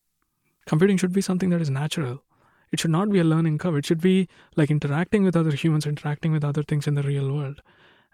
Computing 0.65 0.97
should 0.97 1.13
be 1.13 1.21
something 1.21 1.49
that 1.49 1.61
is 1.61 1.69
natural. 1.69 2.23
It 2.71 2.79
should 2.79 2.91
not 2.91 3.09
be 3.09 3.19
a 3.19 3.23
learning 3.23 3.57
curve. 3.57 3.75
It 3.77 3.85
should 3.85 4.01
be 4.01 4.27
like 4.55 4.71
interacting 4.71 5.23
with 5.23 5.35
other 5.35 5.51
humans 5.51 5.85
interacting 5.85 6.31
with 6.31 6.43
other 6.43 6.63
things 6.63 6.87
in 6.87 6.95
the 6.95 7.03
real 7.03 7.33
world. 7.33 7.61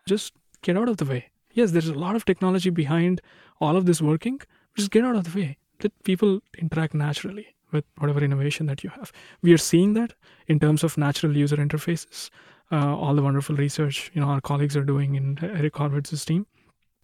Just 0.08 0.34
get 0.62 0.78
out 0.78 0.90
of 0.90 0.98
the 0.98 1.06
way. 1.06 1.30
Yes 1.52 1.72
there's 1.72 1.88
a 1.88 1.94
lot 1.94 2.16
of 2.16 2.26
technology 2.26 2.70
behind 2.70 3.22
all 3.60 3.78
of 3.78 3.86
this 3.86 4.02
working 4.02 4.42
just 4.76 4.92
get 4.92 5.06
out 5.06 5.16
of 5.16 5.32
the 5.32 5.40
way. 5.40 5.58
Let 5.82 5.92
people 6.04 6.42
interact 6.58 6.94
naturally 6.94 7.48
with 7.74 7.84
whatever 7.98 8.24
innovation 8.24 8.66
that 8.68 8.84
you 8.84 8.90
have. 8.92 9.12
We 9.42 9.52
are 9.54 9.58
seeing 9.58 9.94
that 9.96 10.14
in 10.48 10.60
terms 10.60 10.84
of 10.84 10.98
natural 10.98 11.36
user 11.36 11.58
interfaces. 11.58 12.30
Uh, 12.72 12.96
all 12.96 13.14
the 13.14 13.22
wonderful 13.22 13.56
research 13.58 14.10
you 14.14 14.22
know 14.22 14.28
our 14.28 14.42
colleagues 14.42 14.76
are 14.76 14.86
doing 14.86 15.14
in 15.16 15.38
eric 15.44 15.74
horvitz's 15.76 16.24
team 16.26 16.48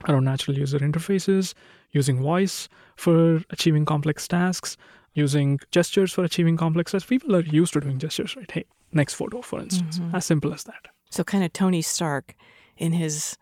around 0.08 0.24
natural 0.24 0.58
user 0.58 0.80
interfaces 0.80 1.54
using 1.92 2.20
voice 2.22 2.70
for 2.96 3.44
achieving 3.52 3.86
complex 3.86 4.28
tasks 4.28 4.78
using 5.14 5.60
gestures 5.72 6.14
for 6.14 6.24
achieving 6.24 6.56
complex 6.58 6.92
tasks. 6.94 7.08
People 7.10 7.36
are 7.36 7.42
used 7.42 7.74
to 7.74 7.82
doing 7.82 8.00
gestures 8.00 8.36
right? 8.38 8.50
Hey 8.50 8.66
next 8.94 9.14
photo 9.16 9.42
for 9.42 9.60
instance. 9.60 10.00
Mhm. 10.00 10.14
as 10.16 10.26
simple 10.26 10.54
as 10.54 10.64
that. 10.64 10.88
So 11.12 11.24
kind 11.24 11.44
of 11.44 11.52
Tony 11.54 11.82
Stark 11.84 12.34
in 12.78 12.94
his 12.94 13.38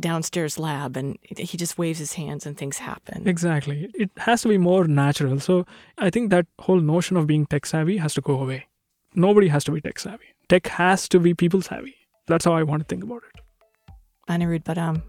downstairs 0.00 0.58
lab 0.58 0.96
and 0.96 1.18
he 1.22 1.56
just 1.56 1.78
waves 1.78 1.98
his 1.98 2.12
hands 2.14 2.44
and 2.46 2.56
things 2.58 2.78
happen. 2.78 3.26
exactly. 3.26 3.90
It 3.94 4.10
has 4.18 4.42
to 4.42 4.48
be 4.48 4.58
more 4.58 4.86
natural. 4.86 5.40
So 5.40 5.64
i 5.98 6.10
think 6.10 6.30
that 6.30 6.46
whole 6.60 6.80
notion 6.80 7.16
of 7.16 7.26
being 7.26 7.46
tech 7.46 7.66
savvy 7.66 7.96
has 7.98 8.14
to 8.14 8.20
go 8.20 8.40
away. 8.40 8.66
Nobody 9.14 9.48
has 9.48 9.64
to 9.64 9.72
be 9.72 9.80
tech 9.80 9.98
savvy. 9.98 10.26
Tech 10.48 10.66
has 10.68 11.08
to 11.08 11.18
be 11.18 11.34
people 11.34 11.62
savvy. 11.62 11.94
That's 12.26 12.44
how 12.44 12.52
i 12.52 12.62
want 12.62 12.82
to 12.82 12.86
think 12.86 13.04
about 13.04 13.22
it. 13.28 13.40
Anirudh 14.28 14.64
Badam, 14.64 15.02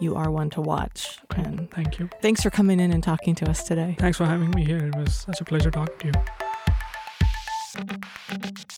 you 0.00 0.16
are 0.16 0.30
one 0.30 0.50
to 0.50 0.60
watch. 0.60 1.18
And 1.36 1.70
thank 1.70 1.98
you. 1.98 2.08
thanks 2.22 2.42
for 2.42 2.50
coming 2.50 2.80
in 2.80 2.92
and 2.92 3.02
talking 3.02 3.34
to 3.36 3.48
us 3.50 3.62
today. 3.62 3.96
thanks 3.98 4.18
for 4.18 4.24
having 4.26 4.50
me 4.50 4.64
here. 4.64 4.78
It 4.78 4.96
was 4.96 5.14
such 5.14 5.40
a 5.40 5.44
pleasure 5.44 5.70
talking 5.70 6.12
to 6.12 6.18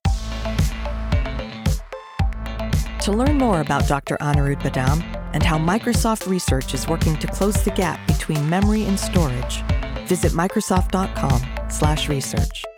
you 0.04 0.09
To 3.10 3.16
learn 3.16 3.38
more 3.38 3.60
about 3.60 3.88
Dr. 3.88 4.16
Anirudh 4.20 4.60
Badam 4.60 5.02
and 5.32 5.42
how 5.42 5.58
Microsoft 5.58 6.28
Research 6.28 6.74
is 6.74 6.86
working 6.86 7.16
to 7.16 7.26
close 7.26 7.60
the 7.64 7.72
gap 7.72 7.98
between 8.06 8.48
memory 8.48 8.84
and 8.84 8.96
storage, 8.96 9.64
visit 10.06 10.30
microsoft.com/research. 10.30 12.69